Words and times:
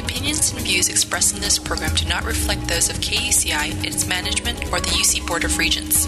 opinions 0.00 0.52
and 0.52 0.60
views 0.62 0.88
expressed 0.88 1.34
in 1.34 1.40
this 1.40 1.58
program 1.58 1.94
do 1.94 2.06
not 2.08 2.24
reflect 2.24 2.66
those 2.66 2.88
of 2.88 2.96
KUCI, 2.96 3.84
its 3.84 4.06
management, 4.06 4.64
or 4.72 4.80
the 4.80 4.88
UC 4.88 5.26
Board 5.26 5.44
of 5.44 5.56
Regents. 5.58 6.06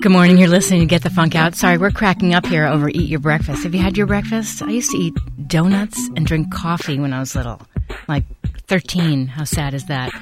Good 0.00 0.12
morning. 0.12 0.36
You're 0.36 0.48
listening 0.48 0.80
to 0.80 0.86
Get 0.86 1.02
the 1.02 1.08
Funk 1.08 1.34
Out. 1.34 1.54
Sorry, 1.54 1.78
we're 1.78 1.90
cracking 1.90 2.34
up 2.34 2.44
here 2.44 2.66
over 2.66 2.90
Eat 2.90 3.08
Your 3.08 3.20
Breakfast. 3.20 3.62
Have 3.62 3.74
you 3.74 3.80
had 3.80 3.96
your 3.96 4.06
breakfast? 4.06 4.60
I 4.60 4.68
used 4.68 4.90
to 4.90 4.98
eat 4.98 5.14
donuts 5.46 5.98
and 6.14 6.26
drink 6.26 6.52
coffee 6.52 6.98
when 6.98 7.14
I 7.14 7.20
was 7.20 7.34
little, 7.34 7.62
like 8.06 8.24
13. 8.66 9.28
How 9.28 9.44
sad 9.44 9.72
is 9.72 9.86
that? 9.86 10.12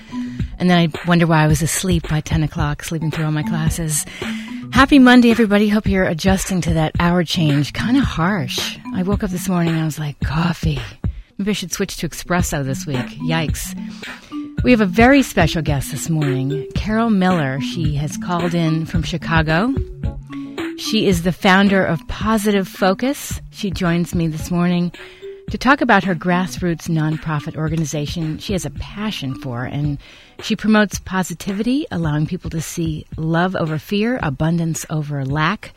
And 0.62 0.70
then 0.70 0.78
I 0.78 1.08
wonder 1.08 1.26
why 1.26 1.42
I 1.42 1.48
was 1.48 1.60
asleep 1.60 2.08
by 2.08 2.20
10 2.20 2.44
o'clock, 2.44 2.84
sleeping 2.84 3.10
through 3.10 3.24
all 3.24 3.32
my 3.32 3.42
classes. 3.42 4.06
Happy 4.70 5.00
Monday, 5.00 5.32
everybody. 5.32 5.68
Hope 5.68 5.88
you're 5.88 6.04
adjusting 6.04 6.60
to 6.60 6.74
that 6.74 6.92
hour 7.00 7.24
change. 7.24 7.72
Kind 7.72 7.96
of 7.96 8.04
harsh. 8.04 8.78
I 8.94 9.02
woke 9.02 9.24
up 9.24 9.30
this 9.30 9.48
morning 9.48 9.72
and 9.72 9.82
I 9.82 9.84
was 9.84 9.98
like, 9.98 10.20
coffee. 10.20 10.78
Maybe 11.36 11.50
I 11.50 11.54
should 11.54 11.72
switch 11.72 11.96
to 11.96 12.08
espresso 12.08 12.64
this 12.64 12.86
week. 12.86 13.04
Yikes. 13.26 13.74
We 14.62 14.70
have 14.70 14.80
a 14.80 14.86
very 14.86 15.24
special 15.24 15.62
guest 15.62 15.90
this 15.90 16.08
morning, 16.08 16.68
Carol 16.76 17.10
Miller. 17.10 17.60
She 17.60 17.96
has 17.96 18.16
called 18.16 18.54
in 18.54 18.86
from 18.86 19.02
Chicago. 19.02 19.74
She 20.78 21.08
is 21.08 21.24
the 21.24 21.32
founder 21.32 21.84
of 21.84 22.06
Positive 22.06 22.68
Focus. 22.68 23.40
She 23.50 23.72
joins 23.72 24.14
me 24.14 24.28
this 24.28 24.48
morning 24.48 24.92
to 25.52 25.58
talk 25.58 25.82
about 25.82 26.02
her 26.02 26.14
grassroots 26.14 26.88
nonprofit 26.88 27.56
organization 27.56 28.38
she 28.38 28.54
has 28.54 28.64
a 28.64 28.70
passion 28.70 29.34
for, 29.34 29.64
and 29.66 29.98
she 30.40 30.56
promotes 30.56 30.98
positivity, 31.00 31.86
allowing 31.90 32.24
people 32.24 32.48
to 32.48 32.62
see 32.62 33.04
love 33.18 33.54
over 33.54 33.78
fear, 33.78 34.18
abundance 34.22 34.86
over 34.88 35.26
lack, 35.26 35.74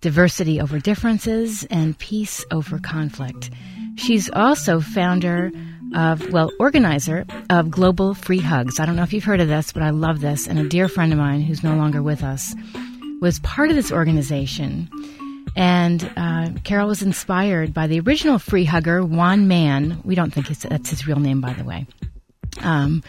diversity 0.00 0.62
over 0.62 0.78
differences, 0.78 1.64
and 1.64 1.98
peace 1.98 2.42
over 2.50 2.78
conflict. 2.78 3.50
She's 3.96 4.30
also 4.30 4.80
founder 4.80 5.50
of, 5.94 6.32
well, 6.32 6.50
organizer 6.58 7.26
of 7.50 7.70
Global 7.70 8.14
Free 8.14 8.40
Hugs. 8.40 8.80
I 8.80 8.86
don't 8.86 8.96
know 8.96 9.02
if 9.02 9.12
you've 9.12 9.24
heard 9.24 9.42
of 9.42 9.48
this, 9.48 9.72
but 9.72 9.82
I 9.82 9.90
love 9.90 10.22
this. 10.22 10.46
And 10.46 10.58
a 10.58 10.66
dear 10.66 10.88
friend 10.88 11.12
of 11.12 11.18
mine 11.18 11.42
who's 11.42 11.62
no 11.62 11.76
longer 11.76 12.02
with 12.02 12.24
us 12.24 12.54
was 13.20 13.40
part 13.40 13.68
of 13.68 13.76
this 13.76 13.92
organization. 13.92 14.88
And 15.56 16.10
uh, 16.16 16.50
Carol 16.64 16.88
was 16.88 17.02
inspired 17.02 17.74
by 17.74 17.86
the 17.86 18.00
original 18.00 18.38
free 18.38 18.64
hugger, 18.64 19.04
Juan 19.04 19.48
Mann. 19.48 20.00
We 20.04 20.14
don't 20.14 20.32
think 20.32 20.48
that's 20.48 20.90
his 20.90 21.06
real 21.06 21.18
name, 21.20 21.40
by 21.40 21.52
the 21.52 21.64
way. 21.64 21.86
Um, 22.60 23.02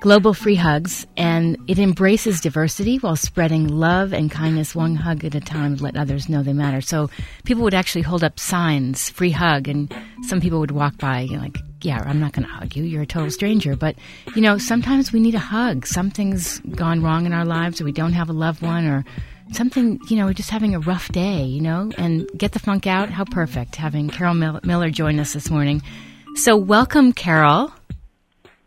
Global 0.00 0.34
Free 0.34 0.56
Hugs, 0.56 1.06
and 1.16 1.56
it 1.68 1.78
embraces 1.78 2.40
diversity 2.40 2.96
while 2.96 3.14
spreading 3.14 3.68
love 3.68 4.12
and 4.12 4.32
kindness 4.32 4.74
one 4.74 4.96
hug 4.96 5.24
at 5.24 5.36
a 5.36 5.40
time 5.40 5.76
to 5.76 5.82
let 5.84 5.96
others 5.96 6.28
know 6.28 6.42
they 6.42 6.52
matter. 6.52 6.80
So 6.80 7.08
people 7.44 7.62
would 7.62 7.72
actually 7.72 8.02
hold 8.02 8.24
up 8.24 8.40
signs, 8.40 9.10
free 9.10 9.30
hug, 9.30 9.68
and 9.68 9.94
some 10.24 10.40
people 10.40 10.58
would 10.58 10.72
walk 10.72 10.98
by, 10.98 11.20
you 11.20 11.36
know, 11.36 11.42
like, 11.44 11.56
yeah, 11.82 12.02
I'm 12.04 12.18
not 12.18 12.32
going 12.32 12.48
to 12.48 12.52
hug 12.52 12.74
you. 12.74 12.82
You're 12.82 13.02
a 13.02 13.06
total 13.06 13.30
stranger. 13.30 13.76
But, 13.76 13.94
you 14.34 14.42
know, 14.42 14.58
sometimes 14.58 15.12
we 15.12 15.20
need 15.20 15.36
a 15.36 15.40
hug. 15.40 15.86
Something's 15.86 16.58
gone 16.60 17.00
wrong 17.00 17.24
in 17.24 17.32
our 17.32 17.44
lives, 17.44 17.80
or 17.80 17.84
we 17.84 17.92
don't 17.92 18.12
have 18.12 18.28
a 18.28 18.32
loved 18.32 18.60
one, 18.60 18.86
or 18.86 19.04
something, 19.52 20.00
you 20.08 20.16
know, 20.16 20.26
we're 20.26 20.32
just 20.32 20.50
having 20.50 20.74
a 20.74 20.80
rough 20.80 21.08
day, 21.08 21.44
you 21.44 21.60
know, 21.60 21.90
and 21.98 22.28
get 22.36 22.52
the 22.52 22.58
funk 22.58 22.86
out. 22.86 23.10
How 23.10 23.24
perfect 23.24 23.76
having 23.76 24.08
Carol 24.10 24.34
Miller 24.34 24.90
join 24.90 25.18
us 25.18 25.32
this 25.32 25.50
morning. 25.50 25.82
So, 26.36 26.56
welcome, 26.56 27.12
Carol. 27.12 27.72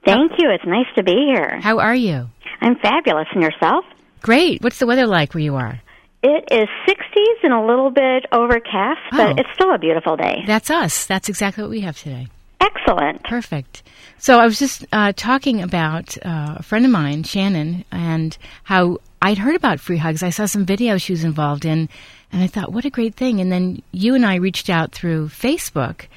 Thank 0.06 0.34
you. 0.38 0.50
It's 0.52 0.66
nice 0.66 0.86
to 0.98 1.04
be 1.04 1.32
here. 1.34 1.60
How 1.62 1.80
are 1.80 1.96
you? 1.96 2.30
I'm 2.62 2.76
fabulous. 2.76 3.28
And 3.34 3.42
yourself? 3.42 3.86
Great. 4.22 4.62
What's 4.64 4.80
the 4.80 4.86
weather 4.86 5.08
like 5.08 5.34
where 5.34 5.42
you 5.44 5.56
are? 5.56 5.82
It 6.22 6.46
is 6.52 6.68
60s 6.88 7.44
and 7.44 7.54
a 7.54 7.62
little 7.66 7.92
bit 7.92 8.26
overcast, 8.32 9.00
but 9.12 9.30
Oh. 9.32 9.36
it's 9.38 9.50
still 9.54 9.74
a 9.74 9.78
beautiful 9.78 10.16
day. 10.18 10.44
That's 10.48 10.70
us. 10.72 11.06
That's 11.06 11.30
exactly 11.30 11.64
what 11.64 11.70
we 11.70 11.82
have 11.82 11.98
today. 11.98 12.28
Excellent. 12.60 13.24
Perfect. 13.24 13.84
So 14.18 14.40
I 14.40 14.46
was 14.46 14.58
just 14.58 14.86
uh, 14.92 15.14
talking 15.16 15.62
about 15.62 16.18
uh, 16.26 16.56
a 16.58 16.64
friend 16.64 16.86
of 16.86 16.92
mine, 16.92 17.24
Shannon, 17.24 17.86
and 17.92 18.38
how 18.64 19.00
I'd 19.22 19.38
heard 19.38 19.56
about 19.56 19.80
free 19.80 19.98
hugs. 19.98 20.24
I 20.24 20.30
saw 20.30 20.46
some 20.46 20.66
videos 20.66 21.02
she 21.02 21.14
was 21.14 21.24
involved 21.24 21.66
in, 21.66 21.90
and 22.32 22.42
I 22.42 22.48
thought, 22.48 22.72
what 22.72 22.86
a 22.86 22.90
great 22.90 23.16
thing. 23.16 23.40
And 23.40 23.52
then 23.52 23.82
you 23.92 24.16
and 24.16 24.26
I 24.26 24.36
reached 24.36 24.70
out 24.70 24.92
through 24.92 25.30
Facebook, 25.30 26.08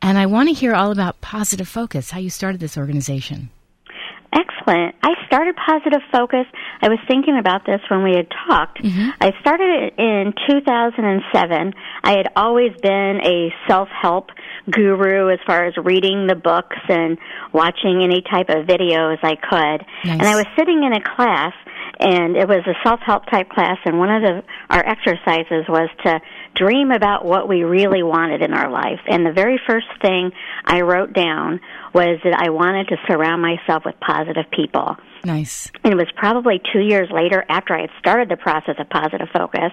and 0.00 0.16
I 0.16 0.26
want 0.26 0.48
to 0.48 0.54
hear 0.54 0.74
all 0.74 0.90
about 0.90 1.20
Positive 1.20 1.68
Focus, 1.68 2.10
how 2.10 2.20
you 2.20 2.30
started 2.30 2.60
this 2.60 2.78
organization. 2.78 3.50
Excellent. 4.32 4.94
I 5.02 5.14
started 5.26 5.56
Positive 5.56 6.02
Focus. 6.12 6.44
I 6.82 6.88
was 6.88 6.98
thinking 7.08 7.38
about 7.38 7.64
this 7.64 7.80
when 7.88 8.02
we 8.02 8.12
had 8.14 8.28
talked. 8.46 8.82
Mm-hmm. 8.82 9.10
I 9.20 9.32
started 9.40 9.70
it 9.84 9.94
in 9.98 10.34
2007. 10.48 11.74
I 12.04 12.10
had 12.10 12.28
always 12.36 12.72
been 12.82 13.20
a 13.24 13.48
self-help 13.66 14.30
guru 14.70 15.32
as 15.32 15.38
far 15.46 15.64
as 15.64 15.74
reading 15.82 16.26
the 16.26 16.34
books 16.34 16.76
and 16.88 17.16
watching 17.52 18.02
any 18.02 18.20
type 18.20 18.50
of 18.50 18.66
videos 18.66 19.16
I 19.22 19.36
could. 19.36 19.86
Nice. 20.04 20.20
And 20.20 20.22
I 20.22 20.36
was 20.36 20.46
sitting 20.58 20.84
in 20.84 20.92
a 20.92 21.00
class 21.00 21.54
and 22.00 22.36
it 22.36 22.46
was 22.46 22.62
a 22.66 22.74
self-help 22.84 23.26
type 23.26 23.48
class 23.48 23.78
and 23.84 23.98
one 23.98 24.10
of 24.10 24.22
the 24.22 24.42
our 24.70 24.84
exercises 24.86 25.66
was 25.68 25.88
to 26.04 26.20
dream 26.58 26.90
about 26.90 27.24
what 27.24 27.48
we 27.48 27.62
really 27.62 28.02
wanted 28.02 28.42
in 28.42 28.52
our 28.52 28.70
life. 28.70 29.00
And 29.06 29.24
the 29.24 29.32
very 29.32 29.60
first 29.66 29.86
thing 30.02 30.32
I 30.64 30.80
wrote 30.80 31.12
down 31.12 31.60
was 31.94 32.18
that 32.24 32.34
I 32.34 32.50
wanted 32.50 32.88
to 32.88 32.96
surround 33.08 33.42
myself 33.42 33.84
with 33.84 33.94
positive 34.00 34.50
people. 34.50 34.96
Nice. 35.24 35.70
And 35.84 35.92
it 35.92 35.96
was 35.96 36.08
probably 36.16 36.60
two 36.72 36.80
years 36.80 37.08
later 37.12 37.44
after 37.48 37.74
I 37.74 37.82
had 37.82 37.90
started 37.98 38.28
the 38.28 38.36
process 38.36 38.76
of 38.78 38.88
positive 38.88 39.28
focus 39.32 39.72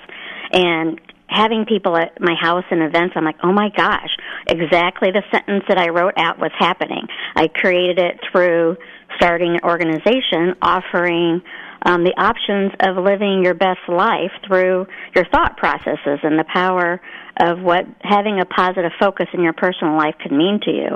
and 0.51 1.00
having 1.28 1.66
people 1.66 1.97
at 1.97 2.19
my 2.22 2.35
house 2.40 2.63
and 2.69 2.81
events, 2.81 3.13
I'm 3.16 3.25
like, 3.25 3.38
oh 3.44 3.52
my 3.52 3.69
gosh, 3.75 4.09
exactly 4.47 5.09
the 5.12 5.23
sentence 5.31 5.63
that 5.67 5.78
I 5.78 5.90
wrote 5.90 6.13
out 6.17 6.40
was 6.40 6.52
happening. 6.57 7.07
I 7.35 7.47
created 7.47 8.00
it 8.00 8.19
through 8.31 8.78
starting 9.18 9.56
an 9.56 9.62
organization 9.64 10.56
offering 10.62 11.42
um, 11.86 12.03
the 12.03 12.14
options 12.18 12.72
of 12.80 12.98
living 12.98 13.44
your 13.44 13.53
best 13.53 13.88
life 13.88 14.31
through 14.48 14.88
your 15.16 15.26
thought 15.31 15.56
processes 15.56 16.20
and 16.24 16.40
the 16.40 16.46
power 16.52 17.00
of 17.40 17.59
what 17.59 17.86
having 18.02 18.40
a 18.40 18.46
positive 18.46 18.92
focus 19.00 19.28
in 19.34 19.42
your 19.42 19.53
personal 19.53 19.96
life 19.96 20.16
could 20.22 20.31
mean 20.31 20.59
to 20.64 20.72
you. 20.72 20.90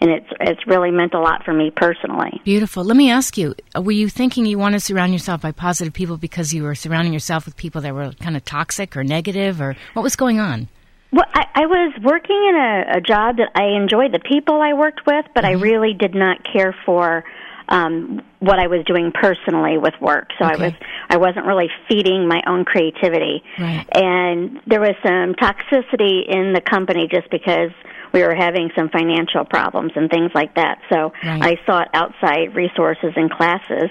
And 0.00 0.10
it's 0.10 0.26
it's 0.40 0.66
really 0.66 0.90
meant 0.90 1.14
a 1.14 1.20
lot 1.20 1.44
for 1.44 1.54
me 1.54 1.70
personally. 1.74 2.42
Beautiful. 2.44 2.84
Let 2.84 2.96
me 2.96 3.10
ask 3.10 3.38
you, 3.38 3.54
were 3.74 3.92
you 3.92 4.08
thinking 4.08 4.44
you 4.44 4.58
want 4.58 4.74
to 4.74 4.80
surround 4.80 5.12
yourself 5.12 5.40
by 5.40 5.52
positive 5.52 5.94
people 5.94 6.18
because 6.18 6.52
you 6.52 6.64
were 6.64 6.74
surrounding 6.74 7.14
yourself 7.14 7.46
with 7.46 7.56
people 7.56 7.80
that 7.80 7.94
were 7.94 8.12
kind 8.20 8.36
of 8.36 8.44
toxic 8.44 8.96
or 8.96 9.04
negative, 9.04 9.62
or 9.62 9.76
what 9.94 10.02
was 10.02 10.16
going 10.16 10.40
on? 10.40 10.68
Well, 11.10 11.24
I, 11.32 11.46
I 11.54 11.66
was 11.66 11.94
working 12.02 12.36
in 12.36 12.56
a, 12.56 12.98
a 12.98 13.00
job 13.00 13.36
that 13.36 13.50
I 13.54 13.80
enjoyed 13.80 14.12
the 14.12 14.18
people 14.18 14.60
I 14.60 14.74
worked 14.74 15.06
with, 15.06 15.24
but 15.32 15.44
I 15.44 15.52
really 15.52 15.94
did 15.94 16.14
not 16.14 16.38
care 16.44 16.74
for 16.84 17.24
um, 17.68 18.22
what 18.40 18.58
I 18.58 18.66
was 18.66 18.84
doing 18.86 19.12
personally 19.12 19.78
with 19.78 19.94
work. 20.00 20.30
So 20.38 20.44
I 20.44 20.56
was 20.56 20.72
I 21.08 21.16
wasn't 21.16 21.46
really 21.46 21.68
feeding 21.88 22.28
my 22.28 22.42
own 22.46 22.64
creativity, 22.64 23.42
Right. 23.58 23.86
and 23.92 24.60
there 24.66 24.80
was 24.80 24.94
some 25.02 25.34
toxicity 25.34 26.26
in 26.28 26.52
the 26.52 26.60
company 26.60 27.08
just 27.08 27.30
because 27.30 27.70
we 28.12 28.22
were 28.22 28.34
having 28.34 28.70
some 28.76 28.88
financial 28.90 29.44
problems 29.44 29.92
and 29.96 30.08
things 30.10 30.30
like 30.34 30.54
that. 30.54 30.78
So 30.92 31.12
Right. 31.24 31.42
I 31.42 31.66
sought 31.66 31.88
outside 31.94 32.54
resources 32.54 33.12
and 33.16 33.30
classes 33.30 33.90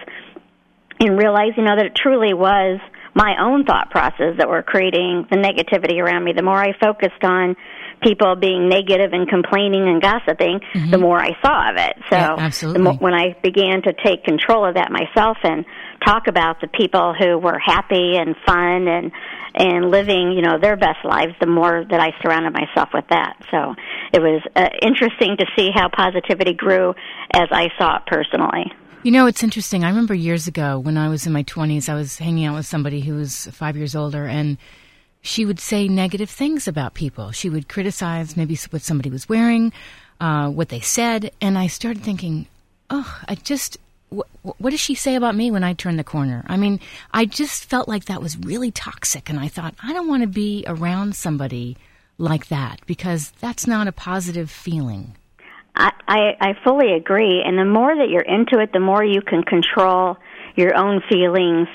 and 1.00 1.18
realized, 1.18 1.58
you 1.58 1.64
know, 1.64 1.76
that 1.76 1.86
it 1.86 1.96
truly 1.96 2.34
was 2.34 2.80
my 3.16 3.36
own 3.40 3.66
thought 3.66 3.92
process 3.92 4.38
that 4.38 4.50
were 4.50 4.64
creating 4.64 5.28
the 5.30 5.38
negativity 5.38 6.02
around 6.02 6.24
me. 6.24 6.34
The 6.34 6.42
more 6.42 6.58
I 6.58 6.74
focused 6.80 7.24
on 7.24 7.56
people 8.04 8.36
being 8.36 8.68
negative 8.70 9.14
and 9.14 9.28
complaining 9.28 9.88
and 9.88 10.02
gossiping, 10.02 10.60
the 10.92 10.98
more 10.98 11.20
I 11.20 11.32
saw 11.42 11.70
of 11.72 11.78
it. 11.78 11.96
So 12.10 12.16
Mm-hmm. 12.16 12.22
Yeah, 12.24 12.36
the 12.36 12.42
absolutely. 12.42 12.82
mo- 12.84 12.98
when 13.00 13.14
I 13.14 13.36
began 13.42 13.82
to 13.84 13.94
take 14.06 14.24
control 14.24 14.66
of 14.68 14.76
that 14.76 14.92
myself 14.92 15.38
and 15.44 15.66
talk 16.06 16.28
about 16.28 16.62
the 16.62 16.68
people 16.68 17.14
who 17.18 17.38
were 17.38 17.58
happy 17.58 18.18
and 18.18 18.36
fun 18.46 18.88
and 18.88 19.12
and 19.56 19.92
living, 19.92 20.32
you 20.32 20.42
know, 20.42 20.58
their 20.60 20.76
best 20.76 21.06
lives, 21.06 21.34
the 21.40 21.46
more 21.46 21.86
that 21.88 22.00
I 22.00 22.10
surrounded 22.24 22.54
myself 22.54 22.90
with 22.92 23.06
that. 23.10 23.36
So 23.52 23.76
it 24.12 24.20
was 24.20 24.42
uh, 24.56 24.70
interesting 24.82 25.38
to 25.38 25.46
see 25.56 25.70
how 25.74 25.90
positivity 25.96 26.54
grew 26.54 26.96
as 27.32 27.50
I 27.52 27.70
saw 27.78 27.98
it 27.98 28.04
personally. 28.08 28.72
You 29.04 29.12
know, 29.12 29.28
it's 29.28 29.44
interesting. 29.44 29.84
I 29.84 29.90
remember 29.90 30.14
years 30.16 30.48
ago 30.48 30.80
when 30.80 30.98
I 30.98 31.08
was 31.10 31.28
in 31.28 31.34
my 31.34 31.44
20s, 31.44 31.88
I 31.90 31.94
was 31.94 32.18
hanging 32.18 32.46
out 32.46 32.56
with 32.56 32.66
somebody 32.66 33.02
who 33.02 33.16
was 33.16 33.46
five 33.52 33.76
years 33.78 33.96
older, 33.96 34.26
and 34.26 34.58
she 35.24 35.46
would 35.46 35.60
say 35.60 35.88
negative 35.88 36.30
things 36.30 36.68
about 36.68 36.94
people. 36.94 37.32
She 37.32 37.50
would 37.50 37.68
criticize 37.68 38.38
maybe 38.38 38.56
what 38.70 38.84
somebody 38.84 39.10
was 39.10 39.28
wearing, 39.28 39.74
uh, 40.20 40.50
what 40.50 40.70
they 40.70 40.82
said, 40.82 41.32
and 41.42 41.58
I 41.58 41.68
started 41.68 42.04
thinking, 42.04 42.46
oh, 42.92 43.20
I 43.28 43.36
just. 43.36 43.80
Wh- 44.16 44.30
wh- 44.46 44.62
what 44.62 44.70
does 44.70 44.80
she 44.80 44.94
say 44.94 45.16
about 45.16 45.34
me 45.34 45.50
when 45.50 45.64
I 45.64 45.74
turn 45.74 45.98
the 45.98 46.04
corner? 46.04 46.44
I 46.48 46.58
mean, 46.58 46.80
I 47.12 47.26
just 47.26 47.66
felt 47.66 47.88
like 47.88 48.06
that 48.06 48.22
was 48.22 48.38
really 48.38 48.70
toxic, 48.70 49.30
and 49.30 49.40
I 49.40 49.48
thought, 49.48 49.74
I 49.82 49.94
don't 49.94 50.08
want 50.08 50.22
to 50.22 50.28
be 50.28 50.64
around 50.68 51.16
somebody 51.16 51.78
like 52.20 52.50
that 52.50 52.82
because 52.86 53.32
that's 53.40 53.66
not 53.66 53.88
a 53.88 53.92
positive 53.92 54.52
feeling. 54.52 55.16
I, 55.76 55.92
I 56.08 56.20
I 56.40 56.54
fully 56.64 56.94
agree. 56.94 57.42
And 57.44 57.58
the 57.58 57.66
more 57.66 57.96
that 57.96 58.10
you're 58.10 58.22
into 58.22 58.60
it, 58.60 58.72
the 58.74 58.80
more 58.80 59.04
you 59.04 59.22
can 59.22 59.42
control 59.42 60.18
your 60.56 60.76
own 60.76 61.02
feelings, 61.10 61.68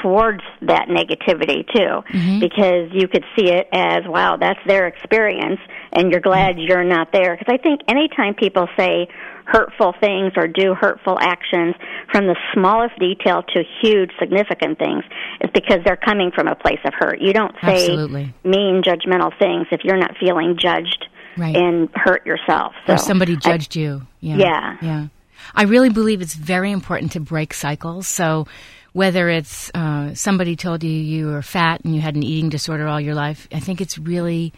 towards 0.00 0.42
that 0.62 0.86
negativity 0.88 1.66
too 1.74 2.02
Mm-hmm. 2.12 2.40
because 2.40 2.88
you 2.92 3.08
could 3.08 3.24
see 3.36 3.50
it 3.50 3.68
as 3.72 4.02
wow 4.06 4.36
that's 4.36 4.60
their 4.66 4.86
experience 4.86 5.60
and 5.92 6.10
you're 6.10 6.20
glad 6.20 6.56
Mm-hmm. 6.56 6.66
you're 6.68 6.84
not 6.84 7.08
there 7.12 7.36
because 7.36 7.52
i 7.52 7.58
think 7.62 7.80
anytime 7.88 8.34
people 8.34 8.68
say 8.76 9.08
hurtful 9.44 9.92
things 10.00 10.32
or 10.36 10.46
do 10.46 10.72
hurtful 10.74 11.18
actions 11.20 11.74
from 12.12 12.26
the 12.26 12.36
smallest 12.54 12.96
detail 12.98 13.42
to 13.42 13.62
huge 13.82 14.10
significant 14.18 14.78
things 14.78 15.02
it's 15.40 15.52
because 15.52 15.78
they're 15.84 15.96
coming 15.96 16.30
from 16.34 16.46
a 16.48 16.54
place 16.54 16.78
of 16.84 16.92
hurt 16.96 17.20
you 17.20 17.32
don't 17.32 17.54
say 17.64 17.74
Absolutely. 17.86 18.32
mean 18.44 18.82
judgmental 18.84 19.36
things 19.38 19.66
if 19.72 19.80
you're 19.84 19.98
not 19.98 20.16
feeling 20.18 20.56
judged 20.58 21.06
Right. 21.36 21.56
and 21.56 21.88
hurt 21.94 22.26
yourself 22.26 22.74
so 22.86 22.92
or 22.92 22.98
somebody 22.98 23.32
I- 23.32 23.36
judged 23.36 23.74
you. 23.74 24.02
Yeah. 24.20 24.36
Yeah. 24.36 24.76
Yeah. 24.82 25.06
I 25.54 25.62
really 25.62 25.88
believe 25.88 26.20
it's 26.20 26.34
very 26.34 26.70
important 26.70 27.12
to 27.12 27.20
break 27.20 27.54
cycles. 27.54 28.06
So 28.06 28.46
whether 28.92 29.28
it's 29.28 29.70
uh, 29.74 30.14
somebody 30.14 30.56
told 30.56 30.82
you 30.84 30.90
you 30.90 31.26
were 31.26 31.42
fat 31.42 31.82
and 31.84 31.94
you 31.94 32.00
had 32.00 32.14
an 32.14 32.22
eating 32.22 32.50
disorder 32.50 32.86
all 32.86 33.00
your 33.00 33.14
life, 33.14 33.48
I 33.52 33.60
think 33.60 33.80
it's 33.80 33.98
really 33.98 34.52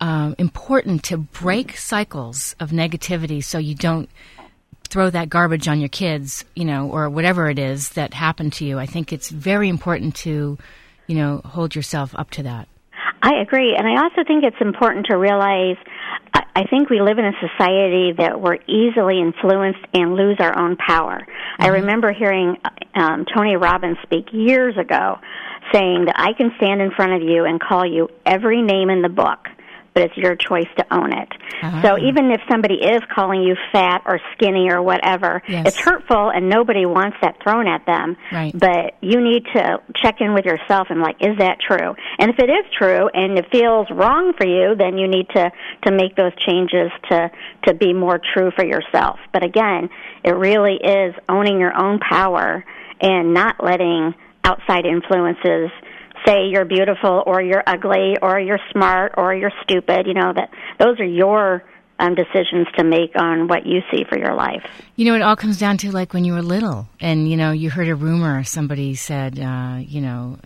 um, 0.00 0.34
important 0.38 1.04
to 1.04 1.16
break 1.16 1.76
cycles 1.76 2.54
of 2.60 2.70
negativity 2.70 3.42
so 3.42 3.58
you 3.58 3.74
don't 3.74 4.10
throw 4.88 5.10
that 5.10 5.28
garbage 5.28 5.68
on 5.68 5.80
your 5.80 5.88
kids, 5.88 6.44
you 6.54 6.64
know, 6.64 6.88
or 6.90 7.08
whatever 7.10 7.48
it 7.48 7.58
is 7.58 7.90
that 7.90 8.14
happened 8.14 8.52
to 8.54 8.64
you. 8.64 8.78
I 8.78 8.86
think 8.86 9.12
it's 9.12 9.30
very 9.30 9.68
important 9.68 10.14
to, 10.16 10.58
you 11.06 11.16
know, 11.16 11.40
hold 11.44 11.74
yourself 11.74 12.14
up 12.14 12.30
to 12.32 12.42
that. 12.44 12.68
I 13.22 13.40
agree, 13.40 13.74
and 13.76 13.88
I 13.88 14.02
also 14.02 14.22
think 14.26 14.44
it's 14.44 14.60
important 14.60 15.06
to 15.06 15.16
realize. 15.16 15.76
I 16.56 16.64
think 16.64 16.88
we 16.88 17.02
live 17.02 17.18
in 17.18 17.26
a 17.26 17.32
society 17.38 18.12
that 18.16 18.40
we're 18.40 18.56
easily 18.66 19.20
influenced 19.20 19.84
and 19.92 20.14
lose 20.16 20.38
our 20.40 20.58
own 20.58 20.76
power. 20.76 21.20
I 21.58 21.66
remember 21.68 22.14
hearing 22.14 22.56
um, 22.94 23.26
Tony 23.26 23.56
Robbins 23.56 23.98
speak 24.04 24.28
years 24.32 24.74
ago, 24.78 25.18
saying 25.70 26.06
that 26.06 26.14
I 26.16 26.32
can 26.32 26.52
stand 26.56 26.80
in 26.80 26.92
front 26.92 27.12
of 27.12 27.20
you 27.20 27.44
and 27.44 27.60
call 27.60 27.84
you 27.84 28.08
every 28.24 28.62
name 28.62 28.88
in 28.88 29.02
the 29.02 29.10
book, 29.10 29.40
but 29.96 30.02
it's 30.04 30.16
your 30.18 30.36
choice 30.36 30.68
to 30.76 30.84
own 30.94 31.10
it. 31.10 31.28
Ah. 31.62 31.80
So 31.82 31.96
even 31.98 32.30
if 32.30 32.42
somebody 32.50 32.74
is 32.74 33.00
calling 33.14 33.40
you 33.42 33.56
fat 33.72 34.02
or 34.04 34.20
skinny 34.34 34.68
or 34.70 34.82
whatever, 34.82 35.42
Yes. 35.48 35.68
it's 35.68 35.78
hurtful, 35.78 36.28
and 36.28 36.50
nobody 36.50 36.84
wants 36.84 37.16
that 37.22 37.42
thrown 37.42 37.66
at 37.66 37.86
them. 37.86 38.14
Right. 38.30 38.52
But 38.52 38.96
you 39.00 39.22
need 39.22 39.46
to 39.54 39.80
check 39.96 40.20
in 40.20 40.34
with 40.34 40.44
yourself 40.44 40.88
and 40.90 41.00
like, 41.00 41.16
is 41.20 41.38
that 41.38 41.60
true? 41.66 41.94
And 42.18 42.30
if 42.30 42.38
it 42.38 42.50
is 42.50 42.66
true 42.76 43.08
and 43.08 43.38
it 43.38 43.46
feels 43.50 43.86
wrong 43.90 44.34
for 44.36 44.46
you, 44.46 44.74
then 44.76 44.98
you 44.98 45.08
need 45.08 45.30
to 45.30 45.50
to 45.86 45.90
make 45.92 46.14
those 46.14 46.32
changes 46.46 46.90
to 47.08 47.30
to 47.66 47.72
be 47.72 47.94
more 47.94 48.20
true 48.34 48.50
for 48.54 48.66
yourself. 48.66 49.18
But 49.32 49.44
again, 49.44 49.88
it 50.22 50.32
really 50.32 50.74
is 50.74 51.14
owning 51.26 51.58
your 51.58 51.74
own 51.74 52.00
power 52.00 52.62
and 53.00 53.32
not 53.32 53.64
letting 53.64 54.14
outside 54.44 54.84
influences 54.84 55.70
say 56.24 56.46
you're 56.48 56.64
beautiful 56.64 57.22
or 57.26 57.42
you're 57.42 57.62
ugly 57.66 58.16
or 58.22 58.38
you're 58.40 58.60
smart 58.72 59.14
or 59.16 59.34
you're 59.34 59.52
stupid. 59.62 60.06
You 60.06 60.14
know 60.14 60.32
that 60.34 60.50
those 60.78 60.98
are 61.00 61.04
your 61.04 61.62
um, 61.98 62.14
decisions 62.14 62.66
to 62.76 62.84
make 62.84 63.12
on 63.16 63.48
what 63.48 63.66
you 63.66 63.80
see 63.90 64.04
for 64.08 64.18
your 64.18 64.34
life. 64.34 64.62
You 64.96 65.06
know, 65.06 65.14
it 65.14 65.22
all 65.22 65.36
comes 65.36 65.58
down 65.58 65.78
to 65.78 65.90
like 65.90 66.12
when 66.12 66.24
you 66.24 66.34
were 66.34 66.42
little, 66.42 66.88
and 67.00 67.28
you 67.30 67.36
know, 67.36 67.52
you 67.52 67.70
heard 67.70 67.88
a 67.88 67.94
rumor. 67.94 68.44
Somebody 68.44 68.94
said, 68.94 69.38
uh, 69.38 69.78
you 69.80 70.00
know, 70.02 70.38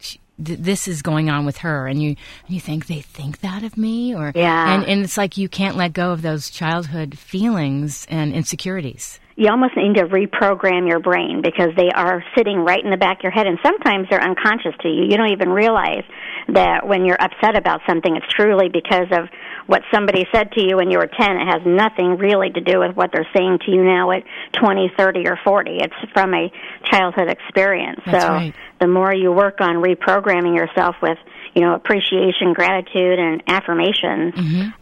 th- 0.00 0.58
this 0.58 0.88
is 0.88 1.02
going 1.02 1.28
on 1.30 1.44
with 1.44 1.58
her, 1.58 1.86
and 1.86 2.02
you 2.02 2.10
and 2.10 2.54
you 2.54 2.60
think 2.60 2.86
they 2.86 3.00
think 3.00 3.40
that 3.40 3.62
of 3.62 3.76
me, 3.76 4.14
or 4.14 4.32
Yeah. 4.34 4.74
and 4.74 4.84
and 4.86 5.02
it's 5.02 5.16
like 5.18 5.36
you 5.36 5.48
can't 5.48 5.76
let 5.76 5.92
go 5.92 6.12
of 6.12 6.22
those 6.22 6.50
childhood 6.50 7.18
feelings 7.18 8.06
and 8.08 8.32
insecurities. 8.32 9.20
You 9.36 9.50
almost 9.50 9.76
need 9.76 9.94
to 9.96 10.04
reprogram 10.04 10.88
your 10.88 10.98
brain 10.98 11.42
because 11.42 11.68
they 11.76 11.90
are 11.94 12.24
sitting 12.34 12.56
right 12.58 12.82
in 12.82 12.90
the 12.90 12.96
back 12.96 13.18
of 13.18 13.24
your 13.24 13.32
head 13.32 13.46
and 13.46 13.58
sometimes 13.62 14.08
they're 14.08 14.22
unconscious 14.22 14.72
to 14.80 14.88
you. 14.88 15.04
You 15.04 15.18
don't 15.18 15.30
even 15.30 15.50
realize 15.50 16.04
that 16.48 16.86
when 16.86 17.04
you're 17.04 17.20
upset 17.20 17.54
about 17.54 17.80
something 17.86 18.16
it's 18.16 18.26
truly 18.32 18.68
because 18.70 19.08
of 19.12 19.28
what 19.66 19.82
somebody 19.92 20.26
said 20.32 20.52
to 20.52 20.62
you 20.62 20.76
when 20.76 20.90
you 20.90 20.96
were 20.98 21.08
10. 21.08 21.36
It 21.36 21.46
has 21.46 21.62
nothing 21.66 22.16
really 22.16 22.50
to 22.50 22.60
do 22.60 22.78
with 22.78 22.96
what 22.96 23.10
they're 23.12 23.28
saying 23.36 23.58
to 23.66 23.70
you 23.70 23.84
now 23.84 24.10
at 24.12 24.22
20, 24.58 24.92
30 24.96 25.26
or 25.26 25.38
40. 25.44 25.78
It's 25.82 26.12
from 26.14 26.32
a 26.32 26.50
childhood 26.84 27.28
experience. 27.28 28.00
That's 28.06 28.24
so 28.24 28.28
right. 28.30 28.54
the 28.80 28.86
more 28.86 29.12
you 29.12 29.32
work 29.32 29.60
on 29.60 29.76
reprogramming 29.76 30.56
yourself 30.56 30.96
with 31.02 31.18
you 31.54 31.62
know 31.62 31.74
appreciation 31.74 32.52
gratitude 32.52 33.18
and 33.18 33.42
affirmations 33.46 34.34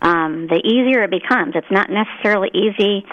um, 0.03 0.49
the 0.49 0.61
easier 0.65 1.05
it 1.05 1.11
becomes 1.11 1.55
it's 1.55 1.71
not 1.71 1.89
necessarily 1.89 2.51
easy 2.53 3.07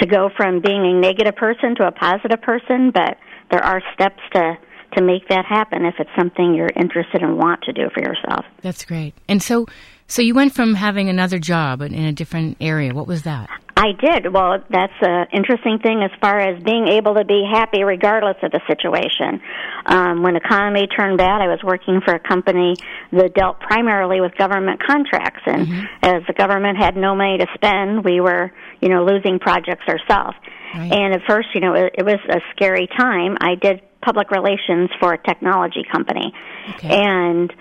to 0.00 0.06
go 0.06 0.30
from 0.36 0.60
being 0.60 0.84
a 0.84 0.94
negative 1.00 1.36
person 1.36 1.74
to 1.76 1.86
a 1.86 1.92
positive 1.92 2.40
person 2.42 2.90
but 2.90 3.16
there 3.50 3.62
are 3.62 3.80
steps 3.94 4.20
to 4.32 4.56
to 4.96 5.02
make 5.02 5.28
that 5.28 5.44
happen 5.44 5.84
if 5.84 5.94
it's 5.98 6.10
something 6.18 6.54
you're 6.54 6.70
interested 6.74 7.22
and 7.22 7.36
want 7.36 7.60
to 7.62 7.72
do 7.72 7.88
for 7.94 8.00
yourself 8.00 8.44
That's 8.62 8.84
great. 8.84 9.14
And 9.28 9.42
so, 9.42 9.66
so 10.06 10.22
you 10.22 10.34
went 10.34 10.54
from 10.54 10.74
having 10.74 11.08
another 11.08 11.38
job 11.38 11.82
in 11.82 11.94
a 11.94 12.12
different 12.12 12.56
area. 12.60 12.94
What 12.94 13.06
was 13.06 13.22
that? 13.22 13.48
I 13.76 13.92
did. 13.92 14.32
Well, 14.32 14.58
that's 14.70 14.92
an 15.02 15.26
interesting 15.32 15.78
thing 15.78 16.02
as 16.02 16.10
far 16.20 16.40
as 16.40 16.60
being 16.64 16.88
able 16.88 17.14
to 17.14 17.24
be 17.24 17.48
happy 17.48 17.84
regardless 17.84 18.34
of 18.42 18.50
the 18.50 18.60
situation. 18.66 19.40
Um, 19.86 20.24
when 20.24 20.34
economy 20.34 20.88
turned 20.88 21.16
bad, 21.18 21.40
I 21.40 21.46
was 21.46 21.60
working 21.62 22.00
for 22.04 22.12
a 22.12 22.18
company 22.18 22.74
that 23.12 23.34
dealt 23.34 23.60
primarily 23.60 24.20
with 24.20 24.34
government 24.36 24.82
contracts, 24.84 25.42
and 25.46 25.86
as 26.02 26.22
the 26.26 26.32
government 26.36 26.76
had 26.76 26.96
no 26.96 27.14
money 27.14 27.38
to 27.38 27.46
spend, 27.54 28.04
we 28.04 28.20
were, 28.20 28.50
you 28.80 28.88
know, 28.88 29.04
losing 29.04 29.38
projects 29.38 29.84
ourselves. 29.88 30.36
Right. 30.74 30.92
And 30.92 31.14
at 31.14 31.22
first, 31.26 31.48
you 31.54 31.60
know, 31.60 31.74
it, 31.74 31.94
it 31.98 32.04
was 32.04 32.18
a 32.28 32.40
scary 32.54 32.86
time. 32.86 33.36
I 33.40 33.54
did 33.54 33.80
public 34.02 34.30
relations 34.30 34.90
for 35.00 35.12
a 35.14 35.18
technology 35.18 35.82
company, 35.90 36.32
Okay. 36.70 36.88
and 37.04 37.52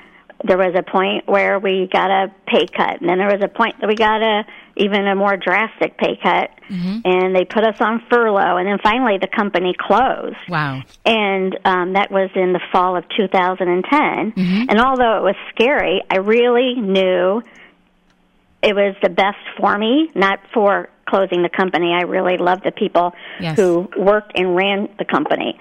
there 0.43 0.57
was 0.57 0.75
a 0.77 0.83
point 0.83 1.27
where 1.27 1.57
we 1.57 1.89
got 1.91 2.11
a 2.11 2.31
pay 2.45 2.67
cut, 2.67 3.01
and 3.01 3.09
then 3.09 3.17
there 3.17 3.27
was 3.31 3.41
a 3.43 3.47
point 3.47 3.79
that 3.81 3.87
we 3.87 3.95
got 3.95 4.21
a 4.21 4.45
even 4.75 5.07
a 5.07 5.15
more 5.15 5.35
drastic 5.37 5.97
pay 5.97 6.15
cut, 6.21 6.51
and 6.69 7.35
they 7.35 7.43
put 7.45 7.63
us 7.63 7.81
on 7.81 8.03
furlough, 8.11 8.57
and 8.57 8.67
then 8.67 8.77
finally 8.83 9.17
the 9.17 9.27
company 9.27 9.73
closed 9.79 10.35
Wow. 10.47 10.83
and 11.05 11.57
um, 11.65 11.93
that 11.93 12.11
was 12.11 12.29
in 12.35 12.53
the 12.53 12.59
fall 12.71 12.95
of 12.95 13.03
2010. 13.17 14.33
And 14.69 14.79
although 14.79 15.17
it 15.17 15.23
was 15.23 15.35
scary, 15.55 16.03
I 16.11 16.17
really 16.17 16.75
knew 16.75 17.41
it 18.61 18.75
was 18.75 18.95
the 19.01 19.09
best 19.09 19.37
for 19.59 19.77
me, 19.77 20.09
not 20.15 20.39
for 20.53 20.89
closing 21.07 21.41
the 21.41 21.49
company. 21.49 21.93
I 21.93 22.01
really 22.03 22.37
loved 22.37 22.63
the 22.65 22.71
people 22.71 23.13
Yes. 23.39 23.55
who 23.57 23.89
worked 23.97 24.33
and 24.35 24.55
ran 24.55 24.89
the 24.99 25.05
company. 25.05 25.57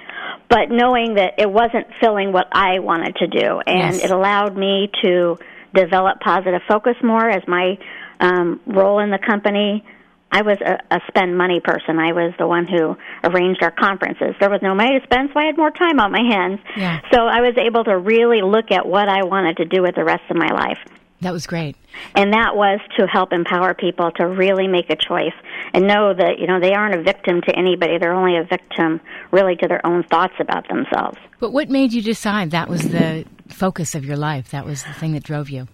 But 0.49 0.71
knowing 0.71 1.15
that 1.15 1.35
it 1.39 1.51
wasn't 1.51 1.87
filling 2.01 2.33
what 2.33 2.49
I 2.53 2.79
wanted 2.81 3.17
to 3.17 3.27
do, 3.27 3.61
and 3.67 3.95
Yes. 3.95 4.05
it 4.05 4.11
allowed 4.11 4.57
me 4.57 4.91
to 5.03 5.39
develop 5.75 6.21
positive 6.21 6.63
focus 6.69 6.97
more 7.03 7.29
as 7.29 7.47
my 7.47 7.79
um, 8.19 8.61
role 8.67 8.99
in 9.01 9.11
the 9.11 9.19
company. 9.19 9.85
I 10.33 10.43
was 10.43 10.59
a, 10.61 10.79
a 10.91 11.01
spend 11.09 11.37
money 11.39 11.61
person. 11.61 11.99
I 11.99 12.13
was 12.13 12.33
the 12.39 12.47
one 12.47 12.67
who 12.67 12.97
arranged 13.23 13.63
our 13.63 13.71
conferences. 13.71 14.35
There 14.41 14.51
was 14.51 14.61
no 14.63 14.75
money 14.75 14.99
to 14.99 15.05
spend, 15.05 15.31
so 15.33 15.39
I 15.39 15.45
had 15.47 15.57
more 15.57 15.71
time 15.71 16.01
on 16.01 16.11
my 16.11 16.23
hands. 16.23 16.59
Yeah. 16.77 17.01
So 17.13 17.27
I 17.27 17.41
was 17.43 17.55
able 17.57 17.85
to 17.85 17.97
really 17.97 18.43
look 18.43 18.73
at 18.73 18.87
what 18.87 19.09
I 19.09 19.25
wanted 19.25 19.59
to 19.59 19.65
do 19.67 19.83
with 19.83 19.95
the 19.95 20.05
rest 20.05 20.23
of 20.31 20.37
my 20.37 20.49
life. 20.49 20.79
That 21.23 21.33
was 21.33 21.47
great. 21.47 21.77
And 22.15 22.35
that 22.35 22.57
was 22.57 22.79
to 22.99 23.07
help 23.07 23.33
empower 23.33 23.73
people 23.75 24.11
to 24.13 24.27
really 24.27 24.69
make 24.69 24.91
a 24.91 24.97
choice 24.97 25.33
and 25.73 25.87
know 25.87 26.13
that, 26.13 26.39
you 26.39 26.47
know, 26.47 26.61
they 26.61 26.75
aren't 26.75 26.95
a 26.95 27.03
victim 27.03 27.41
to 27.43 27.59
anybody. 27.59 27.99
They're 27.99 28.15
only 28.15 28.37
a 28.37 28.45
victim 28.45 29.01
really 29.31 29.57
to 29.57 29.69
their 29.69 29.85
own 29.87 30.03
thoughts 30.05 30.35
about 30.39 30.69
themselves. 30.69 31.17
But 31.41 31.53
what 31.53 31.71
made 31.71 31.93
you 31.93 32.03
decide 32.03 32.51
that 32.51 32.69
was 32.69 32.83
the 32.83 33.25
focus 33.49 33.95
of 33.95 34.05
your 34.05 34.17
life? 34.17 34.51
That 34.51 34.67
was 34.67 34.85
the 34.85 34.93
thing 34.93 35.13
that 35.13 35.23
drove 35.23 35.49
you. 35.49 35.69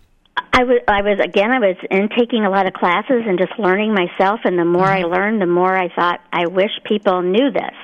I 0.55 0.65
was, 0.65 0.81
I 0.87 1.03
was 1.03 1.19
again, 1.19 1.51
I 1.51 1.59
was 1.59 1.77
in 1.91 2.09
taking 2.11 2.45
a 2.45 2.51
lot 2.51 2.67
of 2.67 2.75
classes 2.75 3.23
and 3.27 3.39
just 3.39 3.59
learning 3.59 3.95
myself. 3.95 4.41
And 4.45 4.59
the 4.59 4.65
more 4.65 4.87
I 4.87 5.03
uh-huh. 5.03 5.09
learned, 5.09 5.43
the 5.43 5.47
more 5.47 5.75
I 5.77 5.89
thought, 5.95 6.21
I 6.33 6.47
wish 6.47 6.71
people 6.85 7.23
knew 7.23 7.51
this. 7.51 7.75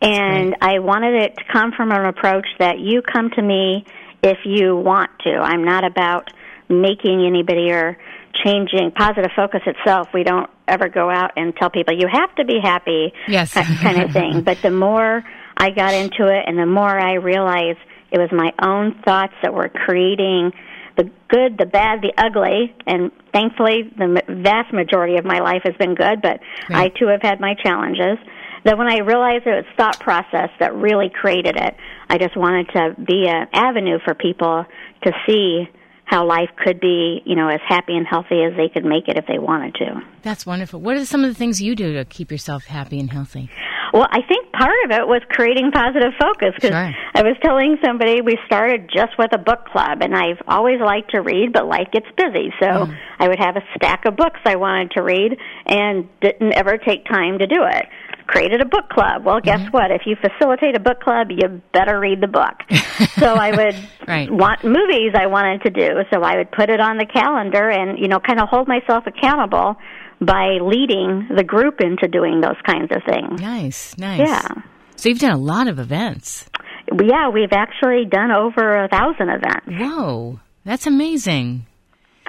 And 0.00 0.56
I 0.60 0.78
wanted 0.78 1.14
it 1.22 1.36
to 1.36 1.44
come 1.52 1.72
from 1.72 1.90
an 1.90 2.04
approach 2.04 2.46
that 2.58 2.78
you 2.78 3.02
come 3.02 3.30
to 3.30 3.42
me 3.42 3.84
if 4.22 4.38
you 4.44 4.76
want 4.76 5.10
to. 5.24 5.30
I'm 5.30 5.64
not 5.64 5.84
about 5.84 6.30
making 6.68 7.24
anybody 7.26 7.70
or 7.70 7.96
changing 8.44 8.90
positive 8.96 9.30
focus 9.36 9.60
itself. 9.66 10.08
We 10.12 10.24
don't 10.24 10.50
ever 10.66 10.88
go 10.88 11.10
out 11.10 11.32
and 11.36 11.54
tell 11.56 11.70
people 11.70 11.94
you 11.94 12.08
have 12.10 12.34
to 12.36 12.44
be 12.44 12.58
happy. 12.62 13.12
Yes. 13.28 13.52
kind 13.52 14.02
of 14.02 14.12
thing. 14.12 14.42
But 14.42 14.62
the 14.62 14.70
more 14.70 15.22
I 15.56 15.70
got 15.70 15.94
into 15.94 16.26
it, 16.26 16.44
and 16.46 16.58
the 16.58 16.66
more 16.66 16.98
I 16.98 17.14
realized 17.14 17.78
it 18.10 18.18
was 18.18 18.30
my 18.32 18.52
own 18.62 19.00
thoughts 19.04 19.34
that 19.42 19.54
were 19.54 19.68
creating 19.68 20.52
the 20.96 21.10
good, 21.28 21.58
the 21.58 21.66
bad, 21.66 22.02
the 22.02 22.12
ugly, 22.16 22.74
and 22.86 23.10
thankfully 23.32 23.92
the 23.96 24.22
vast 24.28 24.72
majority 24.72 25.16
of 25.16 25.24
my 25.24 25.40
life 25.40 25.62
has 25.64 25.74
been 25.76 25.94
good, 25.94 26.22
but 26.22 26.38
I 26.68 26.88
too 26.88 27.08
have 27.08 27.22
had 27.22 27.40
my 27.40 27.54
challenges. 27.54 28.18
That 28.64 28.78
when 28.78 28.88
I 28.88 28.98
realized 28.98 29.46
it 29.46 29.50
was 29.50 29.64
thought 29.76 30.00
process 30.00 30.48
that 30.60 30.74
really 30.74 31.10
created 31.10 31.56
it, 31.56 31.76
I 32.08 32.16
just 32.16 32.36
wanted 32.36 32.68
to 32.70 32.94
be 33.04 33.26
an 33.28 33.48
avenue 33.52 33.98
for 34.04 34.14
people 34.14 34.64
to 35.02 35.12
see 35.26 35.68
how 36.04 36.26
life 36.26 36.50
could 36.62 36.80
be, 36.80 37.22
you 37.24 37.34
know, 37.34 37.48
as 37.48 37.60
happy 37.66 37.96
and 37.96 38.06
healthy 38.06 38.42
as 38.44 38.52
they 38.56 38.68
could 38.68 38.84
make 38.84 39.08
it 39.08 39.16
if 39.16 39.26
they 39.26 39.38
wanted 39.38 39.74
to. 39.76 40.02
That's 40.22 40.44
wonderful. 40.46 40.80
What 40.80 40.96
are 40.96 41.04
some 41.04 41.24
of 41.24 41.30
the 41.30 41.34
things 41.34 41.60
you 41.60 41.74
do 41.74 41.94
to 41.94 42.04
keep 42.04 42.30
yourself 42.30 42.64
happy 42.64 43.00
and 43.00 43.10
healthy? 43.10 43.48
Well, 43.92 44.08
I 44.10 44.22
think 44.26 44.50
part 44.52 44.74
of 44.86 44.90
it 44.90 45.06
was 45.06 45.22
creating 45.30 45.70
positive 45.70 46.12
focus 46.20 46.50
because 46.56 46.70
Sure. 46.70 46.92
I 47.14 47.22
was 47.22 47.36
telling 47.44 47.76
somebody 47.84 48.22
we 48.22 48.36
started 48.44 48.90
just 48.92 49.16
with 49.18 49.32
a 49.32 49.38
book 49.38 49.66
club, 49.66 50.02
and 50.02 50.16
I've 50.16 50.42
always 50.48 50.80
liked 50.80 51.12
to 51.12 51.20
read, 51.20 51.52
but 51.52 51.66
life 51.68 51.86
gets 51.92 52.06
busy, 52.16 52.52
so 52.60 52.66
Mm. 52.66 52.96
I 53.20 53.28
would 53.28 53.38
have 53.38 53.56
a 53.56 53.62
stack 53.76 54.04
of 54.04 54.16
books 54.16 54.40
I 54.44 54.56
wanted 54.56 54.90
to 54.92 55.02
read 55.02 55.38
and 55.66 56.08
didn't 56.20 56.54
ever 56.54 56.76
take 56.76 57.04
time 57.06 57.38
to 57.38 57.46
do 57.46 57.62
it. 57.64 57.86
Created 58.26 58.60
a 58.60 58.64
book 58.64 58.88
club. 58.88 59.24
Well, 59.24 59.40
guess 59.40 59.60
Mm-hmm. 59.60 59.70
what? 59.70 59.90
If 59.90 60.02
you 60.06 60.16
facilitate 60.16 60.76
a 60.76 60.80
book 60.80 61.00
club, 61.00 61.28
you 61.30 61.60
better 61.72 62.00
read 62.00 62.20
the 62.20 62.26
book. 62.26 62.54
so 63.18 63.26
I 63.34 63.50
would 63.50 63.76
Right. 64.08 64.30
want 64.30 64.64
movies 64.64 65.12
I 65.14 65.26
wanted 65.26 65.62
to 65.62 65.70
do, 65.70 65.88
so 66.12 66.22
I 66.22 66.36
would 66.38 66.50
put 66.50 66.70
it 66.70 66.80
on 66.80 66.96
the 66.96 67.06
calendar 67.06 67.68
and 67.70 67.98
you 67.98 68.08
know 68.08 68.20
kind 68.20 68.40
of 68.40 68.48
hold 68.48 68.66
myself 68.68 69.04
accountable 69.06 69.76
by 70.20 70.58
leading 70.62 71.28
the 71.36 71.44
group 71.44 71.80
into 71.80 72.08
doing 72.08 72.40
those 72.40 72.56
kinds 72.66 72.90
of 72.92 73.02
things. 73.06 73.40
Nice, 73.40 73.96
nice. 73.98 74.20
Yeah. 74.20 74.48
So 74.96 75.08
you've 75.10 75.18
done 75.18 75.32
a 75.32 75.36
lot 75.38 75.68
of 75.68 75.78
events. 75.78 76.46
Yeah, 76.92 77.28
we've 77.30 77.52
actually 77.52 78.04
done 78.06 78.30
over 78.30 78.84
a 78.84 78.88
thousand 78.88 79.28
events. 79.30 79.66
Whoa, 79.68 80.40
that's 80.64 80.86
amazing. 80.86 81.66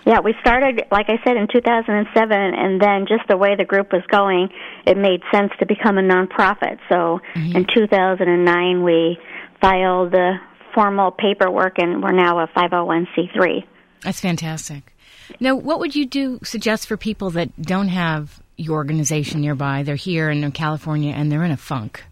Yeah, 0.05 0.19
we 0.19 0.35
started, 0.41 0.83
like 0.91 1.07
I 1.09 1.17
said, 1.25 1.35
in 1.35 1.47
2007, 1.51 2.31
and 2.31 2.79
then 2.79 3.07
just 3.07 3.27
the 3.27 3.38
way 3.38 3.55
the 3.55 3.65
group 3.65 3.91
was 3.91 4.03
going, 4.12 4.50
it 4.85 4.97
made 4.97 5.21
sense 5.33 5.51
to 5.59 5.65
become 5.65 5.97
a 5.97 6.01
nonprofit. 6.01 6.77
So 6.89 7.19
in 7.35 7.65
2009, 7.74 8.83
we 8.83 9.17
filed 9.62 10.12
the 10.12 10.35
formal 10.75 11.09
paperwork, 11.12 11.79
and 11.79 12.03
we're 12.03 12.12
now 12.12 12.39
a 12.39 12.47
501c3. 12.47 13.63
That's 14.03 14.19
fantastic. 14.19 14.93
Now, 15.39 15.55
what 15.55 15.79
would 15.79 15.95
you 15.95 16.05
do 16.05 16.39
suggest 16.43 16.88
for 16.88 16.97
people 16.97 17.31
that 17.31 17.59
don't 17.59 17.88
have 17.88 18.39
your 18.57 18.75
organization 18.75 19.41
nearby? 19.41 19.81
They're 19.81 19.95
here 19.95 20.29
in 20.29 20.51
California 20.51 21.13
and 21.13 21.31
they're 21.31 21.43
in 21.43 21.51
a 21.51 21.57
funk. 21.57 22.03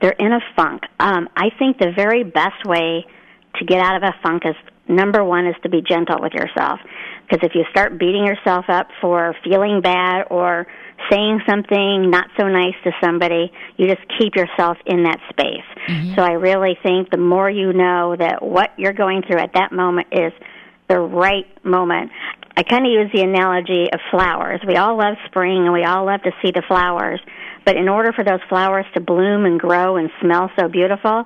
They're 0.00 0.12
in 0.12 0.32
a 0.32 0.40
funk. 0.54 0.82
Um, 1.00 1.28
I 1.36 1.50
think 1.58 1.78
the 1.78 1.90
very 1.96 2.22
best 2.22 2.64
way 2.64 3.04
to 3.56 3.64
get 3.64 3.80
out 3.80 3.96
of 3.96 4.02
a 4.02 4.14
funk 4.22 4.42
is 4.44 4.54
number 4.88 5.24
one 5.24 5.46
is 5.46 5.54
to 5.62 5.68
be 5.68 5.82
gentle 5.82 6.18
with 6.20 6.32
yourself. 6.32 6.80
Because 7.28 7.40
if 7.42 7.54
you 7.54 7.64
start 7.70 7.98
beating 7.98 8.26
yourself 8.26 8.66
up 8.68 8.88
for 9.00 9.34
feeling 9.42 9.80
bad 9.82 10.26
or 10.30 10.66
saying 11.10 11.40
something 11.48 12.10
not 12.10 12.26
so 12.38 12.48
nice 12.48 12.74
to 12.84 12.92
somebody, 13.02 13.50
you 13.76 13.86
just 13.86 14.02
keep 14.18 14.36
yourself 14.36 14.76
in 14.86 15.04
that 15.04 15.18
space. 15.30 15.66
Mm-hmm. 15.88 16.14
So 16.14 16.22
I 16.22 16.32
really 16.32 16.78
think 16.82 17.10
the 17.10 17.18
more 17.18 17.50
you 17.50 17.72
know 17.72 18.14
that 18.16 18.42
what 18.42 18.70
you're 18.76 18.92
going 18.92 19.22
through 19.22 19.38
at 19.38 19.52
that 19.54 19.72
moment 19.72 20.08
is 20.12 20.32
the 20.88 20.98
right 20.98 21.46
moment. 21.64 22.10
I 22.56 22.62
kind 22.62 22.86
of 22.86 22.92
use 22.92 23.10
the 23.12 23.22
analogy 23.22 23.88
of 23.92 24.00
flowers. 24.10 24.60
We 24.66 24.76
all 24.76 24.96
love 24.96 25.16
spring 25.26 25.64
and 25.64 25.72
we 25.72 25.84
all 25.84 26.06
love 26.06 26.22
to 26.22 26.30
see 26.42 26.52
the 26.52 26.62
flowers, 26.68 27.20
but 27.64 27.76
in 27.76 27.88
order 27.88 28.12
for 28.12 28.22
those 28.22 28.40
flowers 28.48 28.86
to 28.94 29.00
bloom 29.00 29.44
and 29.44 29.58
grow 29.58 29.96
and 29.96 30.10
smell 30.20 30.50
so 30.58 30.68
beautiful, 30.68 31.24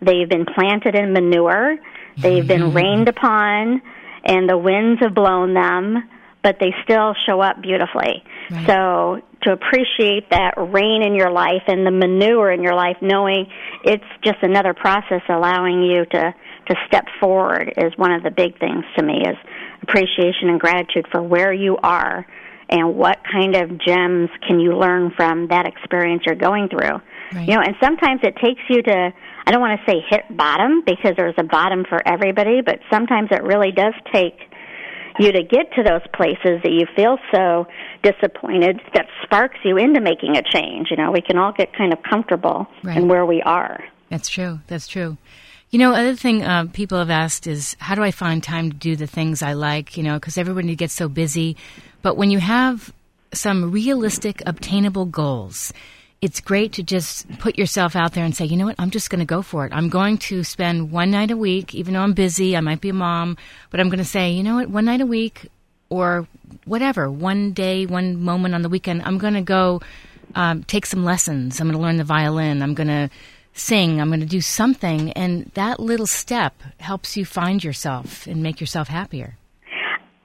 they've 0.00 0.28
been 0.28 0.46
planted 0.46 0.94
in 0.94 1.12
manure, 1.12 1.76
they've 2.16 2.46
been 2.46 2.72
rained 2.74 3.08
upon, 3.08 3.82
and 4.24 4.48
the 4.48 4.58
winds 4.58 5.00
have 5.00 5.14
blown 5.14 5.54
them, 5.54 6.08
but 6.42 6.56
they 6.60 6.74
still 6.84 7.14
show 7.26 7.40
up 7.40 7.60
beautifully. 7.62 8.22
Right. 8.50 8.66
So 8.66 9.20
to 9.42 9.52
appreciate 9.52 10.30
that 10.30 10.54
rain 10.56 11.02
in 11.02 11.14
your 11.14 11.30
life 11.30 11.62
and 11.66 11.86
the 11.86 11.90
manure 11.90 12.50
in 12.50 12.62
your 12.62 12.74
life, 12.74 12.96
knowing 13.00 13.46
it's 13.84 14.04
just 14.22 14.38
another 14.42 14.74
process 14.74 15.22
allowing 15.28 15.82
you 15.82 16.04
to 16.06 16.34
to 16.66 16.74
step 16.86 17.04
forward 17.20 17.74
is 17.76 17.92
one 17.96 18.10
of 18.10 18.22
the 18.22 18.30
big 18.30 18.58
things 18.58 18.84
to 18.96 19.04
me 19.04 19.20
is 19.20 19.36
appreciation 19.82 20.48
and 20.48 20.58
gratitude 20.58 21.06
for 21.12 21.22
where 21.22 21.52
you 21.52 21.76
are 21.82 22.26
and 22.70 22.96
what 22.96 23.18
kind 23.30 23.54
of 23.54 23.78
gems 23.78 24.30
can 24.46 24.58
you 24.60 24.76
learn 24.76 25.12
from 25.14 25.48
that 25.48 25.66
experience 25.66 26.22
you're 26.24 26.34
going 26.34 26.68
through. 26.68 27.00
Right. 27.32 27.48
You 27.48 27.54
know, 27.56 27.60
and 27.60 27.74
sometimes 27.82 28.20
it 28.22 28.36
takes 28.36 28.62
you 28.70 28.82
to 28.82 29.12
I 29.46 29.50
don't 29.50 29.60
want 29.60 29.78
to 29.80 29.90
say 29.90 30.00
hit 30.08 30.36
bottom 30.36 30.82
because 30.86 31.14
there's 31.16 31.34
a 31.38 31.44
bottom 31.44 31.84
for 31.88 32.00
everybody, 32.06 32.60
but 32.64 32.80
sometimes 32.90 33.28
it 33.30 33.42
really 33.42 33.72
does 33.72 33.94
take 34.12 34.38
you 35.18 35.30
to 35.30 35.42
get 35.42 35.72
to 35.76 35.82
those 35.84 36.00
places 36.12 36.60
that 36.64 36.72
you 36.72 36.86
feel 36.96 37.18
so 37.32 37.66
disappointed 38.02 38.80
that 38.94 39.06
sparks 39.22 39.58
you 39.64 39.76
into 39.76 40.00
making 40.00 40.36
a 40.36 40.42
change. 40.42 40.88
You 40.90 40.96
know, 40.96 41.12
we 41.12 41.20
can 41.20 41.38
all 41.38 41.52
get 41.52 41.72
kind 41.76 41.92
of 41.92 42.00
comfortable 42.02 42.66
Right. 42.82 42.96
in 42.96 43.06
where 43.08 43.24
we 43.24 43.40
are. 43.42 43.84
That's 44.10 44.28
true. 44.28 44.60
That's 44.66 44.88
true. 44.88 45.16
You 45.70 45.78
know, 45.78 45.92
other 45.94 46.14
thing 46.14 46.42
uh, 46.42 46.66
people 46.72 46.98
have 46.98 47.10
asked 47.10 47.46
is 47.46 47.76
how 47.80 47.94
do 47.94 48.02
I 48.02 48.10
find 48.12 48.42
time 48.42 48.70
to 48.70 48.76
do 48.76 48.96
the 48.96 49.06
things 49.06 49.42
I 49.42 49.52
like? 49.54 49.96
You 49.96 50.02
know, 50.04 50.14
because 50.14 50.38
everybody 50.38 50.74
gets 50.76 50.94
so 50.94 51.08
busy. 51.08 51.56
But 52.02 52.16
when 52.16 52.30
you 52.30 52.38
have 52.38 52.92
some 53.32 53.72
realistic, 53.72 54.42
obtainable 54.46 55.06
goals, 55.06 55.72
it's 56.24 56.40
great 56.40 56.72
to 56.72 56.82
just 56.82 57.28
put 57.38 57.58
yourself 57.58 57.94
out 57.94 58.14
there 58.14 58.24
and 58.24 58.34
say, 58.34 58.46
you 58.46 58.56
know 58.56 58.64
what, 58.64 58.76
I'm 58.78 58.90
just 58.90 59.10
going 59.10 59.18
to 59.18 59.26
go 59.26 59.42
for 59.42 59.66
it. 59.66 59.74
I'm 59.74 59.90
going 59.90 60.16
to 60.18 60.42
spend 60.42 60.90
one 60.90 61.10
night 61.10 61.30
a 61.30 61.36
week, 61.36 61.74
even 61.74 61.92
though 61.92 62.00
I'm 62.00 62.14
busy, 62.14 62.56
I 62.56 62.60
might 62.60 62.80
be 62.80 62.88
a 62.88 62.94
mom, 62.94 63.36
but 63.70 63.78
I'm 63.78 63.90
going 63.90 63.98
to 63.98 64.06
say, 64.06 64.30
you 64.30 64.42
know 64.42 64.54
what, 64.54 64.70
one 64.70 64.86
night 64.86 65.02
a 65.02 65.06
week 65.06 65.50
or 65.90 66.26
whatever, 66.64 67.10
one 67.10 67.52
day, 67.52 67.84
one 67.84 68.22
moment 68.22 68.54
on 68.54 68.62
the 68.62 68.70
weekend, 68.70 69.02
I'm 69.04 69.18
going 69.18 69.34
to 69.34 69.42
go 69.42 69.82
um, 70.34 70.64
take 70.64 70.86
some 70.86 71.04
lessons. 71.04 71.60
I'm 71.60 71.66
going 71.66 71.76
to 71.76 71.82
learn 71.82 71.98
the 71.98 72.04
violin. 72.04 72.62
I'm 72.62 72.72
going 72.72 72.88
to 72.88 73.10
sing. 73.52 74.00
I'm 74.00 74.08
going 74.08 74.20
to 74.20 74.26
do 74.26 74.40
something. 74.40 75.12
And 75.12 75.50
that 75.52 75.78
little 75.78 76.06
step 76.06 76.54
helps 76.78 77.18
you 77.18 77.26
find 77.26 77.62
yourself 77.62 78.26
and 78.26 78.42
make 78.42 78.62
yourself 78.62 78.88
happier. 78.88 79.36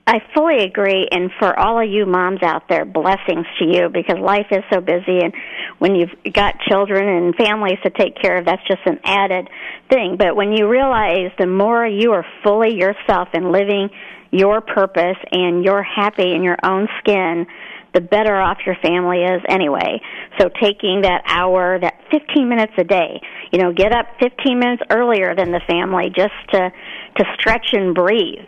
I 0.09 0.23
fully 0.33 0.63
agree, 0.63 1.07
and 1.11 1.29
for 1.37 1.57
all 1.59 1.79
of 1.79 1.87
you 1.87 2.07
moms 2.07 2.41
out 2.41 2.63
there, 2.67 2.83
blessings 2.83 3.45
to 3.59 3.65
you 3.65 3.89
because 3.93 4.17
life 4.19 4.47
is 4.49 4.63
so 4.73 4.81
busy, 4.81 5.19
and 5.21 5.31
when 5.77 5.93
you've 5.93 6.33
got 6.33 6.55
children 6.67 7.07
and 7.07 7.35
families 7.35 7.77
to 7.83 7.91
take 7.91 8.19
care 8.19 8.37
of, 8.39 8.45
that's 8.45 8.67
just 8.67 8.81
an 8.87 8.97
added 9.03 9.47
thing. 9.87 10.15
But 10.17 10.35
when 10.35 10.51
you 10.51 10.67
realize 10.67 11.29
the 11.37 11.45
more 11.45 11.85
you 11.85 12.13
are 12.13 12.25
fully 12.43 12.73
yourself 12.73 13.27
and 13.33 13.51
living 13.51 13.91
your 14.31 14.61
purpose 14.61 15.17
and 15.31 15.63
you're 15.63 15.83
happy 15.83 16.33
in 16.33 16.41
your 16.41 16.57
own 16.63 16.87
skin, 16.97 17.45
the 17.93 18.01
better 18.01 18.35
off 18.35 18.57
your 18.65 18.77
family 18.81 19.21
is 19.21 19.43
anyway. 19.47 20.01
So 20.39 20.49
taking 20.59 21.01
that 21.01 21.21
hour, 21.27 21.79
that 21.79 21.93
15 22.11 22.49
minutes 22.49 22.73
a 22.79 22.83
day, 22.83 23.21
you 23.51 23.59
know, 23.59 23.73
get 23.73 23.91
up 23.91 24.07
15 24.19 24.57
minutes 24.57 24.81
earlier 24.89 25.35
than 25.35 25.51
the 25.51 25.61
family 25.67 26.11
just 26.15 26.33
to 26.53 26.71
to 27.17 27.25
stretch 27.39 27.73
and 27.73 27.93
breathe. 27.93 28.47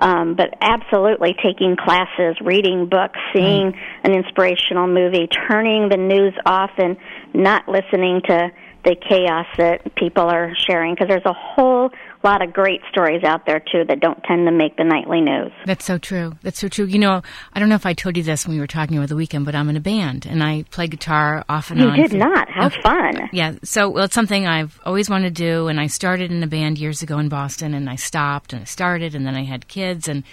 Um, 0.00 0.34
but 0.34 0.54
absolutely 0.62 1.34
taking 1.42 1.76
classes, 1.76 2.36
reading 2.40 2.88
books, 2.88 3.18
seeing 3.34 3.78
an 4.02 4.12
inspirational 4.12 4.86
movie, 4.86 5.28
turning 5.46 5.90
the 5.90 5.98
news 5.98 6.32
off 6.46 6.70
and 6.78 6.96
not 7.34 7.68
listening 7.68 8.22
to 8.26 8.50
the 8.84 8.96
chaos 8.96 9.46
that 9.58 9.94
people 9.94 10.24
are 10.24 10.54
sharing 10.66 10.94
because 10.94 11.08
there's 11.08 11.26
a 11.26 11.34
whole 11.34 11.90
lot 12.26 12.42
of 12.42 12.52
great 12.52 12.80
stories 12.90 13.24
out 13.24 13.46
there 13.46 13.60
too 13.60 13.84
that 13.88 14.00
don't 14.00 14.22
tend 14.24 14.46
to 14.46 14.52
make 14.52 14.76
the 14.76 14.84
nightly 14.84 15.20
news. 15.20 15.52
That's 15.64 15.84
so 15.84 15.98
true. 15.98 16.34
That's 16.42 16.58
so 16.58 16.68
true. 16.68 16.84
You 16.84 16.98
know, 16.98 17.22
I 17.52 17.60
don't 17.60 17.68
know 17.68 17.74
if 17.74 17.86
I 17.86 17.92
told 17.94 18.16
you 18.16 18.22
this 18.22 18.46
when 18.46 18.56
we 18.56 18.60
were 18.60 18.66
talking 18.66 18.98
over 18.98 19.06
the 19.06 19.16
weekend, 19.16 19.46
but 19.46 19.54
I'm 19.54 19.68
in 19.68 19.76
a 19.76 19.80
band 19.80 20.26
and 20.26 20.42
I 20.42 20.64
play 20.70 20.86
guitar 20.86 21.44
off 21.48 21.70
and 21.70 21.80
You 21.80 21.88
on. 21.88 21.98
You 21.98 22.08
did 22.08 22.18
not. 22.18 22.48
How 22.50 22.68
fun. 22.68 23.28
Yeah, 23.32 23.54
so 23.62 23.88
well, 23.88 24.04
it's 24.04 24.14
something 24.14 24.46
I've 24.46 24.78
always 24.84 25.08
wanted 25.08 25.34
to 25.34 25.42
do, 25.42 25.68
and 25.68 25.80
I 25.80 25.86
started 25.86 26.30
in 26.30 26.42
a 26.42 26.46
band 26.46 26.78
years 26.78 27.02
ago 27.02 27.18
in 27.18 27.28
Boston, 27.28 27.74
and 27.74 27.88
I 27.88 27.96
stopped, 27.96 28.52
and 28.52 28.62
I 28.62 28.64
started, 28.64 29.14
and 29.14 29.26
then 29.26 29.34
I 29.34 29.44
had 29.44 29.68
kids, 29.68 30.08
and 30.08 30.24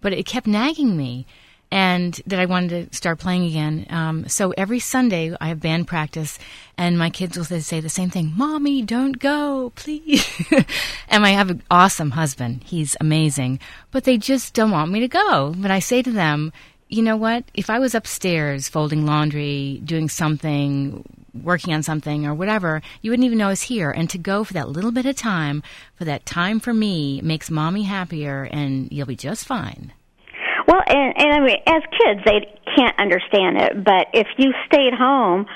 but 0.00 0.12
it 0.12 0.26
kept 0.26 0.46
nagging 0.46 0.96
me, 0.96 1.26
and 1.70 2.20
that 2.26 2.38
I 2.38 2.46
wanted 2.46 2.90
to 2.90 2.96
start 2.96 3.18
playing 3.18 3.44
again. 3.44 3.86
Um, 3.90 4.28
so 4.28 4.52
every 4.52 4.78
Sunday 4.78 5.34
I 5.40 5.48
have 5.48 5.60
band 5.60 5.86
practice, 5.86 6.38
and 6.78 6.98
my 6.98 7.10
kids 7.10 7.36
will 7.36 7.44
say 7.44 7.80
the 7.80 7.88
same 7.88 8.10
thing: 8.10 8.32
"Mommy, 8.36 8.82
don't 8.82 9.18
go, 9.18 9.72
please." 9.74 10.26
and 11.08 11.26
I 11.26 11.30
have 11.30 11.50
an 11.50 11.62
awesome 11.70 12.12
husband; 12.12 12.62
he's 12.64 12.96
amazing, 13.00 13.58
but 13.90 14.04
they 14.04 14.18
just 14.18 14.54
don't 14.54 14.70
want 14.70 14.92
me 14.92 15.00
to 15.00 15.08
go. 15.08 15.54
But 15.56 15.70
I 15.70 15.78
say 15.78 16.02
to 16.02 16.12
them. 16.12 16.52
You 16.88 17.02
know 17.02 17.16
what? 17.16 17.42
If 17.52 17.68
I 17.68 17.80
was 17.80 17.96
upstairs 17.96 18.68
folding 18.68 19.06
laundry, 19.06 19.82
doing 19.84 20.08
something, 20.08 21.02
working 21.42 21.74
on 21.74 21.82
something 21.82 22.26
or 22.26 22.32
whatever, 22.32 22.80
you 23.02 23.10
wouldn't 23.10 23.26
even 23.26 23.38
know 23.38 23.46
I 23.46 23.50
was 23.50 23.62
here. 23.62 23.90
And 23.90 24.08
to 24.10 24.18
go 24.18 24.44
for 24.44 24.52
that 24.52 24.68
little 24.68 24.92
bit 24.92 25.04
of 25.04 25.16
time, 25.16 25.64
for 25.96 26.04
that 26.04 26.26
time 26.26 26.60
for 26.60 26.72
me, 26.72 27.20
makes 27.22 27.50
mommy 27.50 27.82
happier, 27.82 28.44
and 28.44 28.90
you'll 28.92 29.06
be 29.06 29.16
just 29.16 29.46
fine. 29.46 29.92
Well, 30.66 30.82
and, 30.86 31.14
and 31.16 31.32
I 31.32 31.40
mean, 31.40 31.56
as 31.66 31.82
kids, 31.98 32.20
they 32.24 32.58
can't 32.76 32.98
understand 32.98 33.58
it. 33.58 33.84
But 33.84 34.08
if 34.12 34.26
you 34.36 34.52
stayed 34.66 34.94
home 34.94 35.46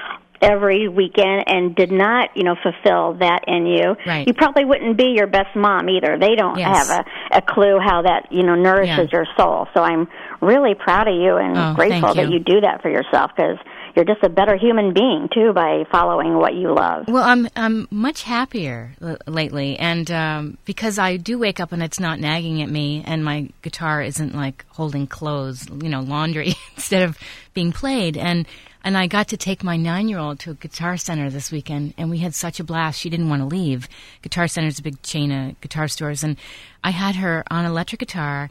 every 0.43 0.89
weekend 0.89 1.45
and 1.49 1.77
did 1.77 1.93
not, 1.93 2.31
you 2.35 2.45
know, 2.45 2.57
fulfill 2.63 3.15
that 3.21 3.45
in 3.47 3.67
you, 3.67 3.95
Right. 4.07 4.27
you 4.27 4.33
probably 4.33 4.65
wouldn't 4.65 4.97
be 4.97 5.13
your 5.15 5.27
best 5.27 5.55
mom 5.55 5.91
either. 5.91 6.17
They 6.19 6.35
don't 6.35 6.57
Yes. 6.59 6.77
have 6.89 6.91
a, 6.91 7.05
a 7.39 7.43
clue 7.43 7.79
how 7.79 8.03
that, 8.03 8.33
you 8.33 8.43
know, 8.43 8.55
nourishes 8.55 9.11
Yeah. 9.13 9.19
your 9.19 9.27
soul. 9.37 9.69
So 9.75 9.83
I'm 9.83 10.09
really 10.41 10.75
proud 10.75 11.09
of 11.09 11.15
you 11.15 11.37
and 11.37 11.59
Oh, 11.59 11.75
grateful 11.75 12.15
thank 12.15 12.17
that 12.17 12.27
you. 12.29 12.39
you 12.39 12.39
do 12.39 12.61
that 12.63 12.81
for 12.81 12.89
yourself 12.89 13.33
because 13.37 13.59
you're 14.01 14.15
just 14.15 14.25
a 14.25 14.31
better 14.31 14.57
human 14.57 14.95
being 14.95 15.29
too 15.33 15.53
by 15.53 15.85
following 15.93 16.37
what 16.37 16.55
you 16.55 16.75
love. 16.75 17.05
Well, 17.07 17.23
I'm 17.23 17.49
I'm 17.55 17.87
much 17.91 18.23
happier 18.23 18.95
l- 19.03 19.19
lately, 19.27 19.79
and 19.79 20.11
um, 20.11 20.59
because 20.65 20.99
I 20.99 21.19
do 21.19 21.39
wake 21.39 21.61
up 21.61 21.73
and 21.73 21.83
it's 21.83 22.01
not 22.01 22.19
nagging 22.19 22.63
at 22.63 22.71
me, 22.71 23.03
and 23.05 23.23
my 23.25 23.51
guitar 23.61 24.03
isn't 24.03 24.35
like 24.35 24.65
holding 24.71 25.07
clothes, 25.07 25.69
you 25.83 25.91
know, 25.91 26.01
laundry 26.01 26.55
instead 26.77 27.03
of 27.03 27.19
being 27.53 27.73
played, 27.73 28.17
and 28.17 28.47
And 28.83 28.97
I 28.97 29.07
got 29.09 29.29
to 29.29 29.37
take 29.37 29.63
my 29.63 29.77
nine 29.77 30.09
year 30.09 30.19
old 30.19 30.39
to 30.41 30.53
a 30.53 30.55
guitar 30.55 30.97
center 30.97 31.29
this 31.29 31.53
weekend, 31.53 31.93
and 31.99 32.09
we 32.09 32.19
had 32.19 32.35
such 32.35 32.61
a 32.61 32.65
blast. 32.65 32.99
She 32.99 33.11
didn't 33.11 33.29
want 33.29 33.43
to 33.43 33.47
leave. 33.47 33.87
Guitar 34.23 34.49
Center's 34.49 34.79
a 34.79 34.83
big 34.83 35.03
chain 35.03 35.31
of 35.31 35.61
guitar 35.61 35.89
stores, 35.89 36.25
and 36.25 36.37
I 36.83 36.91
had 36.91 37.17
her 37.17 37.45
on 37.51 37.67
electric 37.67 37.99
guitar 38.01 38.49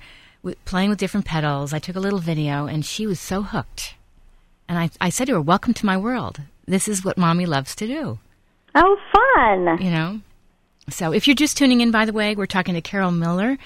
playing 0.65 0.89
with 0.89 0.99
different 0.99 1.25
pedals. 1.25 1.73
I 1.73 1.79
took 1.79 1.95
a 1.95 1.99
little 1.99 2.19
video, 2.19 2.67
and 2.67 2.85
she 2.85 3.07
was 3.07 3.19
so 3.19 3.41
hooked. 3.41 3.95
And 4.69 4.77
I, 4.77 4.89
I 5.01 5.09
said 5.09 5.25
to 5.27 5.33
her, 5.33 5.41
Welcome 5.41 5.73
to 5.73 5.85
my 5.85 5.97
world. 5.97 6.39
This 6.67 6.87
is 6.87 7.03
what 7.03 7.17
mommy 7.17 7.47
loves 7.47 7.75
to 7.75 7.87
do. 7.87 8.19
Oh, 8.75 8.97
fun. 9.11 9.81
You 9.83 9.89
know? 9.89 10.21
So 10.89 11.11
if 11.11 11.27
you're 11.27 11.35
just 11.35 11.57
tuning 11.57 11.81
in, 11.81 11.89
by 11.89 12.05
the 12.05 12.13
way, 12.13 12.35
we're 12.35 12.45
talking 12.45 12.75
to 12.75 12.81
Carol 12.81 13.11
Miller. 13.11 13.57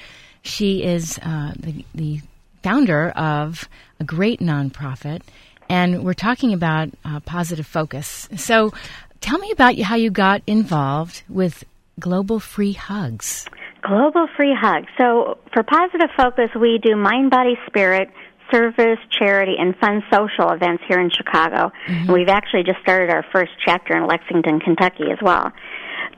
She 0.43 0.83
is 0.83 1.19
uh, 1.21 1.53
the, 1.59 1.85
the 1.93 2.21
founder 2.63 3.09
of 3.09 3.67
a 3.99 4.05
great 4.05 4.39
nonprofit, 4.39 5.21
and 5.69 6.03
we're 6.03 6.13
talking 6.13 6.53
about 6.53 6.89
uh, 7.03 7.19
positive 7.21 7.67
focus. 7.67 8.27
So 8.37 8.73
tell 9.21 9.39
me 9.39 9.51
about 9.51 9.77
how 9.79 9.95
you 9.95 10.09
got 10.09 10.41
involved 10.47 11.23
with 11.29 11.63
Global 11.99 12.39
Free 12.39 12.73
Hugs. 12.73 13.45
Global 13.81 14.27
Free 14.37 14.55
Hugs. 14.57 14.87
So 14.97 15.37
for 15.53 15.63
Positive 15.63 16.09
Focus, 16.15 16.49
we 16.59 16.79
do 16.81 16.95
mind, 16.95 17.29
body, 17.29 17.55
spirit 17.67 18.09
service, 18.53 18.99
charity, 19.17 19.55
and 19.57 19.75
fun 19.77 20.03
social 20.11 20.51
events 20.51 20.83
here 20.87 20.99
in 20.99 21.09
Chicago. 21.09 21.71
Mm-hmm. 21.87 21.93
And 21.93 22.13
we've 22.13 22.29
actually 22.29 22.63
just 22.63 22.79
started 22.81 23.09
our 23.09 23.25
first 23.31 23.51
chapter 23.65 23.97
in 23.97 24.07
Lexington, 24.07 24.59
Kentucky 24.59 25.11
as 25.11 25.17
well. 25.21 25.51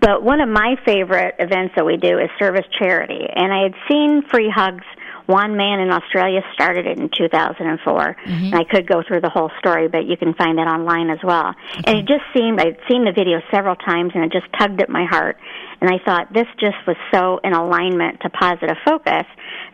But 0.01 0.23
one 0.23 0.41
of 0.41 0.49
my 0.49 0.75
favorite 0.85 1.35
events 1.39 1.73
that 1.75 1.85
we 1.85 1.97
do 1.97 2.19
is 2.19 2.29
service 2.37 2.65
charity. 2.77 3.25
And 3.33 3.53
I 3.53 3.63
had 3.63 3.73
seen 3.89 4.23
free 4.29 4.51
hugs. 4.53 4.83
Juan 5.27 5.57
Mann 5.57 5.79
in 5.79 5.91
Australia 5.91 6.41
started 6.53 6.85
it 6.85 6.99
in 6.99 7.09
2004. 7.09 7.57
Mm-hmm. 7.65 8.45
And 8.45 8.55
I 8.55 8.63
could 8.63 8.87
go 8.87 9.01
through 9.07 9.21
the 9.21 9.29
whole 9.29 9.51
story, 9.59 9.87
but 9.87 10.05
you 10.05 10.17
can 10.17 10.33
find 10.33 10.59
it 10.59 10.67
online 10.67 11.09
as 11.09 11.19
well. 11.23 11.53
Okay. 11.79 11.83
And 11.87 11.97
it 11.99 12.05
just 12.07 12.23
seemed, 12.33 12.59
I'd 12.59 12.77
seen 12.89 13.05
the 13.05 13.13
video 13.13 13.41
several 13.51 13.75
times 13.75 14.11
and 14.13 14.23
it 14.23 14.31
just 14.31 14.47
tugged 14.57 14.81
at 14.81 14.89
my 14.89 15.05
heart. 15.05 15.37
And 15.81 15.89
I 15.89 16.03
thought 16.03 16.31
this 16.33 16.47
just 16.59 16.77
was 16.87 16.95
so 17.13 17.39
in 17.43 17.53
alignment 17.53 18.21
to 18.21 18.29
positive 18.29 18.77
focus 18.85 19.25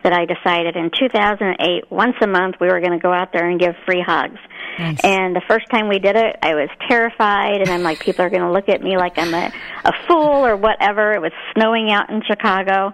that 0.02 0.12
I 0.12 0.26
decided 0.26 0.76
in 0.76 0.90
2008, 0.90 1.90
once 1.90 2.16
a 2.20 2.26
month, 2.26 2.56
we 2.60 2.66
were 2.66 2.80
going 2.80 2.92
to 2.92 2.98
go 2.98 3.12
out 3.12 3.32
there 3.32 3.48
and 3.48 3.58
give 3.58 3.74
free 3.86 4.02
hugs. 4.04 4.38
Nice. 4.78 4.98
And 5.04 5.36
the 5.36 5.42
first 5.46 5.70
time 5.70 5.88
we 5.88 5.98
did 5.98 6.16
it, 6.16 6.36
I 6.42 6.54
was 6.54 6.68
terrified, 6.88 7.60
and 7.60 7.70
I'm 7.70 7.82
like, 7.82 8.00
people 8.00 8.24
are 8.24 8.30
going 8.30 8.42
to 8.42 8.50
look 8.50 8.68
at 8.68 8.82
me 8.82 8.96
like 8.96 9.18
I'm 9.18 9.34
a, 9.34 9.52
a 9.84 9.92
fool 10.08 10.46
or 10.46 10.56
whatever. 10.56 11.12
It 11.12 11.20
was 11.20 11.32
snowing 11.54 11.90
out 11.92 12.10
in 12.10 12.22
Chicago. 12.26 12.92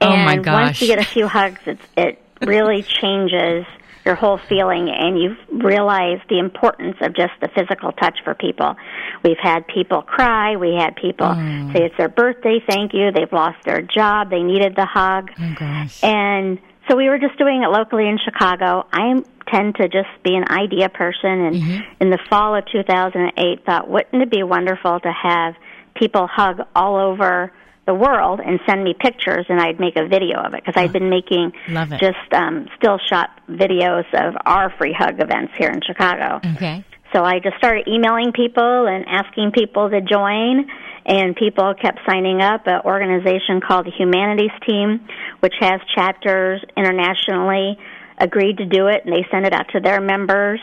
And 0.00 0.12
oh 0.12 0.16
my 0.16 0.36
gosh. 0.36 0.66
once 0.66 0.80
you 0.82 0.86
get 0.88 0.98
a 1.00 1.04
few 1.04 1.26
hugs, 1.28 1.60
it, 1.66 1.78
it 1.96 2.22
really 2.40 2.82
changes 3.00 3.66
your 4.04 4.14
whole 4.14 4.38
feeling 4.38 4.88
and 4.88 5.20
you 5.20 5.36
realize 5.52 6.18
the 6.30 6.38
importance 6.38 6.96
of 7.02 7.14
just 7.14 7.32
the 7.42 7.48
physical 7.48 7.92
touch 7.92 8.18
for 8.24 8.34
people. 8.34 8.74
We've 9.22 9.38
had 9.38 9.66
people 9.66 10.00
cry, 10.00 10.56
we 10.56 10.74
had 10.74 10.96
people 10.96 11.26
mm. 11.26 11.72
say 11.74 11.84
it's 11.84 11.96
their 11.98 12.08
birthday, 12.08 12.58
thank 12.66 12.94
you, 12.94 13.12
they've 13.12 13.32
lost 13.32 13.58
their 13.66 13.82
job, 13.82 14.30
they 14.30 14.42
needed 14.42 14.74
the 14.76 14.86
hug. 14.86 15.30
Oh 15.38 15.54
gosh. 15.58 16.02
And 16.02 16.58
so 16.88 16.96
we 16.96 17.10
were 17.10 17.18
just 17.18 17.36
doing 17.36 17.62
it 17.62 17.68
locally 17.68 18.08
in 18.08 18.18
Chicago. 18.24 18.86
I 18.90 19.22
tend 19.46 19.76
to 19.76 19.88
just 19.88 20.08
be 20.24 20.34
an 20.34 20.44
idea 20.50 20.88
person 20.88 21.30
and 21.30 21.56
mm-hmm. 21.56 21.92
in 22.00 22.10
the 22.10 22.18
fall 22.30 22.54
of 22.54 22.64
2008 22.72 23.64
thought 23.64 23.88
wouldn't 23.90 24.22
it 24.22 24.30
be 24.30 24.42
wonderful 24.42 25.00
to 25.00 25.12
have 25.12 25.54
people 25.94 26.26
hug 26.26 26.60
all 26.74 26.96
over 26.96 27.52
the 27.88 27.94
world 27.94 28.40
and 28.44 28.60
send 28.66 28.84
me 28.84 28.94
pictures 28.94 29.46
and 29.48 29.58
I'd 29.58 29.80
make 29.80 29.96
a 29.96 30.06
video 30.06 30.38
of 30.38 30.52
it 30.52 30.62
because 30.62 30.74
I'd 30.76 30.92
been 30.92 31.08
making 31.08 31.52
just 31.98 32.32
um, 32.32 32.68
still 32.76 32.98
shot 33.08 33.30
videos 33.48 34.04
of 34.12 34.36
our 34.44 34.70
free 34.76 34.92
hug 34.92 35.20
events 35.20 35.54
here 35.58 35.70
in 35.70 35.80
Chicago. 35.80 36.38
Okay. 36.54 36.84
So 37.14 37.24
I 37.24 37.38
just 37.38 37.56
started 37.56 37.88
emailing 37.88 38.32
people 38.32 38.86
and 38.86 39.06
asking 39.08 39.52
people 39.52 39.88
to 39.88 40.02
join 40.02 40.68
and 41.06 41.34
people 41.34 41.72
kept 41.80 42.00
signing 42.06 42.42
up. 42.42 42.66
An 42.66 42.82
organization 42.84 43.62
called 43.66 43.86
the 43.86 43.92
Humanity's 43.92 44.52
Team, 44.68 45.08
which 45.40 45.54
has 45.60 45.80
chapters 45.94 46.62
internationally, 46.76 47.78
agreed 48.18 48.58
to 48.58 48.66
do 48.66 48.88
it 48.88 49.06
and 49.06 49.14
they 49.14 49.26
sent 49.30 49.46
it 49.46 49.54
out 49.54 49.70
to 49.72 49.80
their 49.80 50.02
members. 50.02 50.60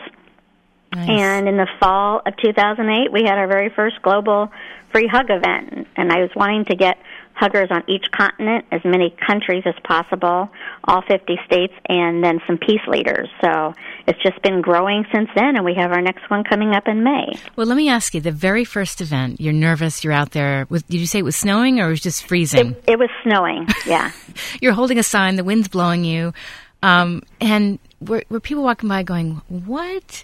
Nice. 0.93 1.09
And 1.09 1.49
in 1.49 1.57
the 1.57 1.67
fall 1.79 2.21
of 2.23 2.37
2008, 2.37 3.11
we 3.11 3.23
had 3.23 3.39
our 3.39 3.47
very 3.47 3.69
first 3.69 4.01
global 4.03 4.51
free 4.95 5.07
hug 5.11 5.29
event, 5.29 5.87
and 5.97 6.09
I 6.09 6.21
was 6.21 6.29
wanting 6.37 6.63
to 6.65 6.75
get 6.75 6.97
huggers 7.35 7.67
on 7.69 7.83
each 7.87 8.05
continent, 8.11 8.65
as 8.71 8.81
many 8.85 9.15
countries 9.27 9.63
as 9.65 9.75
possible, 9.83 10.49
all 10.85 11.01
50 11.01 11.37
states, 11.45 11.73
and 11.87 12.23
then 12.23 12.39
some 12.47 12.57
peace 12.57 12.81
leaders. 12.87 13.29
So 13.41 13.73
it's 14.07 14.21
just 14.23 14.41
been 14.41 14.61
growing 14.61 15.05
since 15.13 15.29
then, 15.35 15.55
and 15.55 15.65
we 15.65 15.75
have 15.75 15.91
our 15.91 16.01
next 16.01 16.29
one 16.29 16.43
coming 16.43 16.73
up 16.73 16.87
in 16.87 17.03
May. 17.03 17.37
Well, 17.55 17.67
let 17.67 17.75
me 17.75 17.89
ask 17.89 18.13
you 18.13 18.21
the 18.21 18.31
very 18.31 18.63
first 18.63 19.01
event, 19.01 19.41
you're 19.41 19.53
nervous, 19.53 20.03
you're 20.03 20.13
out 20.13 20.31
there. 20.31 20.65
Did 20.65 20.93
you 20.93 21.05
say 21.05 21.19
it 21.19 21.25
was 21.25 21.35
snowing 21.35 21.79
or 21.79 21.87
it 21.87 21.91
was 21.91 22.01
just 22.01 22.25
freezing? 22.25 22.71
It, 22.71 22.93
it 22.93 22.99
was 22.99 23.09
snowing, 23.23 23.67
yeah. 23.85 24.11
you're 24.61 24.73
holding 24.73 24.97
a 24.97 25.03
sign, 25.03 25.35
the 25.35 25.43
wind's 25.43 25.67
blowing 25.67 26.05
you. 26.05 26.33
Um, 26.81 27.23
and 27.41 27.79
were, 27.99 28.23
were 28.29 28.39
people 28.39 28.63
walking 28.63 28.87
by 28.87 29.03
going, 29.03 29.41
What? 29.49 30.23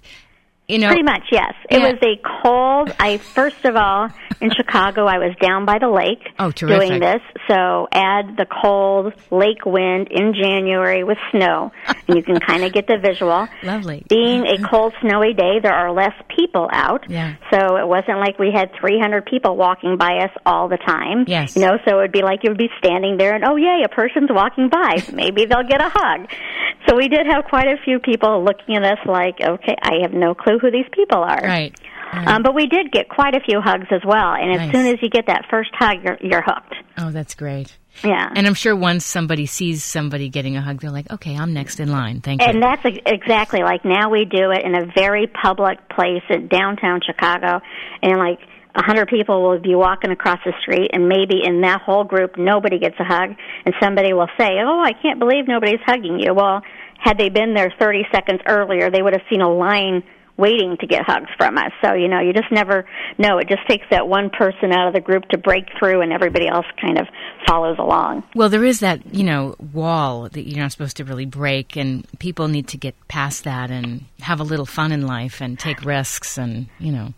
You 0.71 0.79
know, 0.79 0.87
pretty 0.87 1.03
much 1.03 1.23
yes. 1.31 1.53
It 1.69 1.79
Yeah. 1.79 1.91
was 1.91 1.99
a 2.01 2.19
cold. 2.43 2.95
I 2.99 3.17
first 3.17 3.65
of 3.65 3.75
all 3.75 4.09
in 4.39 4.49
Chicago, 4.55 5.05
I 5.05 5.17
was 5.17 5.35
down 5.41 5.65
by 5.65 5.77
the 5.79 5.89
lake 5.89 6.23
Oh, 6.39 6.51
terrific. 6.51 6.87
doing 6.87 6.99
this. 6.99 7.21
So 7.49 7.87
add 7.93 8.37
the 8.37 8.45
cold 8.63 9.13
lake 9.31 9.65
wind 9.65 10.07
in 10.09 10.33
January 10.33 11.03
with 11.03 11.17
snow, 11.31 11.71
and 12.07 12.17
you 12.17 12.23
can 12.23 12.39
kind 12.47 12.63
of 12.63 12.71
get 12.73 12.87
the 12.87 12.97
visual. 12.97 13.47
Lovely. 13.63 14.03
Being 14.09 14.47
a 14.47 14.57
cold, 14.67 14.93
snowy 15.01 15.33
day, 15.33 15.59
there 15.61 15.73
are 15.73 15.91
less 15.91 16.13
people 16.35 16.69
out. 16.71 17.03
Yeah. 17.09 17.35
So 17.51 17.75
it 17.77 17.87
wasn't 17.87 18.19
like 18.19 18.39
we 18.39 18.51
had 18.53 18.71
300 18.79 19.25
people 19.25 19.57
walking 19.57 19.97
by 19.97 20.19
us 20.23 20.31
all 20.45 20.69
the 20.69 20.77
time. 20.77 21.25
Yes. 21.27 21.55
You 21.55 21.63
know, 21.63 21.77
so 21.85 21.97
it 21.99 22.01
would 22.01 22.11
be 22.13 22.21
like 22.23 22.43
you 22.43 22.49
would 22.51 22.57
be 22.57 22.69
standing 22.79 23.17
there 23.17 23.35
and, 23.35 23.43
oh, 23.43 23.57
yay, 23.57 23.81
a 23.85 23.89
person's 23.89 24.29
walking 24.31 24.69
by. 24.69 25.03
Maybe 25.13 25.45
they'll 25.45 25.67
get 25.67 25.81
a 25.81 25.89
hug. 25.93 26.29
So 26.87 26.95
we 26.95 27.09
did 27.09 27.27
have 27.27 27.43
quite 27.45 27.67
a 27.67 27.77
few 27.83 27.99
people 27.99 28.43
looking 28.43 28.75
at 28.75 28.83
us 28.83 28.97
like, 29.05 29.35
okay, 29.41 29.75
I 29.83 30.01
have 30.01 30.13
no 30.13 30.33
clue 30.33 30.57
who 30.61 30.71
these 30.71 30.85
people 30.93 31.17
are. 31.19 31.41
Right. 31.41 31.75
right. 32.13 32.27
Um, 32.27 32.43
but 32.43 32.53
we 32.55 32.67
did 32.67 32.91
get 32.91 33.09
quite 33.09 33.35
a 33.35 33.39
few 33.41 33.59
hugs 33.61 33.87
as 33.91 34.01
well. 34.05 34.33
And 34.33 34.51
as 34.53 34.57
Nice. 34.59 34.71
soon 34.71 34.85
as 34.87 34.95
you 35.01 35.09
get 35.09 35.25
that 35.27 35.45
first 35.49 35.71
hug, 35.77 35.97
you're, 36.03 36.17
you're 36.21 36.43
hooked. 36.43 36.75
oh, 36.99 37.11
that's 37.11 37.33
great. 37.35 37.77
Yeah. 38.05 38.29
And 38.35 38.47
I'm 38.47 38.53
sure 38.53 38.73
once 38.73 39.05
somebody 39.05 39.45
sees 39.45 39.83
somebody 39.83 40.29
getting 40.29 40.55
a 40.55 40.61
hug, 40.61 40.79
they're 40.79 40.91
like, 40.91 41.11
okay, 41.11 41.35
I'm 41.35 41.53
next 41.53 41.79
in 41.81 41.91
line. 41.91 42.21
Thank 42.21 42.41
you. 42.41 42.47
And 42.47 42.63
that's 42.63 42.83
exactly 43.05 43.63
like 43.63 43.83
now 43.83 44.09
we 44.09 44.23
do 44.23 44.51
it 44.51 44.63
in 44.63 44.75
a 44.75 44.85
very 44.95 45.27
public 45.27 45.77
place 45.89 46.23
in 46.29 46.47
downtown 46.47 47.01
Chicago, 47.05 47.59
and 48.01 48.17
like 48.17 48.39
a 48.75 48.81
hundred 48.81 49.09
people 49.09 49.43
will 49.43 49.59
be 49.59 49.75
walking 49.75 50.09
across 50.11 50.39
the 50.45 50.53
street, 50.61 50.91
and 50.93 51.09
maybe 51.09 51.41
in 51.43 51.59
that 51.61 51.81
whole 51.81 52.05
group 52.05 52.37
nobody 52.37 52.79
gets 52.79 52.95
a 52.97 53.03
hug, 53.03 53.31
and 53.65 53.75
somebody 53.83 54.13
will 54.13 54.29
say, 54.39 54.51
"Oh, 54.63 54.81
I 54.81 54.93
can't 54.93 55.19
believe 55.19 55.49
nobody's 55.49 55.81
hugging 55.85 56.17
you." 56.21 56.33
Well, 56.33 56.61
had 56.97 57.17
they 57.17 57.27
been 57.27 57.53
there 57.55 57.73
30 57.77 58.05
seconds 58.13 58.39
earlier, 58.47 58.89
they 58.89 59.01
would 59.01 59.13
have 59.13 59.23
seen 59.29 59.41
a 59.41 59.51
line 59.53 60.01
waiting 60.41 60.75
to 60.81 60.87
get 60.87 61.03
hugs 61.05 61.29
from 61.37 61.57
us. 61.57 61.71
So, 61.83 61.93
you 61.93 62.07
know, 62.07 62.19
you 62.19 62.33
just 62.33 62.51
never 62.51 62.85
know. 63.17 63.37
It 63.37 63.47
just 63.47 63.61
takes 63.69 63.85
that 63.91 64.07
one 64.07 64.31
person 64.31 64.73
out 64.73 64.87
of 64.87 64.93
the 64.93 64.99
group 64.99 65.25
to 65.29 65.37
break 65.37 65.65
through 65.77 66.01
and 66.01 66.11
everybody 66.11 66.47
else 66.47 66.65
kind 66.81 66.97
of 66.97 67.07
follows 67.47 67.77
along. 67.79 68.23
Well, 68.35 68.49
there 68.49 68.65
is 68.65 68.79
that, 68.79 69.13
you 69.13 69.23
know, 69.23 69.55
wall 69.71 70.27
that 70.29 70.47
you're 70.49 70.59
not 70.59 70.71
supposed 70.71 70.97
to 70.97 71.05
really 71.05 71.25
break, 71.25 71.77
and 71.77 72.05
people 72.19 72.47
need 72.47 72.67
to 72.69 72.77
get 72.77 72.95
past 73.07 73.43
that 73.43 73.69
and 73.69 74.05
have 74.19 74.39
a 74.39 74.43
little 74.43 74.65
fun 74.65 74.91
in 74.91 75.05
life 75.05 75.41
and 75.41 75.57
take 75.59 75.85
risks, 75.85 76.37
and, 76.37 76.67
you 76.79 76.91
know, 76.91 77.13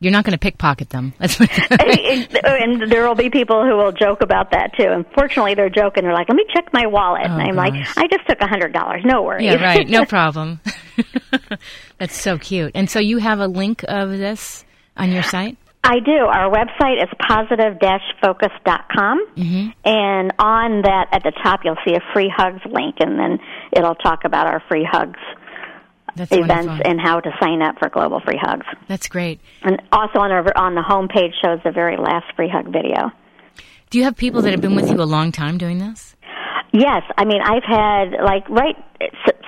you're 0.00 0.12
not 0.12 0.24
going 0.24 0.32
to 0.32 0.38
pickpocket 0.38 0.90
them. 0.90 1.12
That's 1.18 1.40
what 1.40 1.50
and 1.82 2.90
there 2.90 3.06
will 3.08 3.16
be 3.16 3.30
people 3.30 3.64
who 3.64 3.76
will 3.76 3.92
joke 3.92 4.22
about 4.22 4.52
that 4.52 4.70
too. 4.78 4.86
Unfortunately, 4.88 5.54
they're 5.54 5.70
joking. 5.70 6.04
They're 6.04 6.12
like, 6.14 6.28
"Let 6.28 6.36
me 6.36 6.44
check 6.54 6.72
my 6.72 6.86
wallet," 6.86 7.26
Oh, 7.26 7.32
and 7.32 7.42
I'm 7.42 7.56
like, 7.56 7.74
"I 7.96 8.06
just 8.06 8.28
took 8.28 8.40
a 8.40 8.46
hundred 8.46 8.72
dollars. 8.72 9.02
No 9.04 9.22
worries." 9.22 9.44
yeah, 9.44 9.56
right. 9.56 9.88
No 9.88 10.04
problem. 10.16 10.60
That's 11.98 12.16
so 12.20 12.38
cute. 12.38 12.72
And 12.74 12.88
so 12.90 12.98
you 12.98 13.18
have 13.18 13.40
a 13.40 13.46
link 13.46 13.84
of 13.88 14.10
this 14.10 14.64
on 14.96 15.10
your 15.12 15.22
site? 15.22 15.56
I 15.84 16.00
do. 16.00 16.12
Our 16.12 16.50
website 16.50 17.02
is 17.02 17.08
positive-focus.com, 17.28 19.26
Mm-hmm. 19.36 19.68
and 19.84 20.32
on 20.38 20.82
that, 20.82 21.06
at 21.12 21.22
the 21.22 21.32
top, 21.42 21.60
you'll 21.64 21.76
see 21.86 21.94
a 21.94 22.00
free 22.12 22.30
hugs 22.34 22.60
link, 22.66 22.96
and 23.00 23.18
then 23.18 23.38
it'll 23.72 23.94
talk 23.94 24.24
about 24.24 24.46
our 24.46 24.60
free 24.68 24.86
hugs 24.90 25.18
That's 26.16 26.32
events 26.32 26.66
wonderful. 26.66 26.90
and 26.90 27.00
how 27.00 27.20
to 27.20 27.30
sign 27.40 27.62
up 27.62 27.76
for 27.78 27.88
Global 27.88 28.20
Free 28.20 28.38
Hugs. 28.40 28.66
That's 28.88 29.08
great. 29.08 29.40
And 29.62 29.80
also 29.92 30.18
on 30.18 30.30
our 30.32 30.44
on 30.58 30.74
the 30.74 30.82
homepage 30.82 31.32
shows 31.44 31.60
the 31.64 31.70
very 31.70 31.96
last 31.96 32.26
free 32.36 32.48
hug 32.52 32.66
video. 32.72 33.10
Do 33.90 33.98
you 33.98 34.04
have 34.04 34.16
people 34.16 34.42
that 34.42 34.50
have 34.50 34.60
been 34.60 34.74
with 34.76 34.90
you 34.90 35.00
a 35.00 35.04
long 35.08 35.32
time 35.32 35.56
doing 35.58 35.78
this? 35.78 36.14
Yes, 36.72 37.02
I 37.16 37.24
mean 37.24 37.40
I've 37.42 37.64
had 37.64 38.10
like 38.22 38.48
right 38.50 38.76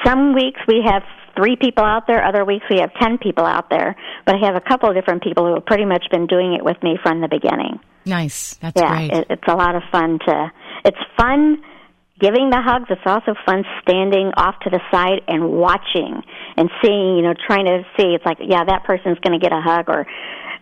some 0.06 0.32
weeks 0.34 0.60
we 0.66 0.80
have 0.86 1.02
three 1.40 1.56
people 1.56 1.84
out 1.84 2.06
there, 2.06 2.22
other 2.24 2.44
weeks 2.44 2.64
we 2.70 2.80
have 2.80 2.90
ten 3.00 3.18
people 3.18 3.44
out 3.44 3.70
there, 3.70 3.96
but 4.26 4.34
I 4.36 4.46
have 4.46 4.56
a 4.56 4.60
couple 4.60 4.88
of 4.88 4.94
different 4.94 5.22
people 5.22 5.46
who 5.46 5.54
have 5.54 5.66
pretty 5.66 5.86
much 5.86 6.04
been 6.10 6.26
doing 6.26 6.54
it 6.54 6.64
with 6.64 6.76
me 6.82 6.98
from 7.02 7.20
the 7.20 7.28
beginning. 7.28 7.80
Nice. 8.04 8.54
That's 8.60 8.80
yeah, 8.80 8.96
great. 8.96 9.12
It, 9.12 9.26
it's 9.30 9.48
a 9.48 9.54
lot 9.54 9.74
of 9.74 9.82
fun 9.90 10.18
to. 10.26 10.52
It's 10.84 10.98
fun 11.16 11.62
giving 12.20 12.50
the 12.50 12.60
hugs. 12.60 12.86
It's 12.90 13.00
also 13.06 13.34
fun 13.46 13.64
standing 13.82 14.32
off 14.36 14.56
to 14.64 14.70
the 14.70 14.80
side 14.90 15.22
and 15.26 15.50
watching 15.50 16.22
and 16.56 16.70
seeing, 16.82 17.16
you 17.16 17.22
know, 17.22 17.34
trying 17.46 17.66
to 17.66 17.82
see. 17.96 18.14
It's 18.14 18.24
like, 18.24 18.38
yeah, 18.40 18.64
that 18.64 18.84
person's 18.84 19.18
going 19.20 19.38
to 19.38 19.42
get 19.42 19.52
a 19.52 19.60
hug, 19.60 19.88
or 19.88 20.06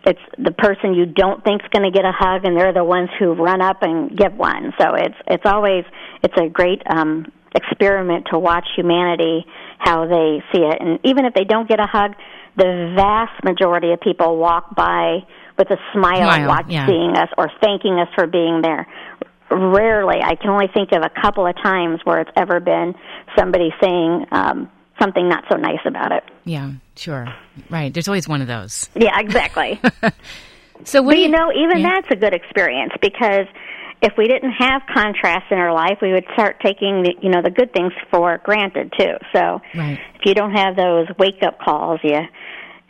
it's 0.05 0.21
the 0.39 0.53
person 0.53 0.95
you 0.95 1.07
don't 1.07 1.43
think's 1.45 1.67
going 1.73 1.85
to 1.85 1.91
get 1.91 2.05
a 2.05 2.13
hug, 2.13 2.45
and 2.45 2.57
they're 2.57 2.73
the 2.73 2.85
ones 2.85 3.11
who 3.19 3.33
run 3.33 3.61
up 3.61 3.83
and 3.83 4.17
give 4.17 4.35
one. 4.35 4.73
So 4.81 4.95
it's 4.95 5.17
it's 5.27 5.47
always 5.47 5.85
it's 6.23 6.35
a 6.39 6.49
great 6.49 6.83
um, 6.89 7.33
experiment 7.55 8.29
to 8.31 8.39
watch 8.39 8.67
humanity 8.77 9.47
how 9.79 10.07
they 10.07 10.43
see 10.53 10.63
it, 10.63 10.79
and 10.81 10.99
even 11.05 11.25
if 11.25 11.35
they 11.35 11.45
don't 11.45 11.69
get 11.69 11.81
a 11.81 11.87
hug, 11.87 12.15
the 12.57 12.93
vast 12.97 13.45
majority 13.45 13.93
of 13.93 14.01
people 14.01 14.37
walk 14.37 14.75
by 14.75 15.19
with 15.57 15.71
a 15.71 15.77
smile, 15.93 16.17
Smile, 16.17 16.49
watch, 16.49 16.67
yeah. 16.69 16.87
seeing 16.87 17.17
us 17.17 17.29
or 17.39 17.51
thanking 17.61 17.99
us 17.99 18.09
for 18.15 18.27
being 18.27 18.61
there. 18.63 18.87
Rarely, 19.51 20.19
I 20.23 20.35
can 20.35 20.51
only 20.51 20.69
think 20.73 20.93
of 20.93 21.03
a 21.03 21.11
couple 21.21 21.47
of 21.47 21.55
times 21.63 22.01
where 22.05 22.21
it's 22.21 22.31
ever 22.37 22.61
been 22.61 22.95
somebody 23.37 23.71
saying 23.81 24.27
um, 24.31 24.71
something 25.01 25.29
not 25.29 25.45
so 25.51 25.57
nice 25.57 25.81
about 25.87 26.13
it. 26.13 26.25
Yeah, 26.45 26.73
sure. 26.97 27.33
Right. 27.71 27.93
There's 27.93 28.09
always 28.09 28.29
one 28.29 28.43
of 28.43 28.49
those. 28.49 28.91
Yeah, 28.95 29.19
exactly. 29.19 29.81
So 30.85 31.03
what 31.03 31.13
but 31.13 31.17
do 31.17 31.21
you 31.23 31.29
know, 31.29 31.51
even 31.53 31.79
yeah. 31.79 32.01
that's 32.01 32.11
a 32.13 32.17
good 32.17 32.35
experience 32.35 32.93
because 33.01 33.47
if 34.01 34.13
we 34.17 34.27
didn't 34.29 34.53
have 34.53 34.83
contrast 34.93 35.47
in 35.51 35.59
our 35.59 35.73
life, 35.73 35.99
we 36.01 36.13
would 36.13 36.27
start 36.35 36.57
taking 36.65 37.03
the, 37.03 37.15
you 37.21 37.31
know 37.31 37.43
the 37.43 37.51
good 37.51 37.73
things 37.73 37.93
for 38.11 38.39
granted 38.45 38.93
too. 38.99 39.15
So 39.35 39.61
Right. 39.75 39.99
if 40.15 40.21
you 40.25 40.35
don't 40.35 40.53
have 40.53 40.77
those 40.77 41.07
wake 41.19 41.43
up 41.43 41.59
calls, 41.59 42.01
yeah, 42.05 42.27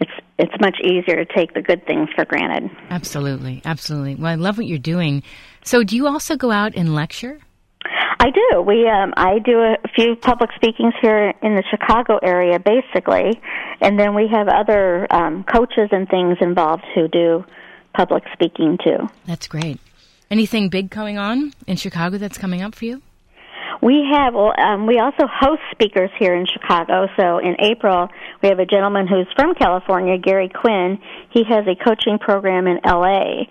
it's 0.01 0.11
it's 0.39 0.53
much 0.61 0.77
easier 0.83 1.25
to 1.25 1.27
take 1.35 1.55
the 1.55 1.63
good 1.63 1.87
things 1.87 2.09
for 2.15 2.25
granted. 2.25 2.71
Absolutely. 2.91 3.63
Absolutely. 3.65 4.15
Well, 4.17 4.31
I 4.31 4.35
love 4.37 4.57
what 4.59 4.67
you're 4.67 4.79
doing. 4.79 5.23
So 5.65 5.83
do 5.83 5.97
you 5.97 6.07
also 6.07 6.37
go 6.37 6.51
out 6.51 6.75
and 6.77 6.95
lecture? 6.95 7.39
I 8.21 8.31
do. 8.31 8.61
We 8.63 8.89
um 8.89 9.15
I 9.17 9.39
do 9.39 9.59
a 9.61 9.77
few 9.95 10.17
public 10.17 10.51
speakings 10.57 10.93
here 11.01 11.33
in 11.43 11.55
the 11.55 11.63
Chicago 11.71 12.19
area 12.23 12.59
basically, 12.59 13.41
and 13.81 13.99
then 13.99 14.15
we 14.15 14.29
have 14.33 14.49
other 14.49 15.07
um 15.11 15.45
coaches 15.45 15.89
and 15.93 16.09
things 16.09 16.37
involved 16.41 16.85
who 16.95 17.09
do 17.09 17.45
public 17.97 18.25
speaking 18.33 18.77
too. 18.85 19.09
That's 19.27 19.47
great. 19.49 19.81
Anything 20.31 20.69
big 20.69 20.91
going 20.91 21.17
on 21.17 21.53
in 21.67 21.77
Chicago 21.77 22.19
that's 22.19 22.37
coming 22.37 22.61
up 22.61 22.75
for 22.75 22.85
you? 22.85 23.03
We 23.81 24.05
have. 24.13 24.35
Um, 24.35 24.87
we 24.87 24.99
also 24.99 25.27
host 25.27 25.63
speakers 25.71 26.11
here 26.19 26.35
in 26.35 26.47
Chicago. 26.47 27.07
So 27.17 27.39
in 27.39 27.57
April, 27.61 28.09
we 28.43 28.49
have 28.49 28.59
a 28.59 28.67
gentleman 28.67 29.07
who's 29.07 29.29
from 29.37 29.55
California, 29.55 30.19
Gary 30.19 30.49
Quinn. 30.49 30.99
He 31.31 31.45
has 31.49 31.65
a 31.67 31.77
coaching 31.77 32.19
program 32.19 32.67
in 32.67 32.81
LA, 32.85 33.47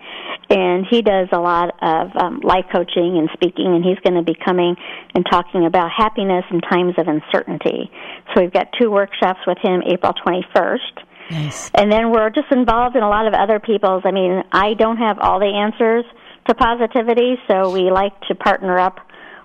and 0.50 0.86
he 0.88 1.02
does 1.02 1.28
a 1.32 1.40
lot 1.40 1.74
of 1.80 2.14
um, 2.14 2.40
life 2.40 2.66
coaching 2.70 3.16
and 3.16 3.30
speaking. 3.32 3.66
And 3.66 3.82
he's 3.82 3.98
going 4.00 4.14
to 4.14 4.22
be 4.22 4.36
coming 4.38 4.76
and 5.14 5.24
talking 5.28 5.64
about 5.64 5.90
happiness 5.96 6.44
in 6.50 6.60
times 6.60 6.94
of 6.98 7.08
uncertainty. 7.08 7.90
So 8.34 8.42
we've 8.42 8.52
got 8.52 8.68
two 8.78 8.90
workshops 8.90 9.40
with 9.46 9.58
him, 9.58 9.82
April 9.86 10.12
twenty 10.12 10.46
first. 10.54 10.92
Nice. 11.30 11.70
And 11.74 11.90
then 11.92 12.10
we're 12.10 12.30
just 12.30 12.50
involved 12.50 12.96
in 12.96 13.02
a 13.02 13.08
lot 13.08 13.26
of 13.26 13.34
other 13.34 13.60
people's. 13.60 14.02
I 14.04 14.12
mean, 14.12 14.42
I 14.52 14.74
don't 14.74 14.96
have 14.96 15.18
all 15.18 15.38
the 15.40 15.46
answers 15.46 16.04
to 16.48 16.54
positivity, 16.54 17.36
so 17.48 17.70
we 17.70 17.90
like 17.90 18.18
to 18.28 18.34
partner 18.34 18.78
up 18.78 18.96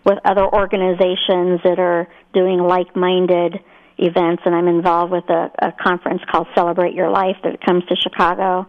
with 0.06 0.18
other 0.26 0.46
organizations 0.46 1.62
that 1.64 1.78
are 1.80 2.08
doing 2.34 2.60
like-minded 2.60 3.60
events. 3.98 4.42
And 4.46 4.56
I'm 4.56 4.68
involved 4.68 5.12
with 5.12 5.30
a, 5.30 5.52
a 5.60 5.72
conference 5.82 6.22
called 6.32 6.48
Celebrate 6.56 6.94
Your 6.94 7.10
Life 7.10 7.38
that 7.44 7.62
comes 7.66 7.84
to 7.86 7.96
Chicago, 7.96 8.66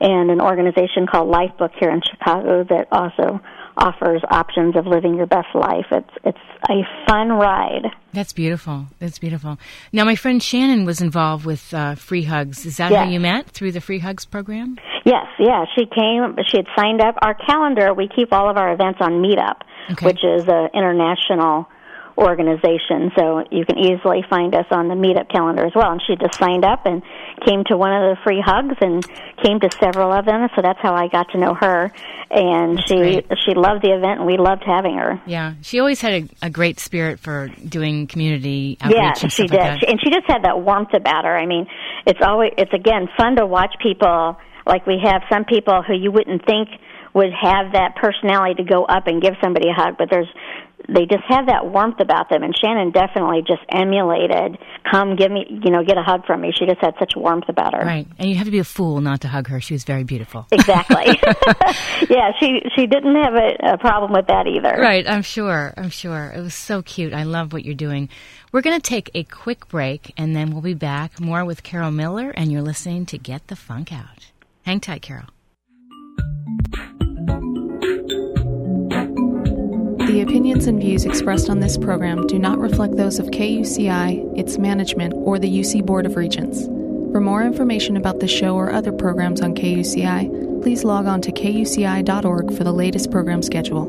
and 0.00 0.30
an 0.30 0.40
organization 0.40 1.06
called 1.10 1.32
Lifebook 1.32 1.70
here 1.78 1.90
in 1.90 2.00
Chicago 2.02 2.64
that 2.64 2.88
also 2.90 3.40
offers 3.76 4.22
options 4.30 4.76
of 4.76 4.86
living 4.86 5.16
your 5.16 5.26
best 5.26 5.48
life. 5.54 5.86
It's 5.90 6.10
it's 6.24 6.38
a 6.68 6.82
fun 7.08 7.30
ride. 7.30 7.86
That's 8.12 8.32
beautiful. 8.32 8.86
That's 8.98 9.18
beautiful. 9.18 9.58
Now, 9.92 10.04
my 10.04 10.14
friend 10.14 10.42
Shannon 10.42 10.84
was 10.84 11.00
involved 11.00 11.44
with 11.44 11.74
uh, 11.74 11.94
Free 11.96 12.22
Hugs. 12.22 12.66
Is 12.66 12.76
that 12.76 12.92
how 12.92 13.08
you 13.08 13.20
met 13.20 13.48
through 13.48 13.72
the 13.72 13.80
Free 13.80 13.98
Hugs 13.98 14.24
program? 14.24 14.78
Yes, 15.04 15.26
yeah, 15.38 15.64
she 15.76 15.84
came. 15.86 16.36
She 16.48 16.56
had 16.56 16.66
signed 16.76 17.00
up. 17.00 17.16
Our 17.20 17.34
calendar, 17.34 17.92
we 17.92 18.08
keep 18.08 18.32
all 18.32 18.48
of 18.48 18.56
our 18.56 18.72
events 18.72 18.98
on 19.00 19.22
Meetup, 19.22 19.60
Okay. 19.92 20.06
which 20.06 20.24
is 20.24 20.48
an 20.48 20.70
international 20.72 21.68
organization. 22.16 23.10
So 23.18 23.44
you 23.50 23.66
can 23.66 23.76
easily 23.78 24.24
find 24.30 24.54
us 24.54 24.66
on 24.70 24.88
the 24.88 24.94
Meetup 24.94 25.28
calendar 25.30 25.66
as 25.66 25.72
well. 25.74 25.90
And 25.92 26.00
she 26.06 26.16
just 26.16 26.38
signed 26.38 26.64
up 26.64 26.86
and 26.86 27.02
came 27.44 27.64
to 27.64 27.76
one 27.76 27.92
of 27.92 28.16
the 28.16 28.22
free 28.22 28.40
hugs 28.44 28.76
and 28.80 29.04
came 29.44 29.60
to 29.60 29.68
several 29.80 30.12
of 30.12 30.24
them. 30.24 30.48
So 30.54 30.62
that's 30.62 30.78
how 30.80 30.94
I 30.94 31.08
got 31.08 31.30
to 31.32 31.38
know 31.38 31.54
her. 31.54 31.92
And 32.30 32.80
she 32.86 32.96
great. 32.96 33.26
she 33.44 33.54
loved 33.54 33.82
the 33.84 33.94
event, 33.94 34.20
and 34.20 34.26
we 34.26 34.38
loved 34.38 34.62
having 34.64 34.96
her. 34.96 35.20
Yeah, 35.26 35.54
she 35.60 35.78
always 35.78 36.00
had 36.00 36.12
a, 36.24 36.46
a 36.46 36.50
great 36.50 36.80
spirit 36.80 37.20
for 37.20 37.48
doing 37.68 38.06
community 38.06 38.76
outreach 38.80 38.96
Yeah, 38.98 39.12
and 39.22 39.32
she 39.32 39.46
did, 39.46 39.60
like 39.60 39.82
and 39.82 40.00
she 40.02 40.10
just 40.10 40.26
had 40.26 40.42
that 40.44 40.60
warmth 40.60 40.94
about 40.94 41.26
her. 41.26 41.36
I 41.36 41.46
mean, 41.46 41.66
it's 42.06 42.20
always 42.22 42.52
it's 42.56 42.72
again 42.72 43.08
fun 43.16 43.36
to 43.36 43.46
watch 43.46 43.74
people. 43.82 44.36
Like 44.66 44.86
we 44.86 45.00
have 45.04 45.22
some 45.30 45.44
people 45.44 45.82
who 45.86 45.94
you 45.94 46.10
wouldn't 46.10 46.44
think 46.46 46.68
would 47.14 47.30
have 47.30 47.72
that 47.72 47.94
personality 47.96 48.62
to 48.62 48.64
go 48.64 48.84
up 48.84 49.06
and 49.06 49.22
give 49.22 49.34
somebody 49.42 49.68
a 49.68 49.72
hug, 49.72 49.94
but 49.98 50.08
there's 50.10 50.28
they 50.88 51.06
just 51.06 51.24
have 51.28 51.46
that 51.46 51.66
warmth 51.66 52.00
about 52.00 52.28
them. 52.28 52.42
And 52.42 52.54
Shannon 52.56 52.90
definitely 52.90 53.40
just 53.46 53.62
emulated. 53.70 54.58
Come, 54.90 55.16
give 55.16 55.30
me, 55.30 55.46
you 55.48 55.70
know, 55.70 55.82
get 55.82 55.96
a 55.96 56.02
hug 56.02 56.26
from 56.26 56.42
me. 56.42 56.52
She 56.52 56.66
just 56.66 56.80
had 56.80 56.94
such 56.98 57.12
warmth 57.16 57.48
about 57.48 57.74
her. 57.74 57.84
Right, 57.84 58.06
and 58.18 58.28
you 58.28 58.36
have 58.36 58.44
to 58.46 58.50
be 58.50 58.58
a 58.58 58.64
fool 58.64 59.00
not 59.00 59.22
to 59.22 59.28
hug 59.28 59.48
her. 59.48 59.60
She 59.60 59.74
was 59.74 59.84
very 59.84 60.04
beautiful. 60.04 60.46
Exactly. 60.52 61.06
yeah, 62.10 62.32
she 62.38 62.60
she 62.76 62.86
didn't 62.86 63.16
have 63.16 63.34
a, 63.34 63.74
a 63.74 63.78
problem 63.78 64.12
with 64.12 64.26
that 64.26 64.46
either. 64.46 64.80
Right, 64.80 65.08
I'm 65.08 65.22
sure. 65.22 65.72
I'm 65.76 65.90
sure. 65.90 66.32
It 66.36 66.40
was 66.40 66.54
so 66.54 66.82
cute. 66.82 67.14
I 67.14 67.22
love 67.22 67.52
what 67.52 67.64
you're 67.64 67.74
doing. 67.74 68.08
We're 68.52 68.62
going 68.62 68.80
to 68.80 68.88
take 68.88 69.10
a 69.14 69.24
quick 69.24 69.68
break 69.68 70.12
and 70.16 70.36
then 70.36 70.52
we'll 70.52 70.62
be 70.62 70.74
back 70.74 71.18
more 71.18 71.44
with 71.44 71.64
Carol 71.64 71.90
Miller 71.90 72.30
and 72.30 72.52
you're 72.52 72.62
listening 72.62 73.04
to 73.06 73.18
Get 73.18 73.48
the 73.48 73.56
Funk 73.56 73.92
Out. 73.92 74.30
Hang 74.64 74.80
tight, 74.80 75.02
Carol. 75.02 75.26
The 80.06 80.22
opinions 80.22 80.66
and 80.66 80.80
views 80.80 81.04
expressed 81.04 81.50
on 81.50 81.60
this 81.60 81.76
program 81.76 82.26
do 82.26 82.38
not 82.38 82.58
reflect 82.58 82.96
those 82.96 83.18
of 83.18 83.26
KUCI, 83.26 84.38
its 84.38 84.56
management, 84.56 85.12
or 85.14 85.38
the 85.38 85.48
UC 85.48 85.84
Board 85.84 86.06
of 86.06 86.16
Regents. 86.16 86.64
For 87.12 87.20
more 87.20 87.42
information 87.42 87.96
about 87.96 88.20
the 88.20 88.28
show 88.28 88.54
or 88.54 88.72
other 88.72 88.90
programs 88.90 89.42
on 89.42 89.54
KUCI, 89.54 90.62
please 90.62 90.82
log 90.82 91.06
on 91.06 91.20
to 91.22 91.32
kuci.org 91.32 92.56
for 92.56 92.64
the 92.64 92.72
latest 92.72 93.10
program 93.10 93.42
schedule. 93.42 93.84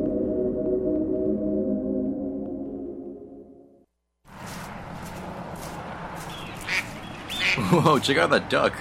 Whoa, 7.71 7.99
check 7.99 8.17
out 8.17 8.29
that 8.31 8.49
duck. 8.49 8.73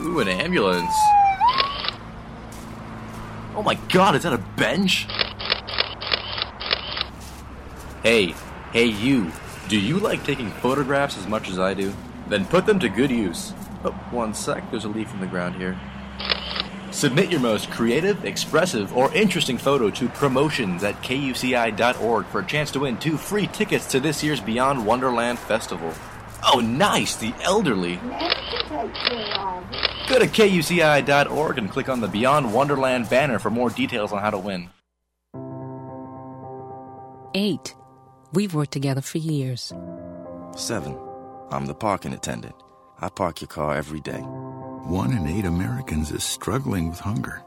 Ooh, 0.00 0.20
an 0.20 0.28
ambulance. 0.28 0.94
Oh 3.54 3.62
my 3.62 3.74
god, 3.90 4.14
is 4.16 4.22
that 4.22 4.32
a 4.32 4.38
bench? 4.38 5.06
Hey, 8.02 8.34
hey 8.72 8.86
you. 8.86 9.30
Do 9.68 9.78
you 9.78 9.98
like 9.98 10.24
taking 10.24 10.50
photographs 10.50 11.18
as 11.18 11.26
much 11.26 11.50
as 11.50 11.58
I 11.58 11.74
do? 11.74 11.92
Then 12.28 12.46
put 12.46 12.64
them 12.64 12.78
to 12.80 12.88
good 12.88 13.10
use. 13.10 13.52
Oh, 13.84 13.90
one 14.10 14.32
sec, 14.34 14.70
there's 14.70 14.84
a 14.84 14.88
leaf 14.88 15.12
in 15.12 15.20
the 15.20 15.26
ground 15.26 15.56
here. 15.56 15.78
Submit 16.92 17.30
your 17.30 17.40
most 17.40 17.70
creative, 17.70 18.24
expressive, 18.24 18.96
or 18.96 19.12
interesting 19.14 19.58
photo 19.58 19.90
to 19.90 20.08
promotions 20.08 20.82
at 20.82 21.00
kuci.org 21.02 22.26
for 22.26 22.40
a 22.40 22.46
chance 22.46 22.70
to 22.72 22.80
win 22.80 22.96
two 22.96 23.16
free 23.16 23.46
tickets 23.46 23.86
to 23.86 24.00
this 24.00 24.24
year's 24.24 24.40
Beyond 24.40 24.84
Wonderland 24.84 25.38
Festival. 25.38 25.92
Oh, 26.42 26.60
nice! 26.60 27.16
The 27.16 27.32
elderly. 27.42 27.96
Go 30.08 30.18
to 30.18 30.26
kuci.org 30.26 31.58
and 31.58 31.70
click 31.70 31.88
on 31.88 32.00
the 32.00 32.08
Beyond 32.08 32.52
Wonderland 32.54 33.08
banner 33.10 33.38
for 33.38 33.50
more 33.50 33.70
details 33.70 34.12
on 34.12 34.20
how 34.20 34.30
to 34.30 34.38
win. 34.38 34.70
Eight. 37.34 37.74
We've 38.32 38.54
worked 38.54 38.72
together 38.72 39.00
for 39.00 39.18
years. 39.18 39.72
Seven. 40.56 40.96
I'm 41.50 41.66
the 41.66 41.74
parking 41.74 42.12
attendant. 42.12 42.54
I 43.00 43.08
park 43.08 43.40
your 43.40 43.48
car 43.48 43.76
every 43.76 44.00
day. 44.00 44.20
One 44.20 45.12
in 45.12 45.26
eight 45.26 45.44
Americans 45.44 46.10
is 46.12 46.22
struggling 46.24 46.88
with 46.90 47.00
hunger, 47.00 47.42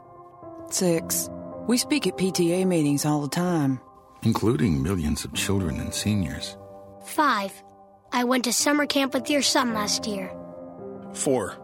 Six. 0.70 1.28
We 1.66 1.76
speak 1.78 2.06
at 2.06 2.16
PTA 2.16 2.66
meetings 2.66 3.04
all 3.04 3.20
the 3.22 3.28
time. 3.28 3.80
including 4.22 4.82
millions 4.82 5.24
of 5.24 5.32
children 5.34 5.78
and 5.80 5.92
seniors. 5.94 6.56
Five. 7.04 7.52
I 8.14 8.22
went 8.22 8.44
to 8.44 8.52
summer 8.52 8.86
camp 8.86 9.12
with 9.12 9.28
your 9.28 9.42
son 9.42 9.74
last 9.74 10.06
year. 10.06 10.30
Four. 11.14 11.56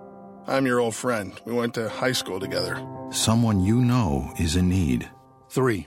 I'm 0.48 0.66
your 0.66 0.80
old 0.80 0.96
friend. 0.96 1.32
We 1.44 1.52
went 1.52 1.74
to 1.74 1.88
high 1.88 2.10
school 2.10 2.40
together. 2.40 2.74
Someone 3.12 3.60
you 3.60 3.76
know 3.76 4.32
is 4.36 4.56
in 4.56 4.68
need. 4.68 5.08
Three. 5.48 5.86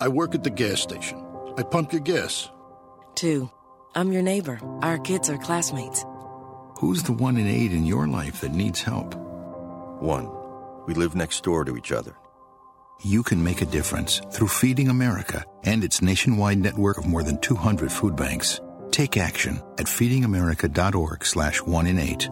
I 0.00 0.06
work 0.06 0.36
at 0.36 0.44
the 0.44 0.50
gas 0.50 0.80
station. 0.80 1.20
I 1.56 1.64
pump 1.64 1.92
your 1.92 2.00
gas. 2.00 2.48
Two. 3.16 3.50
I'm 3.96 4.12
your 4.12 4.22
neighbor. 4.22 4.60
Our 4.82 4.98
kids 4.98 5.28
are 5.30 5.38
classmates. 5.38 6.04
Who's 6.78 7.02
the 7.02 7.12
one 7.12 7.36
in 7.36 7.48
eight 7.48 7.72
in 7.72 7.84
your 7.84 8.06
life 8.06 8.40
that 8.42 8.52
needs 8.52 8.80
help? 8.80 9.16
One. 10.00 10.30
We 10.86 10.94
live 10.94 11.16
next 11.16 11.42
door 11.42 11.64
to 11.64 11.76
each 11.76 11.90
other. 11.90 12.14
you 13.04 13.22
can 13.22 13.42
make 13.42 13.62
a 13.62 13.66
difference 13.66 14.20
through 14.32 14.48
Feeding 14.48 14.88
America 14.88 15.44
and 15.64 15.84
its 15.84 16.02
nationwide 16.02 16.58
network 16.58 16.98
of 16.98 17.06
more 17.06 17.22
than 17.22 17.38
200 17.40 17.92
food 17.92 18.16
banks. 18.16 18.60
Take 18.90 19.16
action 19.16 19.62
at 19.78 19.86
feedingamerica.org 19.86 21.24
slash 21.24 21.62
1 21.62 21.86
in 21.86 21.98
8. 21.98 22.28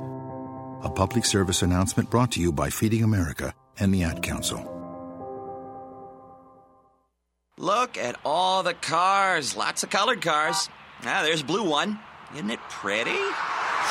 A 0.83 0.91
public 0.91 1.25
service 1.25 1.63
announcement 1.63 2.11
brought 2.11 2.33
to 2.33 2.41
you 2.41 2.53
by 2.53 2.71
Feeding 2.71 3.03
America 3.03 3.55
and 3.79 3.93
the 3.93 4.03
Ad 4.03 4.23
Council. 4.23 4.73
Look 7.59 7.97
at 7.97 8.17
all 8.25 8.63
the 8.63 8.75
cars. 8.75 9.57
Lots 9.57 9.83
of 9.83 9.91
colored 9.91 10.21
cars. 10.21 10.69
Ah, 11.05 11.23
there's 11.23 11.41
a 11.41 11.45
blue 11.45 11.69
one. 11.69 11.99
Isn't 12.35 12.51
it 12.51 12.61
pretty? 12.69 13.17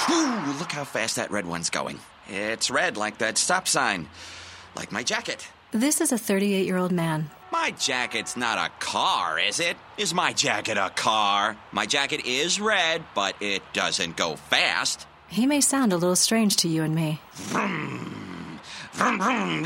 Whew, 0.06 0.54
look 0.60 0.72
how 0.72 0.84
fast 0.84 1.16
that 1.16 1.32
red 1.32 1.46
one's 1.46 1.70
going. 1.70 2.00
It's 2.28 2.70
red 2.70 2.96
like 2.98 3.20
that 3.20 3.38
stop 3.38 3.68
sign. 3.68 4.08
Like 4.76 4.92
my 4.92 5.04
jacket. 5.04 5.48
This 5.72 6.00
is 6.00 6.12
a 6.12 6.18
38 6.18 6.66
year 6.66 6.78
old 6.78 6.92
man. 6.92 7.30
My 7.62 7.72
jacket's 7.72 8.36
not 8.36 8.58
a 8.58 8.70
car, 8.80 9.40
is 9.40 9.62
it? 9.62 9.78
Is 9.98 10.14
my 10.14 10.34
jacket 10.34 10.78
a 10.78 10.90
car? 10.90 11.56
My 11.72 11.86
jacket 11.86 12.26
is 12.26 12.60
red, 12.60 13.02
but 13.16 13.34
it 13.40 13.64
doesn't 13.72 14.18
go 14.18 14.36
fast. 14.36 15.08
He 15.30 15.48
may 15.48 15.62
sound 15.62 15.94
a 15.94 15.98
little 15.98 16.18
strange 16.18 16.58
to 16.58 16.68
you 16.68 16.84
and 16.84 16.94
me. 16.94 17.22
Vroom, 17.34 18.60
vroom, 18.92 19.20
vroom, 19.20 19.64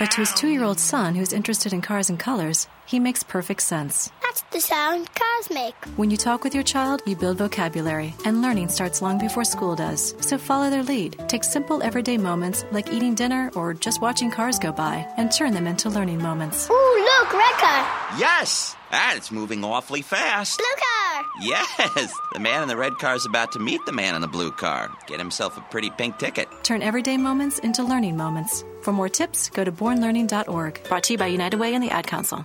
But 0.00 0.10
to 0.12 0.22
his 0.22 0.32
two 0.32 0.48
year 0.48 0.64
old 0.64 0.80
son, 0.80 1.14
who's 1.14 1.34
interested 1.34 1.74
in 1.74 1.82
cars 1.82 2.08
and 2.08 2.18
colors, 2.18 2.66
he 2.86 2.98
makes 2.98 3.22
perfect 3.22 3.60
sense. 3.60 4.10
That's 4.22 4.40
the 4.50 4.58
sound 4.58 5.14
cars 5.14 5.50
make. 5.50 5.74
When 5.96 6.10
you 6.10 6.16
talk 6.16 6.42
with 6.42 6.54
your 6.54 6.64
child, 6.64 7.02
you 7.04 7.14
build 7.16 7.36
vocabulary, 7.36 8.14
and 8.24 8.40
learning 8.40 8.70
starts 8.70 9.02
long 9.02 9.18
before 9.18 9.44
school 9.44 9.76
does. 9.76 10.14
So 10.20 10.38
follow 10.38 10.70
their 10.70 10.82
lead. 10.82 11.18
Take 11.28 11.44
simple 11.44 11.82
everyday 11.82 12.16
moments 12.16 12.64
like 12.72 12.90
eating 12.90 13.14
dinner 13.14 13.50
or 13.54 13.74
just 13.74 14.00
watching 14.00 14.30
cars 14.30 14.58
go 14.58 14.72
by 14.72 15.06
and 15.18 15.30
turn 15.30 15.52
them 15.52 15.66
into 15.66 15.90
learning 15.90 16.22
moments. 16.22 16.70
Ooh, 16.70 17.04
look, 17.04 17.34
red 17.34 17.54
car. 17.60 17.86
Yes! 18.18 18.74
And 18.92 19.16
it's 19.16 19.30
moving 19.30 19.62
awfully 19.64 20.02
fast. 20.02 20.58
Blue 20.58 20.66
car. 20.66 21.24
Yes! 21.42 22.12
The 22.32 22.40
man 22.40 22.62
in 22.62 22.68
the 22.68 22.76
red 22.76 22.94
car 22.98 23.14
is 23.14 23.24
about 23.24 23.52
to 23.52 23.58
meet 23.58 23.84
the 23.86 23.92
man 23.92 24.14
in 24.14 24.20
the 24.20 24.28
blue 24.28 24.50
car. 24.50 24.90
Get 25.06 25.18
himself 25.18 25.56
a 25.56 25.60
pretty 25.60 25.90
pink 25.90 26.18
ticket. 26.18 26.48
Turn 26.62 26.82
everyday 26.82 27.16
moments 27.16 27.58
into 27.60 27.82
learning 27.82 28.16
moments. 28.16 28.64
For 28.82 28.92
more 28.92 29.08
tips, 29.08 29.50
go 29.50 29.62
to 29.64 29.70
bornlearning.org. 29.70 30.88
Brought 30.88 31.04
to 31.04 31.12
you 31.12 31.18
by 31.18 31.26
United 31.28 31.60
Way 31.60 31.74
and 31.74 31.84
the 31.84 31.90
Ad 31.90 32.06
Council. 32.06 32.44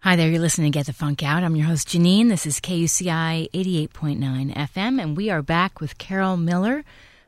Hi 0.00 0.14
there, 0.14 0.28
you're 0.28 0.40
listening 0.40 0.70
to 0.70 0.78
Get 0.78 0.86
the 0.86 0.92
Funk 0.92 1.22
Out. 1.24 1.42
I'm 1.42 1.56
your 1.56 1.66
host, 1.66 1.88
Janine. 1.88 2.28
This 2.28 2.46
is 2.46 2.60
KUCI 2.60 3.50
88.9 3.50 4.54
FM, 4.54 5.02
and 5.02 5.16
we 5.16 5.30
are 5.30 5.42
back 5.42 5.80
with 5.80 5.98
Carol 5.98 6.36
Miller, 6.36 6.84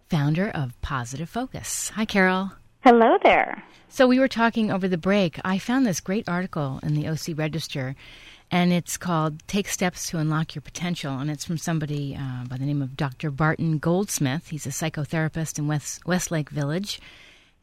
founder 0.08 0.48
of 0.48 0.80
Positive 0.80 1.28
Focus. 1.28 1.90
Hi, 1.96 2.04
Carol. 2.04 2.52
Hello 2.84 3.18
there. 3.24 3.64
So, 3.90 4.06
we 4.06 4.18
were 4.18 4.28
talking 4.28 4.70
over 4.70 4.86
the 4.86 4.98
break. 4.98 5.40
I 5.44 5.58
found 5.58 5.86
this 5.86 6.00
great 6.00 6.28
article 6.28 6.78
in 6.82 6.94
the 6.94 7.08
OC 7.08 7.36
Register, 7.36 7.96
and 8.50 8.72
it's 8.72 8.96
called 8.96 9.46
Take 9.48 9.66
Steps 9.68 10.08
to 10.10 10.18
Unlock 10.18 10.54
Your 10.54 10.62
Potential, 10.62 11.18
and 11.18 11.30
it's 11.30 11.44
from 11.44 11.58
somebody 11.58 12.14
uh, 12.14 12.44
by 12.44 12.58
the 12.58 12.66
name 12.66 12.82
of 12.82 12.96
Dr. 12.96 13.30
Barton 13.30 13.78
Goldsmith. 13.78 14.48
He's 14.48 14.66
a 14.66 14.70
psychotherapist 14.70 15.58
in 15.58 15.66
West, 15.66 16.06
Westlake 16.06 16.50
Village 16.50 17.00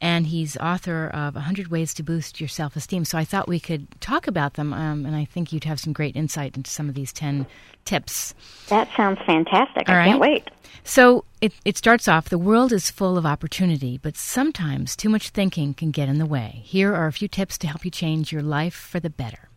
and 0.00 0.26
he's 0.26 0.56
author 0.58 1.08
of 1.08 1.34
100 1.34 1.68
Ways 1.68 1.94
to 1.94 2.02
Boost 2.02 2.40
Your 2.40 2.48
Self 2.48 2.76
Esteem. 2.76 3.04
So 3.04 3.16
I 3.16 3.24
thought 3.24 3.48
we 3.48 3.60
could 3.60 3.88
talk 4.00 4.26
about 4.26 4.54
them, 4.54 4.72
um, 4.72 5.06
and 5.06 5.16
I 5.16 5.24
think 5.24 5.52
you'd 5.52 5.64
have 5.64 5.80
some 5.80 5.92
great 5.92 6.16
insight 6.16 6.56
into 6.56 6.70
some 6.70 6.88
of 6.88 6.94
these 6.94 7.12
10 7.12 7.46
tips. 7.84 8.34
That 8.68 8.88
sounds 8.96 9.18
fantastic. 9.26 9.88
All 9.88 9.94
I 9.94 9.98
right. 9.98 10.08
can't 10.08 10.20
wait. 10.20 10.50
So 10.84 11.24
it, 11.40 11.52
it 11.64 11.76
starts 11.76 12.08
off 12.08 12.28
the 12.28 12.38
world 12.38 12.72
is 12.72 12.90
full 12.90 13.16
of 13.16 13.24
opportunity, 13.24 13.98
but 13.98 14.16
sometimes 14.16 14.96
too 14.96 15.08
much 15.08 15.30
thinking 15.30 15.74
can 15.74 15.90
get 15.90 16.08
in 16.08 16.18
the 16.18 16.26
way. 16.26 16.60
Here 16.64 16.94
are 16.94 17.06
a 17.06 17.12
few 17.12 17.28
tips 17.28 17.56
to 17.58 17.66
help 17.66 17.84
you 17.84 17.90
change 17.90 18.32
your 18.32 18.42
life 18.42 18.74
for 18.74 19.00
the 19.00 19.10
better. 19.10 19.48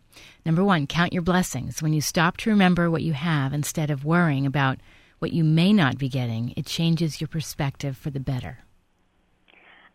Number 0.44 0.64
one, 0.64 0.86
count 0.86 1.12
your 1.12 1.22
blessings. 1.22 1.82
When 1.82 1.92
you 1.92 2.00
stop 2.00 2.38
to 2.38 2.50
remember 2.50 2.90
what 2.90 3.02
you 3.02 3.12
have 3.12 3.52
instead 3.52 3.90
of 3.90 4.04
worrying 4.04 4.46
about 4.46 4.78
what 5.18 5.32
you 5.32 5.44
may 5.44 5.72
not 5.72 5.98
be 5.98 6.08
getting, 6.08 6.54
it 6.56 6.66
changes 6.66 7.20
your 7.20 7.28
perspective 7.28 7.96
for 7.96 8.10
the 8.10 8.20
better. 8.20 8.58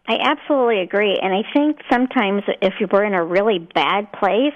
I 0.08 0.18
absolutely 0.22 0.82
agree. 0.82 1.18
And 1.22 1.34
I 1.34 1.42
think 1.54 1.78
sometimes 1.92 2.44
if 2.62 2.74
we're 2.92 3.06
in 3.06 3.14
a 3.14 3.24
really 3.24 3.60
bad 3.60 4.12
place, 4.14 4.54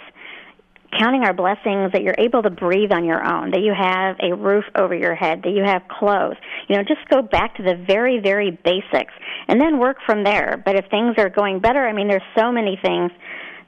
counting 0.97 1.23
our 1.23 1.33
blessings 1.33 1.91
that 1.93 2.01
you're 2.01 2.15
able 2.17 2.41
to 2.41 2.49
breathe 2.49 2.91
on 2.91 3.05
your 3.05 3.23
own, 3.23 3.51
that 3.51 3.61
you 3.61 3.73
have 3.77 4.17
a 4.21 4.35
roof 4.35 4.65
over 4.75 4.95
your 4.95 5.15
head, 5.15 5.41
that 5.43 5.51
you 5.51 5.63
have 5.63 5.83
clothes. 5.87 6.35
You 6.67 6.77
know, 6.77 6.83
just 6.83 7.07
go 7.09 7.21
back 7.21 7.55
to 7.55 7.63
the 7.63 7.75
very, 7.87 8.19
very 8.19 8.51
basics 8.51 9.13
and 9.47 9.61
then 9.61 9.79
work 9.79 9.97
from 10.05 10.23
there. 10.23 10.61
But 10.63 10.75
if 10.75 10.85
things 10.89 11.15
are 11.17 11.29
going 11.29 11.59
better, 11.59 11.85
I 11.85 11.93
mean, 11.93 12.07
there's 12.07 12.21
so 12.37 12.51
many 12.51 12.77
things 12.81 13.11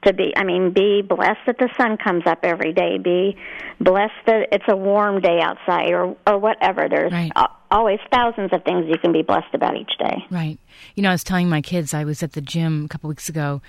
to 0.05 0.13
be 0.13 0.33
i 0.35 0.43
mean 0.43 0.71
be 0.71 1.01
blessed 1.01 1.39
that 1.45 1.57
the 1.59 1.69
sun 1.77 1.97
comes 1.97 2.23
up 2.25 2.39
every 2.43 2.73
day 2.73 2.97
be 2.97 3.35
blessed 3.79 4.13
that 4.25 4.47
it's 4.51 4.65
a 4.67 4.75
warm 4.75 5.21
day 5.21 5.39
outside 5.41 5.91
or 5.91 6.15
or 6.27 6.37
whatever 6.39 6.87
there's 6.89 7.11
Right. 7.11 7.31
a- 7.35 7.49
always 7.69 7.99
thousands 8.11 8.51
of 8.53 8.63
things 8.63 8.85
you 8.87 8.97
can 8.97 9.11
be 9.13 9.21
blessed 9.21 9.53
about 9.53 9.75
each 9.77 9.91
day 9.99 10.25
Right. 10.29 10.57
You 10.95 11.03
know, 11.03 11.09
I 11.09 11.13
was 11.13 11.23
telling 11.23 11.49
my 11.49 11.61
kids 11.61 11.93
I 11.93 12.03
was 12.03 12.21
at 12.23 12.33
the 12.33 12.41
gym 12.41 12.85
a 12.85 12.87
couple 12.87 13.07
weeks 13.09 13.29
ago, 13.29 13.61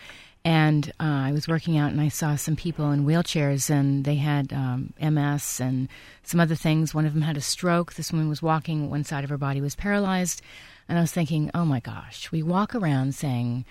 and 0.45 0.89
uh, 0.99 1.05
I 1.29 1.33
was 1.33 1.47
working 1.47 1.77
out, 1.79 1.93
and 1.93 2.01
I 2.01 2.09
saw 2.09 2.35
some 2.37 2.57
people 2.57 2.91
in 2.91 3.05
wheelchairs, 3.05 3.71
and 3.71 4.05
they 4.05 4.17
had 4.17 4.53
um, 4.53 4.93
MS 5.01 5.61
and 5.61 5.89
some 6.25 6.41
other 6.41 6.55
things. 6.57 6.95
One 6.95 7.07
of 7.07 7.13
them 7.15 7.23
had 7.23 7.37
a 7.37 7.41
stroke. 7.41 7.95
This 7.95 8.11
woman 8.13 8.29
was 8.29 8.43
walking; 8.43 8.91
one 8.91 9.05
side 9.05 9.23
of 9.25 9.31
her 9.31 9.39
body 9.39 9.61
was 9.61 9.77
paralyzed, 9.77 10.43
and 10.89 10.99
I 10.99 11.01
was 11.01 11.13
thinking, 11.13 11.51
oh 11.55 11.65
my 11.65 11.79
gosh, 11.81 12.33
we 12.33 12.43
walk 12.43 12.75
around 12.75 13.15
saying. 13.15 13.65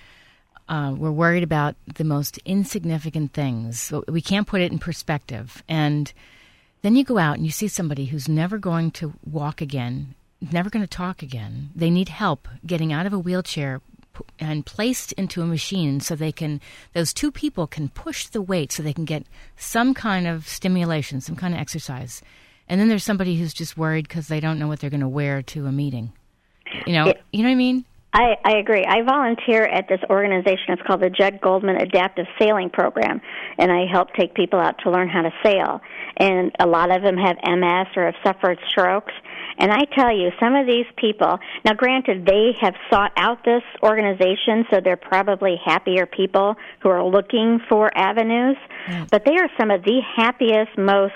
Uh, 0.71 0.93
we're 0.97 1.11
worried 1.11 1.43
about 1.43 1.75
the 1.95 2.03
most 2.05 2.37
insignificant 2.45 3.33
things. 3.33 3.91
We 4.07 4.21
can't 4.21 4.47
put 4.47 4.61
it 4.61 4.71
in 4.71 4.79
perspective. 4.79 5.61
And 5.67 6.11
then 6.81 6.95
you 6.95 7.03
go 7.03 7.17
out 7.17 7.35
and 7.35 7.45
you 7.45 7.51
see 7.51 7.67
somebody 7.67 8.05
who's 8.05 8.29
never 8.29 8.57
going 8.57 8.91
to 8.91 9.13
walk 9.29 9.59
again, 9.59 10.15
never 10.51 10.69
going 10.69 10.81
to 10.83 10.87
talk 10.89 11.21
again. 11.21 11.71
They 11.75 11.89
need 11.89 12.07
help 12.07 12.47
getting 12.65 12.93
out 12.93 13.05
of 13.05 13.11
a 13.11 13.19
wheelchair 13.19 13.81
and 14.39 14.65
placed 14.65 15.11
into 15.13 15.41
a 15.41 15.45
machine 15.45 15.99
so 15.99 16.15
they 16.15 16.31
can, 16.31 16.61
those 16.93 17.13
two 17.13 17.31
people 17.31 17.67
can 17.67 17.89
push 17.89 18.27
the 18.27 18.41
weight 18.41 18.71
so 18.71 18.81
they 18.81 18.93
can 18.93 19.03
get 19.05 19.25
some 19.57 19.93
kind 19.93 20.25
of 20.25 20.47
stimulation, 20.47 21.19
some 21.19 21.35
kind 21.35 21.53
of 21.53 21.59
exercise. 21.59 22.21
And 22.69 22.79
then 22.79 22.87
there's 22.87 23.03
somebody 23.03 23.35
who's 23.37 23.53
just 23.53 23.77
worried 23.77 24.07
because 24.07 24.29
they 24.29 24.39
don't 24.39 24.57
know 24.57 24.69
what 24.69 24.79
they're 24.79 24.89
going 24.89 25.01
to 25.01 25.07
wear 25.09 25.41
to 25.41 25.65
a 25.67 25.71
meeting. 25.73 26.13
You 26.87 26.93
know, 26.93 27.07
It- 27.07 27.21
you 27.33 27.43
know 27.43 27.49
what 27.49 27.53
I 27.53 27.55
mean? 27.55 27.83
I, 28.13 28.35
I 28.43 28.57
agree. 28.57 28.83
I 28.83 29.03
volunteer 29.03 29.63
at 29.63 29.87
this 29.87 30.01
organization. 30.09 30.69
It's 30.69 30.81
called 30.85 31.01
the 31.01 31.09
Judd 31.09 31.39
Goldman 31.39 31.77
Adaptive 31.77 32.25
Sailing 32.37 32.69
Program, 32.69 33.21
and 33.57 33.71
I 33.71 33.85
help 33.89 34.13
take 34.13 34.33
people 34.33 34.59
out 34.59 34.75
to 34.83 34.91
learn 34.91 35.07
how 35.07 35.21
to 35.21 35.31
sail. 35.43 35.79
And 36.17 36.51
a 36.59 36.67
lot 36.67 36.93
of 36.93 37.03
them 37.03 37.15
have 37.15 37.37
MS 37.45 37.87
or 37.95 38.05
have 38.05 38.15
suffered 38.23 38.59
strokes. 38.67 39.13
And 39.57 39.71
I 39.71 39.85
tell 39.95 40.11
you, 40.11 40.31
some 40.39 40.55
of 40.55 40.65
these 40.65 40.85
people, 40.97 41.39
now 41.63 41.73
granted, 41.73 42.25
they 42.25 42.51
have 42.59 42.73
sought 42.89 43.11
out 43.15 43.45
this 43.45 43.63
organization, 43.81 44.65
so 44.69 44.81
they're 44.83 44.97
probably 44.97 45.55
happier 45.63 46.05
people 46.05 46.55
who 46.81 46.89
are 46.89 47.03
looking 47.03 47.59
for 47.69 47.95
avenues, 47.95 48.57
mm. 48.87 49.09
but 49.09 49.23
they 49.23 49.35
are 49.35 49.49
some 49.57 49.71
of 49.71 49.83
the 49.83 50.01
happiest, 50.15 50.77
most 50.77 51.13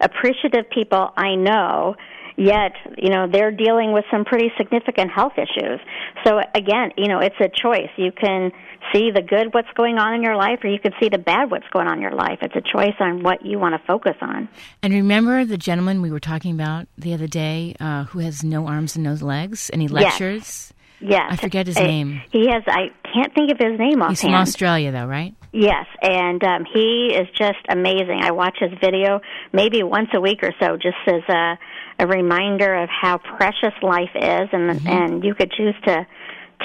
appreciative 0.00 0.70
people 0.70 1.12
I 1.16 1.34
know 1.34 1.96
yet 2.38 2.72
you 2.96 3.10
know 3.10 3.26
they're 3.30 3.50
dealing 3.50 3.92
with 3.92 4.04
some 4.10 4.24
pretty 4.24 4.50
significant 4.56 5.10
health 5.10 5.32
issues 5.36 5.80
so 6.24 6.38
again 6.54 6.90
you 6.96 7.08
know 7.08 7.18
it's 7.18 7.34
a 7.40 7.48
choice 7.48 7.90
you 7.96 8.12
can 8.12 8.52
see 8.92 9.10
the 9.10 9.20
good 9.20 9.52
what's 9.52 9.68
going 9.76 9.98
on 9.98 10.14
in 10.14 10.22
your 10.22 10.36
life 10.36 10.60
or 10.62 10.68
you 10.68 10.78
can 10.78 10.92
see 11.00 11.08
the 11.08 11.18
bad 11.18 11.50
what's 11.50 11.66
going 11.72 11.88
on 11.88 11.94
in 11.94 12.00
your 12.02 12.14
life 12.14 12.38
it's 12.42 12.54
a 12.54 12.60
choice 12.60 12.94
on 13.00 13.22
what 13.24 13.44
you 13.44 13.58
want 13.58 13.74
to 13.74 13.86
focus 13.86 14.14
on 14.20 14.48
And 14.82 14.94
remember 14.94 15.44
the 15.44 15.58
gentleman 15.58 16.00
we 16.00 16.10
were 16.12 16.20
talking 16.20 16.54
about 16.54 16.86
the 16.96 17.12
other 17.12 17.26
day 17.26 17.74
uh, 17.80 18.04
who 18.04 18.20
has 18.20 18.44
no 18.44 18.66
arms 18.68 18.94
and 18.94 19.04
no 19.04 19.14
legs, 19.14 19.68
and 19.70 19.82
he 19.82 19.88
lectures? 19.88 20.38
yes 20.42 20.72
Yes. 21.00 21.28
I 21.30 21.36
forget 21.36 21.68
his 21.68 21.76
name. 21.76 22.20
he 22.32 22.48
has 22.50 22.64
i 22.66 22.90
can't 23.14 23.32
think 23.32 23.52
of 23.52 23.58
his 23.58 23.78
name 23.78 24.02
offhand. 24.02 24.10
He's 24.18 24.22
from 24.22 24.34
Australia, 24.34 24.90
though, 24.90 25.06
right? 25.06 25.32
Yes, 25.52 25.86
and 26.02 26.42
um, 26.42 26.64
he 26.72 27.14
is 27.14 27.28
just 27.38 27.58
amazing. 27.70 28.20
I 28.22 28.32
watch 28.32 28.56
his 28.58 28.72
video 28.80 29.20
maybe 29.52 29.82
once 29.84 30.08
a 30.12 30.20
week 30.20 30.42
or 30.42 30.52
so, 30.60 30.76
just 30.76 30.96
as 31.06 31.22
a, 31.28 31.56
a 31.98 32.06
reminder 32.06 32.74
of 32.82 32.88
how 32.88 33.18
precious 33.18 33.74
life 33.82 34.10
is, 34.14 34.48
and 34.52 34.86
and 34.88 35.24
you 35.24 35.34
could 35.34 35.50
choose 35.52 35.74
to 35.84 36.06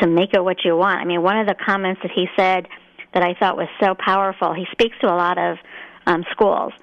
to 0.01 0.07
make 0.07 0.33
it 0.33 0.43
what 0.43 0.57
you 0.63 0.75
want. 0.75 0.99
I 0.99 1.05
mean, 1.05 1.21
one 1.21 1.37
of 1.37 1.47
the 1.47 1.55
comments 1.55 2.01
that 2.03 2.11
he 2.13 2.27
said 2.35 2.67
that 3.13 3.23
I 3.23 3.33
thought 3.39 3.57
was 3.57 3.67
so 3.79 3.95
powerful. 3.95 4.53
He 4.53 4.65
speaks 4.71 4.95
to 5.01 5.07
a 5.07 5.15
lot 5.15 5.37
of 5.37 5.57
um, 6.07 6.23
schools, 6.31 6.73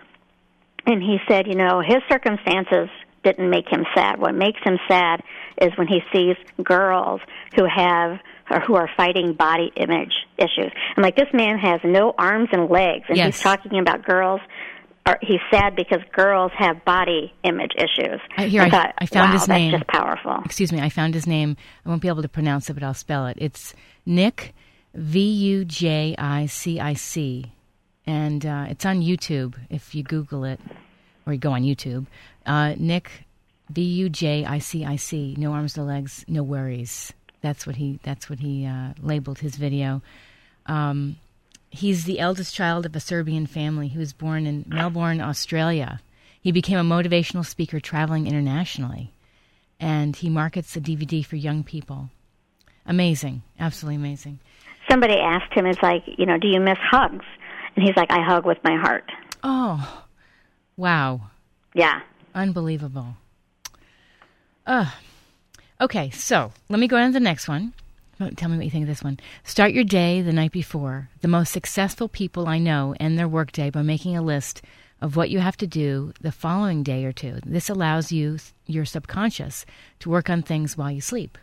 and 0.87 1.03
he 1.03 1.19
said, 1.29 1.47
you 1.47 1.55
know, 1.57 1.81
his 1.81 1.99
circumstances 2.09 2.89
didn't 3.23 3.51
make 3.51 3.69
him 3.69 3.85
sad. 3.95 4.19
What 4.19 4.35
makes 4.35 4.61
him 4.65 4.79
sad 4.89 5.23
is 5.61 5.71
when 5.77 5.87
he 5.89 6.01
sees 6.13 6.37
girls 6.63 7.21
who 7.55 7.67
have 7.67 8.19
or 8.51 8.61
who 8.61 8.75
are 8.75 8.89
fighting 8.97 9.35
body 9.35 9.71
image 9.77 10.13
issues. 10.39 10.73
And 10.97 11.05
like 11.05 11.15
this 11.17 11.29
man 11.33 11.59
has 11.59 11.81
no 11.85 12.15
arms 12.19 12.49
and 12.53 12.69
legs, 12.71 13.05
and 13.09 13.17
Yes. 13.17 13.37
he's 13.37 13.43
talking 13.43 13.79
about 13.79 14.05
girls. 14.05 14.41
Or 15.07 15.19
he's 15.23 15.41
sad 15.51 15.75
because 15.77 16.01
girls 16.13 16.53
have 16.57 16.85
body 16.85 17.33
image 17.43 17.73
issues. 17.77 18.21
I, 18.37 18.47
here, 18.47 18.63
I, 18.63 18.71
thought, 18.71 18.95
I 18.99 19.07
found 19.07 19.31
wow, 19.31 19.33
his 19.33 19.47
that's 19.47 19.49
name. 19.49 19.73
just 19.73 19.87
powerful. 19.87 20.43
Excuse 20.45 20.73
me, 20.73 20.81
I 20.81 20.89
found 20.89 21.15
his 21.15 21.27
name. 21.27 21.57
I 21.85 21.89
won't 21.89 22.03
be 22.03 22.09
able 22.09 22.23
to 22.23 22.29
pronounce 22.29 22.69
it, 22.69 22.75
but 22.75 22.83
I'll 22.83 22.95
spell 22.95 23.27
it. 23.27 23.37
It's 23.41 23.75
Nick 24.05 24.55
V 24.95 25.21
U 25.21 25.65
J 25.65 26.15
I 26.19 26.47
C 26.47 26.79
I 26.79 26.95
C. 26.95 27.53
And 28.07 28.45
uh, 28.45 28.67
it's 28.69 28.85
on 28.85 29.01
YouTube 29.01 29.55
if 29.69 29.95
you 29.95 30.03
Google 30.03 30.45
it 30.45 30.61
or 31.27 31.33
you 31.33 31.39
go 31.39 31.53
on 31.53 31.63
YouTube. 31.63 32.07
Uh, 32.45 32.75
Nick, 32.77 33.25
V 33.71 33.83
U 33.83 34.09
J 34.09 34.45
I 34.45 34.59
C 34.59 34.85
I 34.85 34.97
C, 34.97 35.35
no 35.39 35.53
arms, 35.53 35.77
no 35.77 35.85
legs, 35.85 36.25
no 36.29 36.43
worries. 36.43 37.13
That's 37.41 37.67
what 37.67 37.77
he. 37.77 38.01
That's 38.03 38.29
what 38.29 38.41
he 38.41 38.67
uh, 38.67 38.95
labeled 39.01 39.39
his 39.39 39.57
video. 39.57 40.03
Um, 40.67 41.17
he's 41.71 42.05
the 42.05 42.19
eldest 42.19 42.55
child 42.55 42.85
of 42.85 42.95
a 42.95 43.01
Serbian 43.01 43.47
family. 43.47 43.89
He 43.89 43.99
was 43.99 44.13
born 44.13 44.47
in 44.47 44.65
Melbourne, 44.69 45.21
Australia. 45.21 46.01
He 46.41 46.53
became 46.53 46.79
a 46.79 46.83
motivational 46.83 47.47
speaker 47.47 47.81
traveling 47.81 48.27
internationally, 48.27 49.13
and 49.79 50.17
he 50.17 50.29
markets 50.29 50.77
a 50.77 50.81
DVD 50.81 51.25
for 51.25 51.37
young 51.37 51.63
people. 51.63 52.11
Amazing, 52.87 53.43
absolutely 53.59 53.97
amazing. 53.97 54.41
Somebody 54.91 55.15
asked 55.15 55.53
him, 55.53 55.67
"Is 55.67 55.77
like, 55.83 56.03
you 56.19 56.27
know, 56.27 56.39
do 56.39 56.49
you 56.49 56.61
miss 56.61 56.79
hugs?" 56.79 57.25
And 57.77 57.85
he's 57.85 57.97
like, 57.97 58.11
"I 58.11 58.23
hug 58.23 58.47
with 58.47 58.59
my 58.65 58.77
heart." 58.77 59.11
Oh, 59.45 60.05
wow! 60.77 61.21
Yeah, 61.75 62.01
unbelievable. 62.35 63.17
Uh, 64.67 64.91
okay, 65.81 66.11
so 66.11 66.53
let 66.69 66.81
me 66.81 66.89
go 66.89 66.97
on 66.97 67.09
to 67.09 67.13
the 67.13 67.21
next 67.21 67.49
one. 67.49 67.75
Oh, 68.23 68.29
tell 68.37 68.51
me 68.51 68.59
what 68.59 68.67
you 68.67 68.71
think 68.71 68.83
of 68.83 68.89
this 68.89 69.03
one. 69.03 69.19
Start 69.45 69.73
your 69.73 69.85
day 69.85 70.21
the 70.21 70.33
night 70.33 70.53
before. 70.53 71.09
The 71.23 71.29
most 71.29 71.53
successful 71.53 72.07
people 72.07 72.47
I 72.47 72.59
know 72.59 72.95
end 73.01 73.19
their 73.19 73.27
workday 73.27 73.71
by 73.71 73.81
making 73.81 74.15
a 74.15 74.21
list 74.21 74.61
of 75.01 75.17
what 75.17 75.31
you 75.31 75.39
have 75.39 75.57
to 75.57 75.67
do 75.67 76.13
the 76.21 76.31
following 76.31 76.83
day 76.83 77.07
or 77.07 77.13
two. 77.13 77.39
This 77.47 77.71
allows 77.71 78.13
you, 78.13 78.37
your 78.67 78.85
subconscious, 78.85 79.65
to 80.01 80.11
work 80.11 80.29
on 80.29 80.43
things 80.43 80.77
while 80.77 80.91
you 80.91 81.01
sleep. 81.01 81.39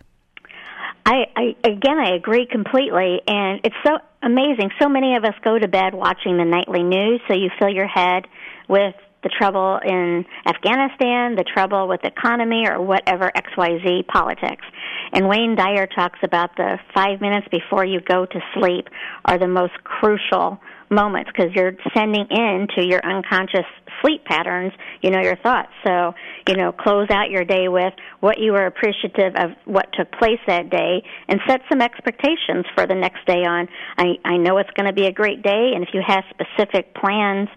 I, 1.03 1.25
I 1.35 1.55
again, 1.63 1.97
I 1.97 2.13
agree 2.15 2.45
completely, 2.45 3.21
and 3.25 3.61
it's 3.63 3.75
so 3.83 3.97
amazing. 4.21 4.69
So 4.79 4.87
many 4.87 5.15
of 5.15 5.23
us 5.23 5.33
go 5.43 5.57
to 5.57 5.67
bed 5.67 5.95
watching 5.95 6.37
the 6.37 6.45
nightly 6.45 6.83
news, 6.83 7.21
so 7.27 7.33
you 7.33 7.49
fill 7.57 7.69
your 7.69 7.87
head 7.87 8.27
with 8.67 8.93
the 9.27 9.35
trouble 9.37 9.79
in 9.83 10.25
Afghanistan, 10.45 11.35
the 11.35 11.43
trouble 11.43 11.87
with 11.87 12.01
the 12.01 12.07
economy, 12.07 12.63
or 12.67 12.81
whatever 12.81 13.31
XYZ 13.35 14.07
politics. 14.07 14.65
And 15.11 15.27
Wayne 15.27 15.55
Dyer 15.55 15.87
talks 15.87 16.19
about 16.23 16.55
the 16.55 16.79
five 16.95 17.19
minutes 17.19 17.47
before 17.51 17.83
you 17.83 17.99
go 17.99 18.25
to 18.25 18.39
sleep 18.55 18.87
are 19.25 19.37
the 19.37 19.47
most 19.47 19.73
crucial 19.83 20.59
moments 20.89 21.29
because 21.35 21.51
you're 21.53 21.73
sending 21.93 22.25
in 22.29 22.67
to 22.77 22.87
your 22.87 23.01
unconscious 23.03 23.67
sleep 24.01 24.23
patterns, 24.23 24.71
you 25.01 25.09
know, 25.09 25.19
your 25.19 25.35
thoughts. 25.35 25.71
So, 25.85 26.13
you 26.47 26.55
know, 26.55 26.71
close 26.71 27.09
out 27.09 27.29
your 27.29 27.43
day 27.43 27.67
with 27.67 27.93
what 28.21 28.39
you 28.39 28.53
were 28.53 28.65
appreciative 28.65 29.35
of 29.35 29.51
what 29.65 29.87
took 29.93 30.09
place 30.13 30.39
that 30.47 30.69
day 30.69 31.03
and 31.27 31.41
set 31.45 31.61
some 31.69 31.81
expectations 31.81 32.65
for 32.75 32.87
the 32.87 32.95
next 32.95 33.25
day 33.25 33.43
on. 33.43 33.67
I, 33.97 34.13
I 34.23 34.37
know 34.37 34.57
it's 34.59 34.71
going 34.77 34.87
to 34.87 34.93
be 34.93 35.07
a 35.07 35.11
great 35.11 35.41
day 35.43 35.71
and 35.75 35.83
if 35.83 35.89
you 35.93 36.01
have 36.05 36.23
specific 36.29 36.95
plans 36.95 37.49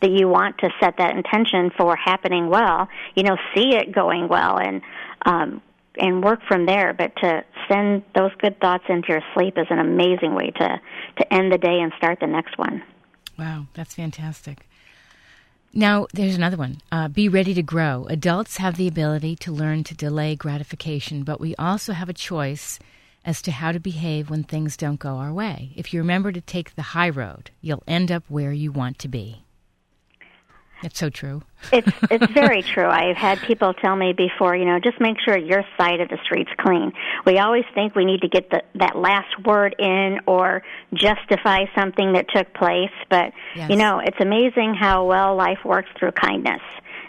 that 0.00 0.10
you 0.10 0.28
want 0.28 0.58
to 0.58 0.70
set 0.80 0.96
that 0.98 1.16
intention 1.16 1.70
for 1.76 1.96
happening 1.96 2.48
well, 2.48 2.88
you 3.14 3.22
know, 3.22 3.36
see 3.54 3.74
it 3.74 3.92
going 3.92 4.28
well 4.28 4.58
and 4.58 4.82
um 5.26 5.62
and 5.96 6.24
work 6.24 6.40
from 6.48 6.66
there. 6.66 6.92
But 6.92 7.14
to 7.16 7.44
send 7.68 8.02
those 8.14 8.32
good 8.38 8.60
thoughts 8.60 8.84
into 8.88 9.08
your 9.08 9.22
sleep 9.34 9.56
is 9.56 9.66
an 9.70 9.78
amazing 9.78 10.34
way 10.34 10.50
to 10.50 10.80
to 11.18 11.32
end 11.32 11.52
the 11.52 11.58
day 11.58 11.80
and 11.80 11.92
start 11.96 12.18
the 12.20 12.26
next 12.26 12.58
one. 12.58 12.82
Wow, 13.38 13.66
that's 13.74 13.94
fantastic. 13.94 14.68
Now, 15.76 16.06
there's 16.12 16.36
another 16.36 16.56
one. 16.56 16.80
Uh, 16.92 17.08
be 17.08 17.28
ready 17.28 17.52
to 17.54 17.62
grow. 17.62 18.06
Adults 18.08 18.58
have 18.58 18.76
the 18.76 18.86
ability 18.86 19.34
to 19.36 19.50
learn 19.50 19.82
to 19.84 19.94
delay 19.94 20.36
gratification, 20.36 21.24
but 21.24 21.40
we 21.40 21.56
also 21.56 21.92
have 21.92 22.08
a 22.08 22.12
choice 22.12 22.78
as 23.24 23.42
to 23.42 23.50
how 23.50 23.72
to 23.72 23.80
behave 23.80 24.30
when 24.30 24.44
things 24.44 24.76
don't 24.76 25.00
go 25.00 25.16
our 25.16 25.32
way. 25.32 25.72
If 25.74 25.92
you 25.92 26.00
remember 26.00 26.30
to 26.30 26.40
take 26.40 26.76
the 26.76 26.82
high 26.82 27.08
road, 27.08 27.50
you'll 27.60 27.82
end 27.88 28.12
up 28.12 28.22
where 28.28 28.52
you 28.52 28.70
want 28.70 29.00
to 29.00 29.08
be. 29.08 29.42
It's 30.84 30.98
so 30.98 31.08
true. 31.08 31.42
it's 31.72 31.88
it's 32.10 32.30
very 32.32 32.62
true. 32.62 32.86
I've 32.86 33.16
had 33.16 33.40
people 33.40 33.72
tell 33.72 33.96
me 33.96 34.12
before, 34.12 34.54
you 34.54 34.66
know, 34.66 34.78
just 34.78 35.00
make 35.00 35.16
sure 35.24 35.36
your 35.36 35.64
side 35.78 36.00
of 36.00 36.10
the 36.10 36.18
street's 36.24 36.50
clean. 36.58 36.92
We 37.24 37.38
always 37.38 37.64
think 37.74 37.94
we 37.94 38.04
need 38.04 38.20
to 38.20 38.28
get 38.28 38.50
the 38.50 38.62
that 38.74 38.94
last 38.94 39.46
word 39.46 39.74
in 39.78 40.20
or 40.26 40.62
justify 40.92 41.64
something 41.74 42.12
that 42.12 42.26
took 42.28 42.52
place, 42.52 42.92
but 43.08 43.32
yes. 43.56 43.70
you 43.70 43.76
know, 43.76 43.98
it's 43.98 44.18
amazing 44.20 44.74
how 44.78 45.06
well 45.06 45.34
life 45.34 45.64
works 45.64 45.88
through 45.98 46.12
kindness. 46.12 46.60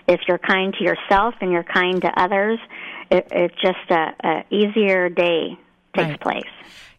If 0.08 0.22
you're 0.28 0.38
kind 0.38 0.74
to 0.76 0.84
yourself 0.84 1.36
and 1.42 1.52
you're 1.52 1.64
kind 1.64 2.02
to 2.02 2.20
others, 2.20 2.60
it, 3.12 3.28
it's 3.32 3.56
just 3.56 3.92
a, 3.92 4.14
a 4.24 4.46
easier 4.52 5.10
day 5.10 5.58
takes 5.96 6.10
right. 6.10 6.22
place. 6.22 6.44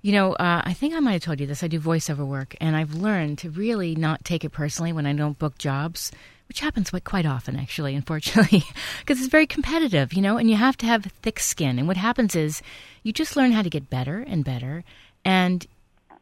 You 0.03 0.13
know, 0.13 0.35
uh, 0.35 0.63
I 0.65 0.75
think 0.75 0.95
I 0.95 1.01
might 1.01 1.15
have 1.15 1.23
told 1.23 1.41
you 1.41 1.47
this. 1.47 1.65
I 1.65 1.69
do 1.69 1.81
voiceover 1.81 2.27
work, 2.27 2.55
and 2.61 2.77
I've 2.77 2.95
learned 2.95 3.39
to 3.39 3.51
really 3.51 3.95
not 3.97 4.25
take 4.25 4.45
it 4.45 4.51
personally 4.51 4.93
when 4.93 5.07
I 5.07 5.13
don't 5.15 5.39
book 5.39 5.59
jobs 5.59 6.13
which 6.49 6.61
happens 6.61 6.91
quite 7.05 7.27
often, 7.27 7.57
actually, 7.57 7.95
unfortunately, 7.95 8.63
because 9.01 9.19
it's 9.19 9.29
very 9.29 9.47
competitive, 9.47 10.13
you 10.13 10.23
know, 10.23 10.37
and 10.37 10.49
you 10.51 10.57
have 10.57 10.77
to 10.79 10.87
have 10.87 11.05
thick 11.23 11.41
skin. 11.41 11.79
And 11.79 11.89
what 11.89 11.97
happens 11.97 12.37
is 12.37 12.63
you 13.03 13.13
just 13.13 13.37
learn 13.37 13.53
how 13.53 13.63
to 13.63 13.71
get 13.71 13.91
better 13.91 14.25
and 14.27 14.45
better, 14.45 14.85
and 15.25 15.67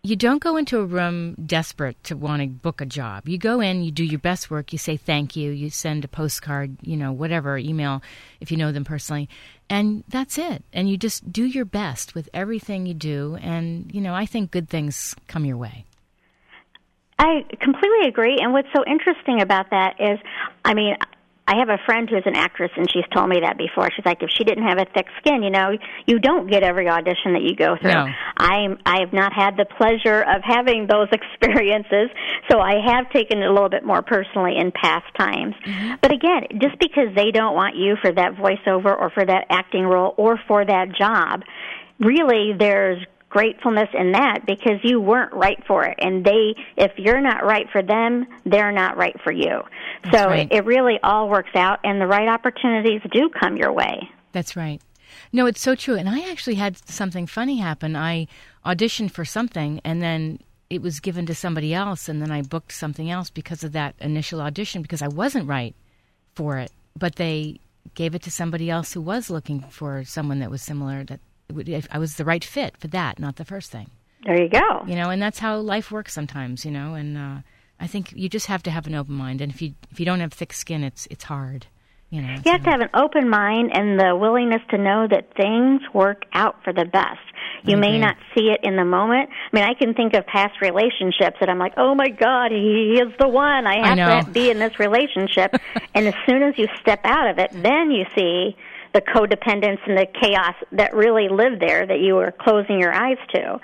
you 0.04 0.16
don't 0.16 0.42
go 0.42 0.58
into 0.58 0.80
a 0.80 0.84
room 0.84 1.34
desperate 1.46 2.02
to 2.04 2.14
want 2.14 2.42
to 2.42 2.46
book 2.46 2.82
a 2.82 2.86
job. 2.86 3.26
You 3.26 3.38
go 3.38 3.60
in, 3.60 3.82
you 3.82 3.90
do 3.90 4.04
your 4.04 4.18
best 4.18 4.50
work, 4.50 4.70
you 4.70 4.78
say 4.78 4.98
thank 4.98 5.34
you, 5.34 5.50
you 5.50 5.70
send 5.70 6.04
a 6.04 6.08
postcard, 6.08 6.76
you 6.82 6.94
know, 6.94 7.10
whatever, 7.10 7.56
email 7.56 8.02
if 8.38 8.50
you 8.50 8.58
know 8.58 8.70
them 8.70 8.84
personally, 8.84 9.30
and 9.70 10.04
that's 10.08 10.36
it. 10.36 10.62
And 10.74 10.90
you 10.90 10.98
just 10.98 11.32
do 11.32 11.44
your 11.44 11.64
best 11.64 12.14
with 12.14 12.28
everything 12.34 12.84
you 12.84 12.92
do, 12.92 13.38
and, 13.40 13.90
you 13.94 14.02
know, 14.02 14.14
I 14.14 14.26
think 14.26 14.50
good 14.50 14.68
things 14.68 15.16
come 15.26 15.46
your 15.46 15.56
way. 15.56 15.86
I 17.18 17.44
completely 17.60 18.08
agree. 18.08 18.38
And 18.40 18.52
what's 18.52 18.68
so 18.74 18.84
interesting 18.86 19.40
about 19.40 19.70
that 19.70 19.94
is, 20.00 20.18
I 20.64 20.74
mean, 20.74 20.96
I 21.46 21.56
have 21.58 21.68
a 21.68 21.76
friend 21.84 22.08
who's 22.08 22.22
an 22.24 22.36
actress, 22.36 22.70
and 22.74 22.90
she's 22.90 23.04
told 23.14 23.28
me 23.28 23.40
that 23.42 23.58
before. 23.58 23.90
She's 23.94 24.04
like, 24.06 24.22
if 24.22 24.30
she 24.30 24.44
didn't 24.44 24.66
have 24.66 24.78
a 24.78 24.86
thick 24.94 25.06
skin, 25.18 25.42
you 25.42 25.50
know, 25.50 25.76
you 26.06 26.18
don't 26.18 26.50
get 26.50 26.62
every 26.62 26.88
audition 26.88 27.34
that 27.34 27.42
you 27.42 27.54
go 27.54 27.76
through. 27.76 27.92
No. 27.92 28.06
I'm 28.38 28.78
I 28.86 29.00
have 29.00 29.12
not 29.12 29.34
had 29.34 29.56
the 29.58 29.66
pleasure 29.66 30.22
of 30.22 30.40
having 30.42 30.86
those 30.86 31.08
experiences, 31.12 32.08
so 32.50 32.60
I 32.60 32.76
have 32.86 33.10
taken 33.10 33.42
it 33.42 33.46
a 33.46 33.52
little 33.52 33.68
bit 33.68 33.84
more 33.84 34.00
personally 34.00 34.56
in 34.56 34.72
past 34.72 35.04
times. 35.18 35.54
Mm-hmm. 35.66 35.94
But 36.00 36.12
again, 36.12 36.44
just 36.62 36.78
because 36.80 37.14
they 37.14 37.30
don't 37.30 37.54
want 37.54 37.76
you 37.76 37.96
for 38.00 38.10
that 38.10 38.36
voiceover 38.36 38.98
or 38.98 39.10
for 39.10 39.26
that 39.26 39.44
acting 39.50 39.84
role 39.84 40.14
or 40.16 40.40
for 40.48 40.64
that 40.64 40.96
job, 40.98 41.42
really, 42.00 42.52
there's 42.58 43.04
gratefulness 43.34 43.88
in 43.92 44.12
that 44.12 44.46
because 44.46 44.78
you 44.84 45.00
weren't 45.00 45.32
right 45.32 45.60
for 45.66 45.84
it 45.84 45.98
and 45.98 46.24
they 46.24 46.54
if 46.76 46.92
you're 46.96 47.20
not 47.20 47.44
right 47.44 47.66
for 47.72 47.82
them 47.82 48.24
they're 48.46 48.70
not 48.70 48.96
right 48.96 49.16
for 49.24 49.32
you 49.32 49.60
That's 50.04 50.16
so 50.16 50.26
right. 50.28 50.46
it 50.52 50.64
really 50.64 51.00
all 51.02 51.28
works 51.28 51.50
out 51.56 51.80
and 51.82 52.00
the 52.00 52.06
right 52.06 52.28
opportunities 52.28 53.00
do 53.12 53.28
come 53.40 53.56
your 53.56 53.72
way 53.72 54.08
That's 54.30 54.54
right. 54.56 54.80
No, 55.32 55.46
it's 55.46 55.60
so 55.60 55.74
true. 55.74 55.96
And 55.96 56.08
I 56.08 56.30
actually 56.30 56.56
had 56.56 56.76
something 56.88 57.26
funny 57.26 57.58
happen. 57.58 57.96
I 57.96 58.26
auditioned 58.64 59.10
for 59.10 59.24
something 59.24 59.80
and 59.84 60.00
then 60.00 60.38
it 60.70 60.80
was 60.82 61.00
given 61.00 61.26
to 61.26 61.34
somebody 61.34 61.74
else 61.74 62.08
and 62.08 62.22
then 62.22 62.30
I 62.30 62.42
booked 62.42 62.72
something 62.72 63.10
else 63.10 63.30
because 63.30 63.64
of 63.64 63.72
that 63.72 63.94
initial 64.00 64.40
audition 64.40 64.82
because 64.82 65.02
I 65.02 65.08
wasn't 65.08 65.48
right 65.48 65.74
for 66.34 66.58
it. 66.58 66.70
But 66.96 67.16
they 67.16 67.60
gave 67.94 68.14
it 68.14 68.22
to 68.22 68.30
somebody 68.30 68.70
else 68.70 68.92
who 68.92 69.00
was 69.00 69.30
looking 69.30 69.60
for 69.70 70.04
someone 70.04 70.38
that 70.40 70.50
was 70.50 70.62
similar 70.62 71.04
that 71.04 71.20
I 71.90 71.98
was 71.98 72.16
the 72.16 72.24
right 72.24 72.44
fit 72.44 72.76
for 72.78 72.88
that, 72.88 73.18
not 73.18 73.36
the 73.36 73.44
first 73.44 73.70
thing. 73.70 73.90
There 74.24 74.42
you 74.42 74.48
go. 74.48 74.84
You 74.86 74.96
know, 74.96 75.10
and 75.10 75.20
that's 75.20 75.38
how 75.38 75.58
life 75.58 75.90
works 75.90 76.12
sometimes. 76.12 76.64
You 76.64 76.70
know, 76.70 76.94
and 76.94 77.18
uh, 77.18 77.36
I 77.78 77.86
think 77.86 78.12
you 78.14 78.28
just 78.28 78.46
have 78.46 78.62
to 78.64 78.70
have 78.70 78.86
an 78.86 78.94
open 78.94 79.14
mind. 79.14 79.40
And 79.40 79.52
if 79.52 79.60
you 79.60 79.74
if 79.90 80.00
you 80.00 80.06
don't 80.06 80.20
have 80.20 80.32
thick 80.32 80.52
skin, 80.52 80.82
it's 80.82 81.06
it's 81.10 81.24
hard. 81.24 81.66
You 82.10 82.22
know, 82.22 82.28
you 82.44 82.52
have 82.52 82.62
to 82.62 82.70
have 82.70 82.80
an 82.80 82.90
open 82.94 83.28
mind 83.28 83.72
and 83.74 83.98
the 83.98 84.14
willingness 84.14 84.62
to 84.70 84.78
know 84.78 85.08
that 85.10 85.34
things 85.36 85.82
work 85.92 86.22
out 86.32 86.62
for 86.62 86.72
the 86.72 86.84
best. 86.84 87.18
You 87.66 87.76
may 87.76 87.98
not 87.98 88.16
see 88.36 88.50
it 88.50 88.60
in 88.62 88.76
the 88.76 88.84
moment. 88.84 89.30
I 89.30 89.56
mean, 89.56 89.64
I 89.64 89.72
can 89.72 89.94
think 89.94 90.14
of 90.14 90.26
past 90.26 90.60
relationships 90.60 91.38
that 91.40 91.48
I'm 91.48 91.58
like, 91.58 91.72
oh 91.78 91.94
my 91.94 92.08
God, 92.08 92.52
he 92.52 93.00
is 93.00 93.12
the 93.18 93.26
one. 93.26 93.66
I 93.66 93.88
have 93.88 93.98
I 93.98 94.20
to 94.20 94.30
be 94.30 94.50
in 94.50 94.58
this 94.58 94.78
relationship. 94.78 95.56
and 95.94 96.06
as 96.06 96.14
soon 96.28 96.42
as 96.42 96.58
you 96.58 96.68
step 96.80 97.00
out 97.04 97.28
of 97.28 97.38
it, 97.38 97.50
then 97.52 97.90
you 97.90 98.04
see 98.14 98.54
the 98.94 99.00
codependence 99.00 99.80
and 99.86 99.98
the 99.98 100.06
chaos 100.06 100.54
that 100.72 100.94
really 100.94 101.28
lived 101.28 101.60
there 101.60 101.84
that 101.84 102.00
you 102.00 102.14
were 102.14 102.32
closing 102.40 102.78
your 102.80 102.94
eyes 102.94 103.18
to. 103.34 103.58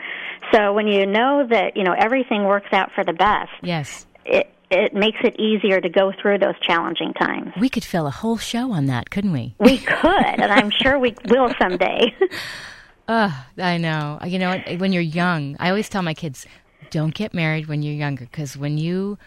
So 0.53 0.73
when 0.75 0.89
you 0.89 1.07
know 1.07 1.47
that, 1.49 1.77
you 1.77 1.85
know, 1.85 1.95
everything 1.97 2.45
works 2.45 2.73
out 2.73 2.91
for 2.95 3.05
the 3.05 3.13
best. 3.13 3.51
Yes. 3.63 4.07
It 4.27 4.53
it 4.71 4.95
makes 4.95 5.19
it 5.25 5.39
easier 5.41 5.81
to 5.81 5.89
go 5.89 6.13
through 6.21 6.39
those 6.39 6.55
challenging 6.61 7.13
times. 7.15 7.53
We 7.59 7.69
could 7.69 7.85
fill 7.85 8.07
a 8.07 8.11
whole 8.11 8.39
show 8.39 8.71
on 8.71 8.87
that, 8.87 9.11
couldn't 9.11 9.33
we? 9.33 9.55
We 9.59 9.79
could, 9.79 10.25
and 10.25 10.53
I'm 10.53 10.71
sure 10.71 10.97
we 10.97 11.17
will 11.29 11.53
someday. 11.61 12.15
uh, 13.09 13.33
I 13.59 13.79
know. 13.79 14.21
You 14.25 14.39
know, 14.39 14.59
when 14.79 14.93
you're 14.93 15.03
young, 15.03 15.57
I 15.59 15.71
always 15.71 15.89
tell 15.89 16.03
my 16.03 16.15
kids, 16.15 16.47
don't 16.91 17.13
get 17.13 17.35
married 17.35 17.67
when 17.67 17.83
you're 17.83 17.95
younger 17.95 18.27
because 18.27 18.57
when 18.57 18.79
you 18.79 19.19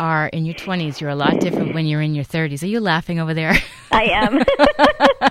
are 0.00 0.26
in 0.28 0.44
your 0.44 0.54
20s, 0.54 1.00
you're 1.00 1.10
a 1.10 1.16
lot 1.16 1.40
different 1.40 1.74
when 1.74 1.86
you're 1.86 2.02
in 2.02 2.14
your 2.14 2.24
30s. 2.24 2.62
Are 2.62 2.66
you 2.66 2.80
laughing 2.80 3.20
over 3.20 3.34
there? 3.34 3.54
I 3.92 4.04
am. 4.04 4.42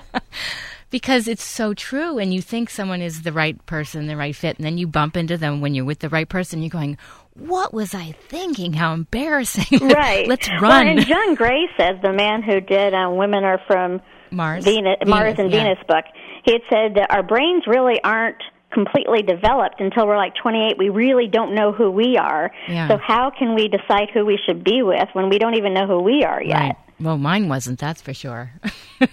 because 0.90 1.28
it's 1.28 1.44
so 1.44 1.74
true 1.74 2.18
and 2.18 2.32
you 2.32 2.40
think 2.40 2.70
someone 2.70 3.02
is 3.02 3.22
the 3.22 3.32
right 3.32 3.64
person 3.66 4.06
the 4.06 4.16
right 4.16 4.34
fit 4.34 4.56
and 4.56 4.64
then 4.64 4.78
you 4.78 4.86
bump 4.86 5.16
into 5.16 5.36
them 5.36 5.60
when 5.60 5.74
you're 5.74 5.84
with 5.84 5.98
the 6.00 6.08
right 6.08 6.28
person 6.28 6.62
you're 6.62 6.70
going 6.70 6.96
what 7.34 7.72
was 7.72 7.94
i 7.94 8.12
thinking? 8.28 8.72
How 8.72 8.94
embarrassing. 8.94 9.78
Right. 9.88 10.26
Let's 10.26 10.48
run. 10.48 10.62
well, 10.62 10.72
and 10.72 11.06
john 11.06 11.34
gray 11.34 11.68
says 11.76 11.96
the 12.02 12.12
man 12.12 12.42
who 12.42 12.60
did 12.60 12.94
uh, 12.94 13.10
women 13.10 13.44
are 13.44 13.60
from 13.66 14.00
mars. 14.30 14.64
Venus, 14.64 14.96
venus 15.00 15.08
mars 15.08 15.34
and 15.38 15.50
yeah. 15.50 15.64
venus 15.64 15.78
book 15.86 16.04
he 16.44 16.52
had 16.52 16.62
said 16.70 16.94
that 16.96 17.10
our 17.10 17.22
brains 17.22 17.64
really 17.66 18.00
aren't 18.02 18.42
completely 18.72 19.22
developed 19.22 19.80
until 19.80 20.06
we're 20.06 20.16
like 20.16 20.34
28 20.34 20.78
we 20.78 20.88
really 20.88 21.26
don't 21.26 21.54
know 21.54 21.72
who 21.72 21.90
we 21.90 22.16
are. 22.16 22.50
Yeah. 22.68 22.88
so 22.88 22.98
how 22.98 23.30
can 23.36 23.54
we 23.54 23.68
decide 23.68 24.10
who 24.12 24.26
we 24.26 24.38
should 24.46 24.64
be 24.64 24.82
with 24.82 25.08
when 25.12 25.28
we 25.28 25.38
don't 25.38 25.54
even 25.56 25.74
know 25.74 25.86
who 25.86 26.02
we 26.02 26.24
are 26.24 26.42
yet? 26.42 26.54
Right 26.54 26.76
well 27.00 27.18
mine 27.18 27.48
wasn't 27.48 27.78
that's 27.78 28.02
for 28.02 28.12
sure 28.14 28.52
we 29.00 29.06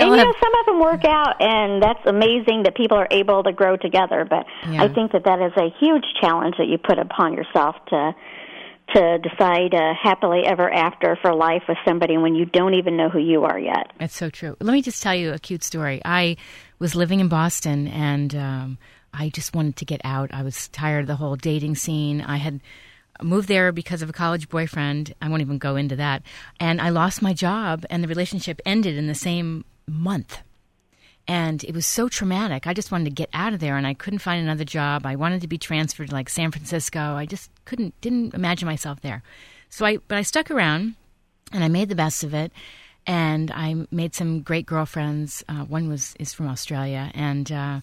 and 0.00 0.10
you 0.10 0.12
have 0.12 0.26
know, 0.26 0.34
some 0.40 0.54
of 0.60 0.66
them 0.66 0.80
work 0.80 1.04
out, 1.04 1.40
and 1.40 1.82
that's 1.82 1.98
amazing 2.06 2.62
that 2.62 2.76
people 2.76 2.96
are 2.96 3.08
able 3.10 3.42
to 3.42 3.52
grow 3.52 3.76
together. 3.76 4.24
But 4.28 4.46
Yeah. 4.68 4.84
I 4.84 4.88
think 4.88 5.12
that 5.12 5.24
that 5.24 5.40
is 5.40 5.52
a 5.56 5.70
huge 5.80 6.04
challenge 6.20 6.56
that 6.58 6.68
you 6.68 6.78
put 6.78 6.98
upon 6.98 7.34
yourself 7.34 7.76
to 7.88 8.14
to 8.94 9.18
decide 9.18 9.74
uh, 9.74 9.94
happily 10.00 10.44
ever 10.44 10.70
after 10.70 11.16
for 11.22 11.34
life 11.34 11.62
with 11.68 11.78
somebody 11.84 12.18
when 12.18 12.34
you 12.34 12.44
don't 12.44 12.74
even 12.74 12.96
know 12.96 13.08
who 13.08 13.18
you 13.18 13.44
are 13.44 13.58
yet. 13.58 13.90
It's 14.00 14.14
so 14.14 14.28
true. 14.28 14.56
Let 14.60 14.72
me 14.72 14.82
just 14.82 15.02
tell 15.02 15.14
you 15.14 15.32
a 15.32 15.38
cute 15.38 15.64
story. 15.64 16.02
I 16.04 16.36
was 16.78 16.94
living 16.94 17.20
in 17.20 17.28
Boston 17.28 17.88
and 17.88 18.34
um, 18.34 18.78
I 19.14 19.30
just 19.30 19.54
wanted 19.54 19.76
to 19.76 19.84
get 19.84 20.00
out. 20.04 20.32
I 20.34 20.42
was 20.42 20.68
tired 20.68 21.02
of 21.02 21.06
the 21.06 21.16
whole 21.16 21.36
dating 21.36 21.76
scene. 21.76 22.20
I 22.20 22.36
had 22.36 22.60
moved 23.20 23.48
there 23.48 23.72
because 23.72 24.02
of 24.02 24.08
a 24.08 24.12
college 24.12 24.48
boyfriend. 24.48 25.14
I 25.20 25.28
won't 25.28 25.42
even 25.42 25.58
go 25.58 25.76
into 25.76 25.96
that. 25.96 26.22
And 26.58 26.80
I 26.80 26.88
lost 26.90 27.22
my 27.22 27.32
job 27.32 27.84
and 27.90 28.02
the 28.02 28.08
relationship 28.08 28.60
ended 28.64 28.96
in 28.96 29.06
the 29.06 29.14
same 29.14 29.64
month. 29.86 30.38
And 31.28 31.62
it 31.64 31.74
was 31.74 31.86
so 31.86 32.08
traumatic. 32.08 32.66
I 32.66 32.74
just 32.74 32.90
wanted 32.90 33.04
to 33.04 33.10
get 33.10 33.28
out 33.32 33.54
of 33.54 33.60
there 33.60 33.76
and 33.76 33.86
I 33.86 33.94
couldn't 33.94 34.18
find 34.18 34.42
another 34.42 34.64
job. 34.64 35.06
I 35.06 35.14
wanted 35.14 35.40
to 35.42 35.48
be 35.48 35.58
transferred 35.58 36.08
to 36.08 36.14
like 36.14 36.28
San 36.28 36.50
Francisco. 36.50 37.14
I 37.14 37.26
just 37.26 37.50
couldn't 37.64 37.98
didn't 38.00 38.34
imagine 38.34 38.66
myself 38.66 39.00
there. 39.02 39.22
So 39.68 39.86
I 39.86 39.98
but 40.08 40.18
I 40.18 40.22
stuck 40.22 40.50
around 40.50 40.94
and 41.52 41.62
I 41.62 41.68
made 41.68 41.88
the 41.88 41.94
best 41.94 42.24
of 42.24 42.34
it. 42.34 42.52
And 43.06 43.50
I 43.50 43.86
made 43.90 44.14
some 44.14 44.42
great 44.42 44.64
girlfriends. 44.64 45.42
Uh, 45.48 45.64
one 45.64 45.88
was 45.88 46.14
is 46.20 46.32
from 46.32 46.46
Australia, 46.46 47.10
and 47.14 47.50
uh, 47.50 47.80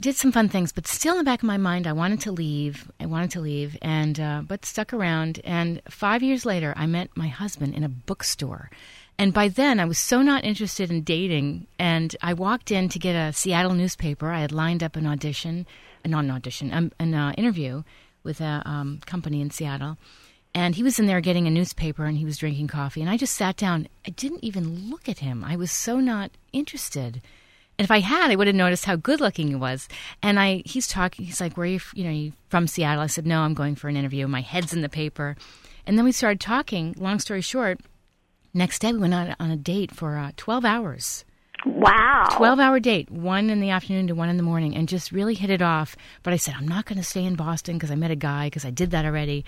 did 0.00 0.16
some 0.16 0.32
fun 0.32 0.48
things. 0.48 0.72
But 0.72 0.86
still, 0.86 1.14
in 1.14 1.18
the 1.18 1.24
back 1.24 1.42
of 1.42 1.46
my 1.46 1.56
mind, 1.56 1.86
I 1.86 1.92
wanted 1.92 2.20
to 2.22 2.32
leave. 2.32 2.90
I 3.00 3.06
wanted 3.06 3.30
to 3.32 3.40
leave, 3.40 3.76
and 3.82 4.18
uh, 4.18 4.42
but 4.46 4.64
stuck 4.64 4.92
around. 4.92 5.40
And 5.44 5.82
five 5.88 6.22
years 6.22 6.46
later, 6.46 6.72
I 6.76 6.86
met 6.86 7.16
my 7.16 7.28
husband 7.28 7.74
in 7.74 7.84
a 7.84 7.88
bookstore. 7.88 8.70
And 9.18 9.34
by 9.34 9.48
then, 9.48 9.80
I 9.80 9.84
was 9.84 9.98
so 9.98 10.22
not 10.22 10.44
interested 10.44 10.90
in 10.90 11.02
dating. 11.02 11.66
And 11.78 12.14
I 12.22 12.34
walked 12.34 12.70
in 12.70 12.88
to 12.90 12.98
get 12.98 13.16
a 13.16 13.32
Seattle 13.32 13.74
newspaper. 13.74 14.30
I 14.30 14.40
had 14.40 14.52
lined 14.52 14.82
up 14.82 14.94
an 14.94 15.06
audition, 15.06 15.66
uh, 16.04 16.08
not 16.08 16.24
an 16.24 16.30
audition, 16.30 16.72
um, 16.72 16.92
an 17.00 17.14
uh, 17.14 17.32
interview 17.36 17.82
with 18.22 18.40
a 18.40 18.62
um, 18.64 19.00
company 19.06 19.40
in 19.40 19.50
Seattle. 19.50 19.98
And 20.54 20.76
he 20.76 20.82
was 20.82 20.98
in 20.98 21.06
there 21.06 21.20
getting 21.20 21.46
a 21.46 21.50
newspaper 21.50 22.04
and 22.04 22.16
he 22.16 22.24
was 22.24 22.38
drinking 22.38 22.68
coffee. 22.68 23.00
And 23.00 23.10
I 23.10 23.16
just 23.16 23.34
sat 23.34 23.56
down. 23.56 23.88
I 24.06 24.10
didn't 24.10 24.44
even 24.44 24.90
look 24.90 25.08
at 25.08 25.18
him. 25.18 25.44
I 25.44 25.56
was 25.56 25.70
so 25.70 26.00
not 26.00 26.30
interested. 26.52 27.20
And 27.78 27.84
if 27.84 27.90
I 27.90 28.00
had, 28.00 28.30
I 28.30 28.36
would 28.36 28.48
have 28.48 28.56
noticed 28.56 28.84
how 28.84 28.96
good 28.96 29.20
looking 29.20 29.48
he 29.48 29.54
was. 29.54 29.88
And 30.20 30.40
I, 30.40 30.62
he's 30.64 30.88
talking. 30.88 31.24
He's 31.24 31.40
like, 31.40 31.56
"Where 31.56 31.64
are 31.64 31.70
you? 31.70 31.80
You 31.94 32.04
know, 32.04 32.10
you 32.10 32.32
from 32.48 32.66
Seattle?" 32.66 33.02
I 33.02 33.06
said, 33.06 33.26
"No, 33.26 33.42
I'm 33.42 33.54
going 33.54 33.76
for 33.76 33.88
an 33.88 33.96
interview. 33.96 34.26
My 34.26 34.40
head's 34.40 34.72
in 34.72 34.82
the 34.82 34.88
paper." 34.88 35.36
And 35.86 35.96
then 35.96 36.04
we 36.04 36.12
started 36.12 36.40
talking. 36.40 36.94
Long 36.98 37.18
story 37.20 37.40
short, 37.40 37.80
next 38.52 38.80
day 38.80 38.92
we 38.92 38.98
went 38.98 39.14
out 39.14 39.36
on 39.38 39.50
a 39.50 39.56
date 39.56 39.92
for 39.92 40.18
uh, 40.18 40.32
12 40.36 40.64
hours. 40.64 41.24
Wow. 41.64 42.26
12 42.32 42.60
hour 42.60 42.78
date, 42.80 43.10
one 43.10 43.50
in 43.50 43.60
the 43.60 43.70
afternoon 43.70 44.06
to 44.08 44.14
one 44.14 44.28
in 44.28 44.36
the 44.36 44.42
morning, 44.42 44.76
and 44.76 44.88
just 44.88 45.12
really 45.12 45.34
hit 45.34 45.50
it 45.50 45.62
off. 45.62 45.96
But 46.22 46.32
I 46.32 46.36
said, 46.36 46.54
I'm 46.56 46.68
not 46.68 46.84
going 46.84 46.98
to 46.98 47.04
stay 47.04 47.24
in 47.24 47.36
Boston 47.36 47.76
because 47.76 47.90
I 47.90 47.94
met 47.94 48.10
a 48.10 48.16
guy 48.16 48.46
because 48.46 48.64
I 48.64 48.70
did 48.70 48.90
that 48.90 49.04
already. 49.04 49.44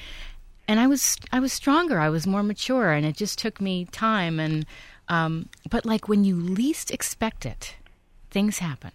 And 0.67 0.79
I 0.79 0.87
was 0.87 1.17
I 1.33 1.41
was 1.41 1.53
stronger. 1.53 1.99
I 1.99 2.09
was 2.11 2.27
more 2.27 2.43
mature, 2.43 2.93
and 2.93 3.05
it 3.05 3.17
just 3.17 3.39
took 3.39 3.61
me 3.61 3.87
time. 3.87 4.39
And 4.39 4.67
um, 5.09 5.49
but 5.69 5.85
like 5.85 6.09
when 6.09 6.25
you 6.25 6.37
least 6.37 6.91
expect 6.91 7.45
it, 7.45 7.75
things 8.31 8.59
happen. 8.59 8.91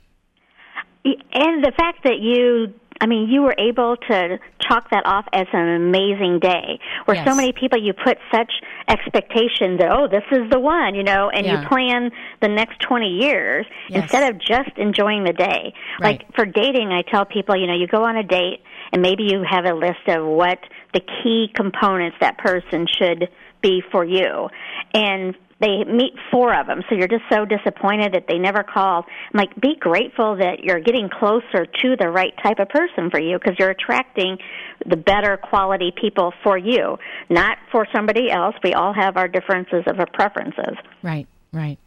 And 1.03 1.63
the 1.63 1.71
fact 1.77 2.03
that 2.03 2.17
you, 2.19 2.73
I 2.99 3.05
mean, 3.05 3.29
you 3.29 3.41
were 3.43 3.53
able 3.59 3.95
to 4.09 4.39
chalk 4.59 4.89
that 4.89 5.05
off 5.05 5.25
as 5.33 5.45
an 5.53 5.75
amazing 5.75 6.39
day, 6.39 6.79
where 7.05 7.23
so 7.23 7.35
many 7.35 7.51
people 7.51 7.77
you 7.79 7.93
put 7.93 8.17
such 8.33 8.51
expectations 8.87 9.79
that, 9.79 9.91
oh, 9.91 10.07
this 10.07 10.23
is 10.31 10.49
the 10.49 10.59
one, 10.59 10.95
you 10.95 11.03
know, 11.03 11.29
and 11.29 11.45
Yeah. 11.45 11.61
you 11.61 11.67
plan 11.67 12.11
the 12.41 12.47
next 12.47 12.79
20 12.79 13.07
years 13.07 13.67
Yes. 13.89 14.03
instead 14.03 14.33
of 14.33 14.39
just 14.39 14.75
enjoying 14.77 15.23
the 15.25 15.33
day. 15.33 15.73
Right. 15.99 16.21
Like 16.23 16.35
for 16.35 16.45
dating, 16.45 16.91
I 16.91 17.03
tell 17.03 17.25
people, 17.25 17.55
you 17.55 17.67
know, 17.67 17.75
you 17.75 17.85
go 17.85 18.03
on 18.03 18.15
a 18.17 18.23
date 18.23 18.61
and 18.91 19.01
maybe 19.01 19.23
you 19.23 19.43
have 19.47 19.65
a 19.65 19.73
list 19.73 20.07
of 20.07 20.25
what 20.25 20.59
the 20.93 21.01
key 21.01 21.51
components 21.53 22.17
that 22.21 22.37
person 22.39 22.87
should 22.87 23.29
be 23.61 23.83
for 23.91 24.03
you. 24.05 24.49
And 24.93 25.35
they 25.65 25.83
meet 25.83 26.13
four 26.31 26.53
of 26.57 26.67
them, 26.67 26.81
so 26.87 26.95
you're 26.95 27.07
just 27.07 27.23
so 27.31 27.45
disappointed 27.45 28.13
that 28.13 28.25
they 28.27 28.37
never 28.37 28.63
called. 28.63 29.05
I'm 29.33 29.39
like, 29.39 29.55
be 29.59 29.75
grateful 29.79 30.35
that 30.37 30.59
you're 30.61 30.79
getting 30.79 31.09
closer 31.09 31.65
to 31.65 31.95
the 31.99 32.09
right 32.09 32.33
type 32.43 32.59
of 32.59 32.69
person 32.69 33.09
for 33.09 33.19
you 33.19 33.39
because 33.39 33.55
you're 33.57 33.71
attracting 33.71 34.37
the 34.85 34.97
better 34.97 35.37
quality 35.37 35.91
people 35.99 36.33
for 36.43 36.57
you, 36.57 36.97
not 37.29 37.57
for 37.71 37.87
somebody 37.93 38.29
else. 38.29 38.55
We 38.63 38.73
all 38.73 38.93
have 38.93 39.17
our 39.17 39.27
differences 39.27 39.83
of 39.87 39.99
our 39.99 40.07
preferences. 40.13 40.77
Right, 41.01 41.27
right. 41.51 41.79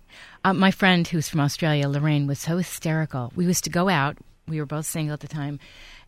Uh, 0.45 0.55
my 0.55 0.71
friend 0.71 1.07
who's 1.07 1.29
from 1.29 1.41
Australia, 1.41 1.89
Lorraine, 1.89 2.27
was 2.27 2.39
so 2.41 2.57
hysterical. 2.57 3.33
We 3.37 3.45
used 3.47 3.65
to 3.65 3.71
go 3.71 3.89
out. 3.89 4.17
We 4.49 4.59
were 4.59 4.67
both 4.67 4.87
single 4.87 5.13
at 5.13 5.21
the 5.21 5.29
time, 5.29 5.61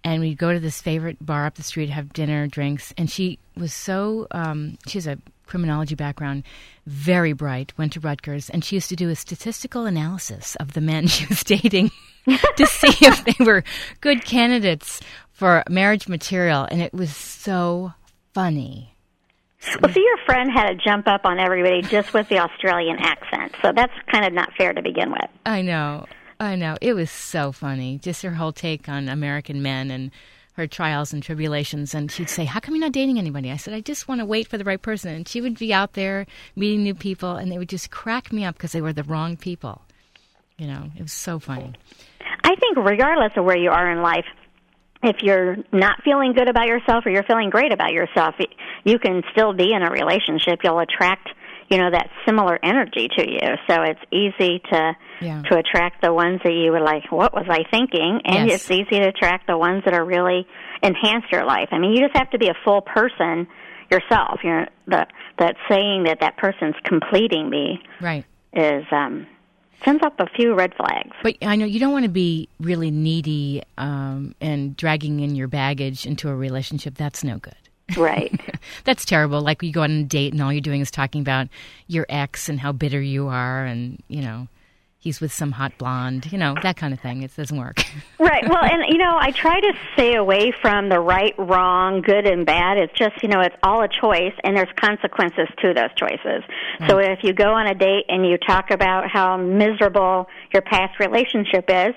and 0.03 0.21
we'd 0.21 0.39
go 0.39 0.53
to 0.53 0.59
this 0.59 0.81
favorite 0.81 1.25
bar 1.25 1.47
up 1.47 1.55
the 1.55 1.63
street, 1.63 1.91
have 1.91 2.13
dinner, 2.13 2.47
drinks. 2.47 2.95
And 2.97 3.11
she 3.11 3.39
was 3.57 3.73
so 3.73 4.27
um, 4.31 4.79
she 4.87 4.97
has 4.97 5.07
a 5.07 5.19
criminology 5.51 5.95
background, 5.95 6.45
very 6.87 7.33
bright. 7.33 7.77
Went 7.77 7.93
to 7.95 8.01
Rutgers, 8.01 8.49
and 8.49 8.65
she 8.65 8.77
used 8.77 8.89
to 8.89 8.97
do 8.97 9.11
a 9.11 9.17
statistical 9.17 9.85
analysis 9.85 10.57
of 10.57 10.73
the 10.73 10.81
men 10.81 11.07
she 11.09 11.27
was 11.27 11.45
dating 11.45 11.91
to 12.57 12.67
see 12.67 13.07
if 13.07 13.25
they 13.25 13.45
were 13.45 13.65
good 14.01 14.25
candidates 14.25 15.01
for 15.33 15.63
marriage 15.69 16.09
material. 16.09 16.67
And 16.71 16.81
it 16.81 16.95
was 16.95 17.15
so 17.15 17.93
funny. 18.33 18.95
Well, 19.83 19.93
see, 19.93 20.01
your 20.01 20.25
friend 20.25 20.51
had 20.51 20.69
to 20.69 20.75
jump 20.77 21.07
up 21.07 21.23
on 21.25 21.39
everybody 21.39 21.83
just 21.83 22.15
with 22.15 22.29
the 22.29 22.39
Australian 22.39 22.97
accent, 22.99 23.55
so 23.61 23.73
that's 23.75 23.93
kind 24.11 24.25
of 24.25 24.33
not 24.33 24.55
fair 24.57 24.73
to 24.73 24.81
begin 24.81 25.11
with. 25.11 25.29
I 25.45 25.61
know. 25.61 26.07
I 26.39 26.57
know. 26.57 26.79
It 26.81 26.95
was 26.95 27.11
so 27.11 27.53
funny. 27.53 27.99
Just 27.99 28.23
her 28.23 28.31
whole 28.31 28.53
take 28.53 28.89
on 28.89 29.11
American 29.11 29.61
men 29.61 29.91
and 29.91 30.11
her 30.61 30.67
trials 30.67 31.13
and 31.13 31.23
tribulations. 31.23 31.95
And 31.95 32.11
she'd 32.11 32.29
say, 32.31 32.45
How 32.45 32.61
come 32.61 32.75
you're 32.75 32.85
not 32.85 32.93
dating 32.93 33.19
anybody? 33.19 33.51
I 33.51 33.57
said, 33.57 33.75
I 33.75 33.81
just 33.81 34.07
want 34.07 34.21
to 34.21 34.25
wait 34.25 34.47
for 34.47 34.59
the 34.59 34.65
right 34.65 34.81
person. 34.81 35.15
And 35.15 35.27
she 35.27 35.41
would 35.41 35.59
be 35.59 35.73
out 35.73 35.95
there 35.95 36.27
meeting 36.55 36.83
new 36.83 36.95
people, 36.95 37.37
and 37.37 37.51
they 37.51 37.59
would 37.59 37.69
just 37.69 37.91
crack 37.91 38.33
me 38.33 38.45
up 38.45 38.55
because 38.55 38.73
they 38.73 38.81
were 38.81 38.93
the 38.93 39.03
wrong 39.03 39.37
people. 39.37 39.83
You 40.59 40.67
know, 40.67 40.91
it 40.97 41.03
was 41.03 41.13
so 41.13 41.39
funny. 41.39 41.73
I 42.45 42.55
think, 42.55 42.77
regardless 42.77 43.33
of 43.37 43.45
where 43.45 43.59
you 43.59 43.71
are 43.71 43.91
in 43.91 44.03
life, 44.03 44.27
if 45.03 45.17
you're 45.23 45.57
not 45.73 46.03
feeling 46.05 46.35
good 46.35 46.49
about 46.49 46.67
yourself 46.67 47.07
or 47.07 47.11
you're 47.11 47.25
feeling 47.25 47.49
great 47.49 47.73
about 47.73 47.93
yourself, 47.93 48.35
you 48.85 48.99
can 48.99 49.23
still 49.33 49.55
be 49.55 49.73
in 49.73 49.83
a 49.83 49.91
relationship. 49.91 50.61
You'll 50.63 50.81
attract, 50.81 51.31
you 51.71 51.79
know, 51.79 51.91
that 51.91 52.11
similar 52.27 52.59
energy 52.63 53.09
to 53.17 53.31
you. 53.31 53.57
So 53.67 53.83
it's 53.83 54.01
easy 54.13 54.61
to 54.71 54.93
Yeah. 55.21 55.43
to 55.51 55.57
attract 55.59 56.03
the 56.03 56.13
ones 56.13 56.41
that 56.45 56.53
you 56.53 56.73
were 56.73 56.81
like, 56.81 57.11
"What 57.13 57.33
was 57.35 57.47
I 57.49 57.65
thinking?" 57.71 58.21
And 58.25 58.49
Yes. 58.49 58.63
it's 58.63 58.71
easy 58.71 58.99
to 59.01 59.09
attract 59.09 59.47
the 59.47 59.57
ones 59.59 59.83
that 59.85 59.95
are 59.95 60.05
really 60.05 60.47
enhance 60.83 61.25
your 61.31 61.45
life. 61.45 61.69
I 61.73 61.79
mean, 61.79 61.93
you 61.93 62.01
just 62.01 62.17
have 62.17 62.31
to 62.31 62.39
be 62.39 62.49
a 62.49 62.55
full 62.65 62.81
person 62.81 63.47
yourself. 63.91 64.41
You're 64.45 64.67
the 64.87 65.07
that 65.39 65.57
saying 65.69 66.05
that 66.05 66.21
that 66.21 66.37
person's 66.37 66.75
completing 66.85 67.51
me 67.51 67.83
Right. 68.01 68.25
is 68.53 68.85
um 68.93 69.27
sends 69.85 70.03
up 70.05 70.15
a 70.21 70.27
few 70.37 70.55
red 70.55 70.75
flags. 70.75 71.11
But 71.23 71.37
I 71.43 71.57
know 71.57 71.65
you 71.65 71.81
don't 71.81 71.93
want 71.93 72.05
to 72.05 72.11
be 72.11 72.49
really 72.61 72.91
needy 72.91 73.63
um, 73.79 74.35
and 74.41 74.77
dragging 74.77 75.21
in 75.21 75.35
your 75.35 75.49
baggage 75.49 76.05
into 76.05 76.29
a 76.29 76.35
relationship. 76.35 76.97
That's 76.97 77.25
no 77.25 77.39
good. 77.39 77.55
Right. 77.97 78.39
That's 78.85 79.07
terrible. 79.07 79.41
Like 79.41 79.63
you 79.63 79.73
go 79.73 79.83
on 79.83 79.91
a 79.91 80.03
date 80.05 80.33
and 80.35 80.43
all 80.43 80.53
you're 80.53 80.61
doing 80.61 80.83
is 80.83 80.91
talking 80.91 81.23
about 81.23 81.49
your 81.89 82.05
ex 82.11 82.49
and 82.51 82.61
how 82.61 82.73
bitter 82.73 83.01
you 83.01 83.29
are, 83.29 83.65
and 83.65 84.03
you 84.09 84.21
know 84.23 84.49
he's 85.01 85.21
with 85.21 85.33
some 85.33 85.53
hot 85.53 85.77
blonde. 85.79 86.31
You 86.31 86.39
know 86.39 86.55
that 86.63 86.77
kind 86.77 86.95
of 86.95 87.01
thing. 87.01 87.23
It 87.23 87.35
doesn't 87.37 87.59
work. 87.59 87.85
Right. 88.21 88.49
Well, 88.49 88.63
and 88.63 88.85
you 88.89 88.99
know, 88.99 89.17
I 89.19 89.31
try 89.33 89.59
to 89.61 89.73
stay 89.95 90.15
away 90.15 90.53
from 90.61 90.91
the 90.91 91.01
right, 91.01 91.35
wrong, 91.39 92.03
good 92.03 92.27
and 92.27 92.45
bad. 92.45 92.77
It's 92.77 92.93
just, 92.93 93.23
you 93.23 93.29
know, 93.31 93.41
it's 93.41 93.57
all 93.63 93.83
a 93.83 93.89
choice 93.89 94.35
and 94.45 94.57
there's 94.57 94.69
consequences 94.77 95.49
to 95.63 95.73
those 95.73 95.89
choices. 95.97 96.45
So 96.87 96.99
if 96.99 97.21
you 97.23 97.33
go 97.33 97.51
on 97.53 97.67
a 97.67 97.75
date 97.75 98.05
and 98.09 98.27
you 98.27 98.37
talk 98.37 98.71
about 98.71 99.11
how 99.11 99.39
miserable 99.39 100.29
your 100.53 100.63
past 100.63 101.01
relationship 101.01 101.65
is, 101.69 101.95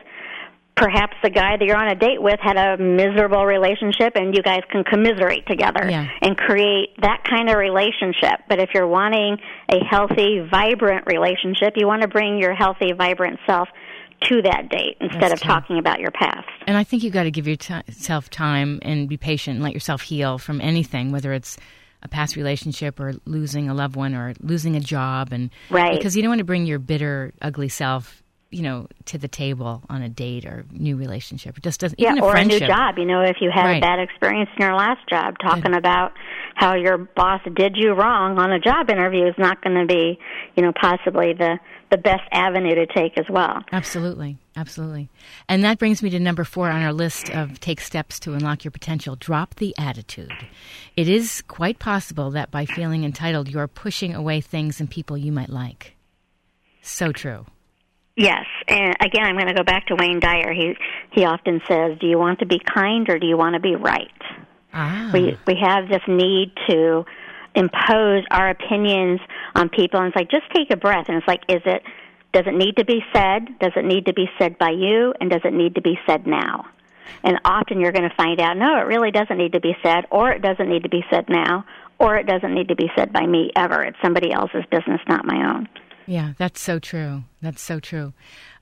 perhaps 0.76 1.16
the 1.24 1.30
guy 1.30 1.56
that 1.58 1.64
you're 1.66 1.78
on 1.78 1.88
a 1.88 1.96
date 1.96 2.22
with 2.22 2.40
had 2.42 2.58
a 2.58 2.78
miserable 2.82 3.46
relationship 3.46 4.14
and 4.16 4.36
you 4.36 4.42
guys 4.42 4.62
can 4.72 4.84
commiserate 4.84 5.46
together 5.48 5.88
Yeah. 5.90 6.08
and 6.22 6.36
create 6.36 6.90
that 7.02 7.24
kind 7.30 7.50
of 7.50 7.58
relationship. 7.58 8.42
But 8.50 8.60
if 8.60 8.70
you're 8.74 8.88
wanting 8.88 9.38
a 9.70 9.84
healthy, 9.90 10.40
vibrant 10.50 11.06
relationship, 11.06 11.74
you 11.76 11.86
want 11.86 12.02
to 12.02 12.08
bring 12.08 12.40
your 12.40 12.54
healthy, 12.56 12.92
vibrant 12.92 13.40
self 13.46 13.70
to 14.30 14.42
that 14.42 14.70
date 14.70 14.98
instead 15.02 15.22
That's 15.22 15.34
of 15.34 15.42
true. 15.42 15.48
talking 15.54 15.78
about 15.80 16.00
your 16.00 16.12
past. 16.12 16.48
And 16.66 16.76
I 16.78 16.84
think 16.84 17.04
you've 17.04 17.14
got 17.14 17.24
to 17.24 17.32
give 17.32 17.48
yourself 17.48 18.30
time 18.30 18.80
and 18.82 19.08
be 19.08 19.18
patient 19.18 19.56
and 19.56 19.64
let 19.64 19.74
yourself 19.74 20.02
heal 20.02 20.38
from 20.38 20.60
anything, 20.62 21.12
whether 21.12 21.34
it's 21.34 21.58
a 22.02 22.08
past 22.08 22.36
relationship 22.36 23.00
or 23.00 23.14
losing 23.26 23.70
a 23.70 23.74
loved 23.74 23.96
one 23.96 24.16
or 24.16 24.34
losing 24.42 24.76
a 24.76 24.80
job. 24.80 25.32
And 25.32 25.50
Right. 25.70 25.92
because 25.96 26.16
you 26.16 26.22
don't 26.24 26.30
want 26.32 26.40
to 26.40 26.46
bring 26.46 26.66
your 26.66 26.80
bitter, 26.80 27.32
ugly 27.42 27.70
self, 27.70 28.23
you 28.54 28.62
know, 28.62 28.88
to 29.06 29.18
the 29.18 29.28
table 29.28 29.84
on 29.90 30.02
a 30.02 30.10
date 30.10 30.46
or 30.46 30.66
new 30.72 30.96
relationship. 30.96 31.58
It 31.58 31.64
just 31.64 31.80
doesn't. 31.80 32.00
Yeah, 32.00 32.12
even 32.12 32.24
a 32.24 32.26
or 32.26 32.36
a 32.36 32.46
new 32.46 32.60
job. 32.60 32.98
You 32.98 33.06
know, 33.06 33.22
if 33.22 33.38
you 33.42 33.50
had 33.54 33.66
Right. 33.66 33.78
a 33.78 33.82
bad 33.82 34.00
experience 34.00 34.50
in 34.58 34.66
your 34.66 34.76
last 34.76 35.02
job, 35.10 35.36
talking 35.42 35.74
about 35.76 36.14
how 36.56 36.76
your 36.76 36.98
boss 36.98 37.42
did 37.56 37.76
you 37.76 37.94
wrong 37.94 38.38
on 38.40 38.52
a 38.52 38.60
job 38.60 38.90
interview 38.90 39.28
is 39.28 39.36
not 39.38 39.62
going 39.64 39.76
to 39.76 39.86
be, 39.86 40.20
you 40.56 40.64
know, 40.64 40.72
possibly 40.80 41.34
the 41.34 41.60
the 41.92 41.98
best 41.98 42.24
avenue 42.32 42.74
to 42.74 42.88
take 42.88 43.20
as 43.20 43.26
well. 43.30 43.62
Absolutely, 43.72 44.36
absolutely. 44.56 45.10
And 45.48 45.64
that 45.64 45.78
brings 45.78 46.02
me 46.02 46.10
to 46.10 46.20
number 46.20 46.44
four 46.44 46.70
on 46.70 46.82
our 46.82 46.92
list 46.92 47.30
of 47.30 47.60
take 47.60 47.80
steps 47.80 48.20
to 48.22 48.34
unlock 48.34 48.64
your 48.64 48.72
potential. 48.72 49.16
Drop 49.16 49.54
the 49.56 49.76
attitude. 49.78 50.32
It 50.96 51.08
is 51.08 51.44
quite 51.48 51.78
possible 51.78 52.32
that 52.32 52.50
by 52.50 52.66
feeling 52.66 53.04
entitled, 53.04 53.48
you 53.48 53.60
are 53.60 53.68
pushing 53.68 54.16
away 54.16 54.42
things 54.42 54.80
and 54.80 54.90
people 54.90 55.18
you 55.20 55.32
might 55.32 55.50
like. 55.50 55.96
So 56.82 57.12
true. 57.12 57.46
Yes, 58.16 58.46
and 58.68 58.96
again, 59.02 59.24
I'm 59.26 59.36
going 59.36 59.48
to 59.48 59.56
go 59.56 59.64
back 59.64 59.88
to 59.88 59.96
Wayne 59.96 60.20
Dyer. 60.20 60.54
He 60.54 60.76
he 61.12 61.26
often 61.26 61.62
says, 61.68 61.98
"Do 62.00 62.08
you 62.08 62.20
want 62.20 62.40
to 62.40 62.46
be 62.46 62.60
kind 62.60 63.10
or 63.10 63.18
do 63.18 63.26
you 63.26 63.38
want 63.38 63.56
to 63.56 63.60
be 63.60 63.76
right?" 63.76 64.08
Ah. 64.74 65.10
We 65.14 65.38
we 65.48 65.56
have 65.62 65.88
this 65.90 66.02
need 66.08 66.52
to 66.70 67.06
impose 67.56 68.24
our 68.32 68.50
opinions 68.50 69.20
on 69.56 69.70
people, 69.70 70.00
and 70.00 70.08
it's 70.08 70.16
like 70.16 70.30
just 70.30 70.46
take 70.54 70.72
a 70.72 70.78
breath, 70.78 71.06
and 71.08 71.18
it's 71.18 71.28
like, 71.28 71.42
is 71.50 71.62
it 71.66 71.82
does 72.34 72.46
it 72.48 72.56
need 72.56 72.78
to 72.78 72.86
be 72.86 73.02
said? 73.14 73.60
Does 73.60 73.74
it 73.76 73.86
need 73.86 74.08
to 74.08 74.14
be 74.14 74.26
said 74.40 74.58
by 74.58 74.72
you? 74.72 75.14
And 75.22 75.30
does 75.30 75.42
it 75.44 75.54
need 75.54 75.76
to 75.76 75.82
be 75.82 76.00
said 76.08 76.26
now? 76.26 76.66
And 77.24 77.40
often 77.46 77.80
you're 77.80 77.92
going 77.92 78.10
to 78.10 78.16
find 78.16 78.42
out, 78.42 78.58
no, 78.58 78.80
it 78.80 78.88
really 78.88 79.12
doesn't 79.12 79.38
need 79.38 79.54
to 79.54 79.60
be 79.60 79.76
said, 79.84 80.06
or 80.10 80.32
it 80.32 80.42
doesn't 80.42 80.68
need 80.68 80.84
to 80.84 80.90
be 80.90 81.06
said 81.12 81.26
now, 81.30 81.64
or 82.00 82.18
it 82.18 82.26
doesn't 82.26 82.54
need 82.54 82.70
to 82.70 82.76
be 82.76 82.90
said 82.96 83.14
by 83.14 83.26
me 83.26 83.52
ever. 83.56 83.84
It's 83.84 83.98
somebody 84.02 84.32
else's 84.32 84.64
business, 84.72 85.00
not 85.08 85.26
my 85.26 85.54
own. 85.54 85.70
Yeah, 86.06 86.34
that's 86.38 86.62
so 86.62 86.80
true. 86.80 87.24
That's 87.42 87.62
so 87.62 87.80
true. 87.80 88.14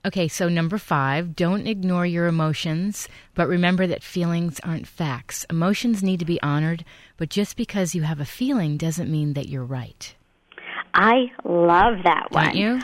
Okay, 0.04 0.28
so 0.28 0.48
number 0.48 0.78
five, 0.78 1.34
don't 1.34 1.66
ignore 1.66 2.06
your 2.06 2.26
emotions, 2.26 3.08
but 3.34 3.48
remember 3.48 3.86
that 3.86 4.02
feelings 4.02 4.60
aren't 4.60 4.86
facts. 4.86 5.44
Emotions 5.50 6.02
need 6.02 6.18
to 6.20 6.24
be 6.24 6.42
honored, 6.42 6.84
but 7.16 7.30
just 7.30 7.56
because 7.56 7.94
you 7.94 8.02
have 8.02 8.20
a 8.20 8.24
feeling 8.24 8.76
doesn't 8.76 9.10
mean 9.10 9.34
that 9.34 9.48
you're 9.48 9.64
right. 9.64 10.14
I 10.94 11.32
love 11.44 12.04
that 12.04 12.28
one. 12.30 12.44
Don't 12.44 12.56
you? 12.56 12.80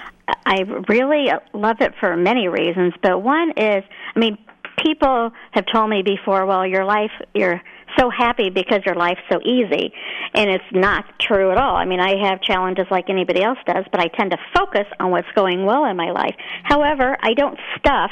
I 0.46 0.61
really 0.88 1.28
love 1.52 1.76
it 1.80 1.92
for 2.00 2.16
many 2.16 2.48
reasons, 2.48 2.94
but 3.02 3.22
one 3.22 3.50
is, 3.56 3.82
I 4.14 4.18
mean, 4.18 4.38
people 4.84 5.30
have 5.52 5.64
told 5.72 5.90
me 5.90 6.02
before, 6.02 6.46
well, 6.46 6.66
your 6.66 6.84
life, 6.84 7.11
you're 7.34 7.61
so 7.99 8.11
happy 8.11 8.51
because 8.51 8.80
your 8.84 8.95
life's 8.95 9.20
so 9.30 9.41
easy, 9.45 9.93
and 10.34 10.51
it's 10.51 10.64
not 10.72 11.05
true 11.20 11.51
at 11.51 11.59
all. 11.59 11.76
I 11.76 11.84
mean, 11.84 12.01
I 12.01 12.28
have 12.28 12.43
challenges 12.43 12.86
like 12.91 13.09
anybody 13.09 13.43
else 13.43 13.59
does, 13.66 13.84
but 13.91 14.01
I 14.01 14.09
tend 14.09 14.32
to 14.32 14.39
focus 14.55 14.86
on 15.01 15.11
what's 15.11 15.28
going 15.34 15.64
well 15.64 15.84
in 15.86 15.97
my 15.97 16.11
life. 16.11 16.34
However, 16.64 17.16
I 17.20 17.34
don't 17.34 17.59
stuff 17.78 18.11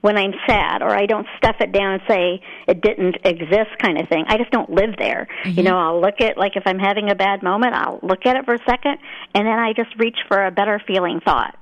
when 0.00 0.18
I'm 0.18 0.32
sad, 0.48 0.82
or 0.82 0.90
I 0.90 1.06
don't 1.06 1.26
stuff 1.36 1.56
it 1.60 1.70
down 1.70 1.92
and 1.92 2.02
say 2.08 2.42
it 2.66 2.80
didn't 2.80 3.18
exist 3.24 3.70
kind 3.80 4.00
of 4.00 4.08
thing. 4.08 4.24
I 4.26 4.36
just 4.36 4.50
don't 4.50 4.68
live 4.68 4.96
there. 4.98 5.28
You 5.44 5.52
mm-hmm. 5.52 5.62
know, 5.62 5.78
I'll 5.78 6.00
look 6.00 6.20
at, 6.20 6.36
like, 6.36 6.56
if 6.56 6.64
I'm 6.66 6.80
having 6.80 7.08
a 7.08 7.14
bad 7.14 7.44
moment, 7.44 7.74
I'll 7.74 8.00
look 8.02 8.26
at 8.26 8.34
it 8.34 8.44
for 8.44 8.54
a 8.54 8.64
second, 8.68 8.98
and 9.32 9.46
then 9.46 9.58
I 9.58 9.72
just 9.74 9.96
reach 9.98 10.18
for 10.26 10.44
a 10.44 10.50
better 10.50 10.82
feeling 10.86 11.20
thought. 11.24 11.56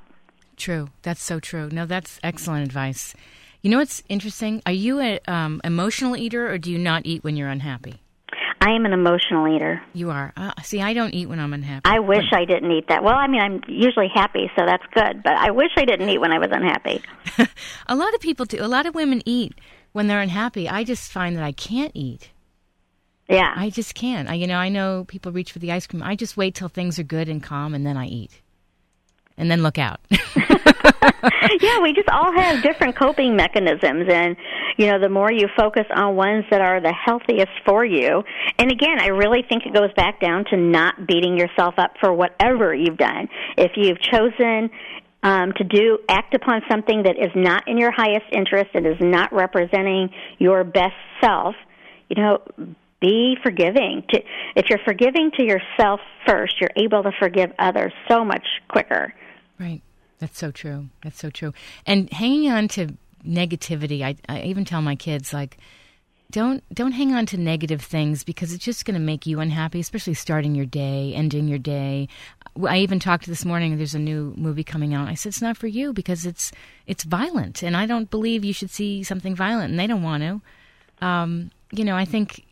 True. 0.57 0.89
That's 1.03 1.23
so 1.23 1.39
true. 1.39 1.69
No, 1.71 1.85
that's 1.85 2.19
excellent 2.23 2.65
advice. 2.65 3.15
You 3.63 3.71
know 3.71 3.79
what's 3.79 4.03
interesting? 4.09 4.63
Are 4.65 4.73
you 4.73 5.01
an 5.01 5.19
um, 5.29 5.61
emotional 5.65 6.17
eater 6.17 6.51
or 6.51 6.57
do 6.57 6.71
you 6.71 6.79
not 6.79 7.03
eat 7.05 7.23
when 7.23 7.37
you're 7.37 7.49
unhappy? 7.49 8.01
I 8.63 8.73
am 8.73 8.85
an 8.85 8.93
emotional 8.93 9.49
eater. 9.49 9.83
You 9.95 10.11
are. 10.11 10.33
Uh, 10.37 10.53
see, 10.63 10.83
I 10.83 10.93
don't 10.93 11.15
eat 11.15 11.27
when 11.29 11.41
I'm 11.41 11.53
unhappy. 11.53 11.83
I 11.85 11.99
wish 11.99 12.25
I 12.33 12.45
didn't 12.45 12.71
eat 12.71 12.89
that. 12.89 13.03
Well, 13.03 13.15
I 13.15 13.27
mean, 13.27 13.41
I'm 13.41 13.63
usually 13.67 14.09
happy, 14.13 14.51
so 14.57 14.65
that's 14.67 14.85
good, 14.93 15.23
but 15.23 15.33
I 15.33 15.51
wish 15.51 15.71
I 15.77 15.85
didn't 15.85 16.09
eat 16.09 16.19
when 16.19 16.33
I 16.33 16.39
was 16.39 16.49
unhappy. 16.51 17.03
A 17.87 17.95
lot 17.97 18.15
of 18.15 18.21
people 18.21 18.45
do. 18.45 18.63
A 18.63 18.69
lot 18.69 18.85
of 18.87 18.95
women 18.95 19.23
eat 19.25 19.55
when 19.93 20.07
they're 20.07 20.21
unhappy. 20.21 20.69
I 20.69 20.85
just 20.85 21.11
find 21.11 21.37
that 21.37 21.45
I 21.45 21.53
can't 21.53 21.93
eat. 21.95 22.31
Yeah. 23.29 23.53
I 23.55 23.71
just 23.71 23.95
can't. 23.95 24.29
I, 24.29 24.35
you 24.35 24.47
know, 24.47 24.59
I 24.59 24.69
know 24.69 25.05
people 25.07 25.33
reach 25.33 25.53
for 25.53 25.59
the 25.59 25.73
ice 25.73 25.87
cream. 25.87 26.03
I 26.03 26.17
just 26.17 26.37
wait 26.37 26.55
till 26.55 26.69
things 26.69 26.99
are 26.99 27.05
good 27.05 27.29
and 27.29 27.43
calm 27.43 27.75
and 27.75 27.87
then 27.87 27.97
I 27.97 28.07
eat. 28.07 28.43
And 29.39 29.51
then 29.51 29.63
look 29.63 29.79
out. 29.79 30.01
yeah, 31.61 31.81
we 31.81 31.93
just 31.93 32.09
all 32.09 32.33
have 32.33 32.63
different 32.63 32.97
coping 32.97 33.37
mechanisms 33.37 34.07
and 34.09 34.37
you 34.81 34.87
know, 34.87 34.99
the 34.99 35.11
more 35.11 35.31
you 35.31 35.47
focus 35.57 35.85
on 35.95 36.17
ones 36.17 36.45
that 36.51 36.63
are 36.63 36.81
the 36.81 36.93
healthiest 36.93 37.53
for 37.67 37.85
you. 37.85 38.23
And 38.59 38.73
again, 38.73 38.99
I 38.99 39.09
really 39.09 39.43
think 39.47 39.67
it 39.67 39.75
goes 39.75 39.93
back 39.95 40.21
down 40.21 40.47
to 40.47 40.57
not 40.57 41.07
beating 41.07 41.37
yourself 41.37 41.75
up 41.77 41.93
for 42.01 42.15
whatever 42.15 42.75
you've 42.75 42.97
done. 42.97 43.29
If 43.59 43.73
you've 43.77 44.01
chosen 44.01 44.71
um, 45.23 45.53
to 45.53 45.65
do 45.65 45.99
act 46.09 46.35
upon 46.35 46.63
something 46.71 47.03
that 47.03 47.17
is 47.19 47.31
not 47.35 47.69
in 47.69 47.77
your 47.77 47.91
highest 47.91 48.27
interest 48.33 48.71
and 48.73 48.87
is 48.87 48.97
not 49.01 49.33
representing 49.35 50.09
your 50.39 50.65
best 50.65 50.95
self, 51.21 51.55
you 52.09 52.23
know, 52.23 52.39
be 53.01 53.37
forgiving. 53.43 54.03
To, 54.11 54.21
if 54.57 54.71
you're 54.71 54.81
forgiving 54.85 55.31
to 55.37 55.45
yourself 55.45 56.01
first, 56.27 56.55
you're 56.61 56.71
able 56.77 57.03
to 57.03 57.13
forgive 57.19 57.53
others 57.59 57.93
so 58.09 58.25
much 58.25 58.47
quicker. 58.69 59.13
Right. 59.59 59.83
That's 60.21 60.39
so 60.39 60.51
true. 60.51 60.89
That's 61.03 61.19
so 61.19 61.31
true. 61.31 61.53
And 61.87 62.13
hanging 62.13 62.51
on 62.51 62.69
to 62.69 62.95
negativity, 63.27 64.03
I, 64.03 64.17
I 64.29 64.43
even 64.43 64.65
tell 64.65 64.83
my 64.83 64.95
kids 64.95 65.33
like, 65.33 65.57
don't 66.31 66.63
don't 66.73 66.93
hang 66.93 67.13
on 67.13 67.27
to 67.27 67.37
negative 67.37 67.83
things 67.83 68.23
because 68.23 68.53
it's 68.53 68.65
just 68.65 68.85
going 68.85 68.95
to 68.95 69.01
make 69.01 69.27
you 69.27 69.41
unhappy, 69.41 69.81
especially 69.81 70.15
starting 70.15 70.55
your 70.55 70.67
day, 70.67 71.13
ending 71.15 71.49
your 71.49 71.59
day. 71.59 72.09
I 72.65 72.79
even 72.79 73.01
talked 73.01 73.27
this 73.27 73.45
morning. 73.45 73.77
There's 73.77 73.97
a 73.97 73.99
new 73.99 74.33
movie 74.37 74.63
coming 74.63 74.95
out. 74.95 75.09
I 75.09 75.15
said 75.15 75.31
it's 75.31 75.43
not 75.43 75.57
for 75.57 75.67
you 75.67 75.93
because 75.93 76.27
it's 76.27 76.53
it's 76.87 77.03
violent, 77.03 77.63
and 77.63 77.77
I 77.77 77.87
don't 77.87 78.11
believe 78.11 78.45
you 78.45 78.53
should 78.53 78.71
see 78.71 79.03
something 79.03 79.35
violent, 79.35 79.71
and 79.71 79.81
they 79.81 79.89
don't 79.89 80.03
want 80.05 80.23
to. 80.23 81.05
Um, 81.05 81.51
you 81.73 81.85
know, 81.85 81.97
I 81.97 82.05
think 82.05 82.45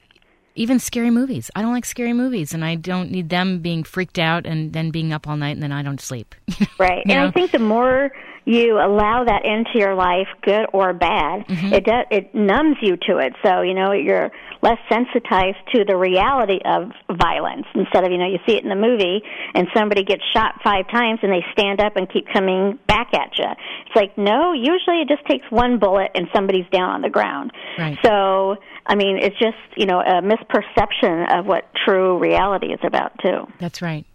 even 0.58 0.78
scary 0.78 1.10
movies. 1.10 1.50
I 1.56 1.62
don't 1.62 1.72
like 1.72 1.84
scary 1.84 2.12
movies, 2.12 2.52
and 2.52 2.64
I 2.64 2.74
don't 2.74 3.10
need 3.10 3.28
them 3.30 3.60
being 3.60 3.84
freaked 3.84 4.18
out 4.18 4.46
and 4.46 4.72
then 4.72 4.90
being 4.90 5.12
up 5.12 5.26
all 5.28 5.36
night, 5.36 5.52
and 5.56 5.62
then 5.62 5.72
I 5.72 5.82
don't 5.82 6.00
sleep. 6.00 6.34
Right. 6.78 7.02
You 7.06 7.14
and 7.14 7.22
know? 7.22 7.26
I 7.28 7.30
think 7.32 7.50
the 7.50 7.58
more 7.58 8.10
you 8.44 8.76
allow 8.78 9.24
that 9.24 9.44
into 9.44 9.72
your 9.78 9.94
life, 9.94 10.28
good 10.42 10.66
or 10.72 10.92
bad, 10.92 11.46
Mm-hmm. 11.48 11.72
it 11.72 11.84
does 11.84 12.04
it 12.10 12.34
numbs 12.34 12.76
you 12.80 12.96
to 13.08 13.18
it. 13.18 13.32
So, 13.44 13.62
you 13.62 13.74
know, 13.74 13.92
you're 13.92 14.30
less 14.62 14.78
sensitized 14.88 15.56
to 15.74 15.84
the 15.84 15.96
reality 15.96 16.58
of 16.64 16.90
violence 17.18 17.66
instead 17.74 18.04
of, 18.04 18.10
you 18.12 18.18
know, 18.18 18.26
you 18.26 18.38
see 18.46 18.56
it 18.56 18.62
in 18.62 18.68
the 18.70 18.76
movie 18.76 19.20
and 19.54 19.66
somebody 19.76 20.02
gets 20.04 20.22
shot 20.32 20.54
five 20.64 20.88
times 20.90 21.18
and 21.22 21.32
they 21.32 21.44
stand 21.52 21.80
up 21.80 21.96
and 21.96 22.10
keep 22.10 22.26
coming 22.32 22.78
back 22.86 23.08
at 23.14 23.36
you. 23.38 23.46
It's 23.86 23.96
like, 23.96 24.16
no, 24.16 24.52
usually 24.52 25.02
it 25.02 25.08
just 25.08 25.24
takes 25.26 25.44
one 25.50 25.78
bullet 25.78 26.10
and 26.14 26.26
somebody's 26.34 26.66
down 26.72 26.90
on 26.90 27.02
the 27.02 27.10
ground. 27.10 27.52
Right. 27.78 27.98
So, 28.04 28.56
I 28.88 28.94
mean, 28.94 29.18
it's 29.18 29.38
just, 29.38 29.58
you 29.76 29.86
know, 29.86 30.00
a 30.00 30.22
misperception 30.22 31.38
of 31.38 31.46
what 31.46 31.70
true 31.84 32.18
reality 32.18 32.72
is 32.72 32.80
about 32.82 33.12
too. 33.20 33.46
That's 33.60 33.82
right. 33.82 34.06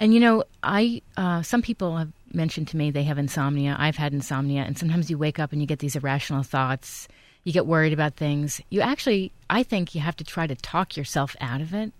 And 0.00 0.12
you 0.12 0.18
know, 0.18 0.42
I 0.64 1.00
uh, 1.16 1.42
some 1.42 1.62
people 1.62 1.96
have 1.96 2.10
mentioned 2.32 2.66
to 2.68 2.76
me 2.76 2.90
they 2.90 3.04
have 3.04 3.18
insomnia. 3.18 3.76
I've 3.78 3.96
had 3.96 4.12
insomnia, 4.12 4.62
and 4.62 4.76
sometimes 4.76 5.08
you 5.10 5.16
wake 5.16 5.38
up 5.38 5.52
and 5.52 5.60
you 5.60 5.66
get 5.66 5.78
these 5.78 5.94
irrational 5.94 6.42
thoughts. 6.42 7.06
You 7.44 7.52
get 7.52 7.66
worried 7.66 7.92
about 7.92 8.16
things. 8.16 8.60
You 8.70 8.80
actually, 8.80 9.32
I 9.50 9.62
think, 9.62 9.94
you 9.94 10.00
have 10.00 10.16
to 10.16 10.24
try 10.24 10.46
to 10.46 10.54
talk 10.56 10.96
yourself 10.96 11.36
out 11.40 11.60
of 11.60 11.74
it. 11.74 11.92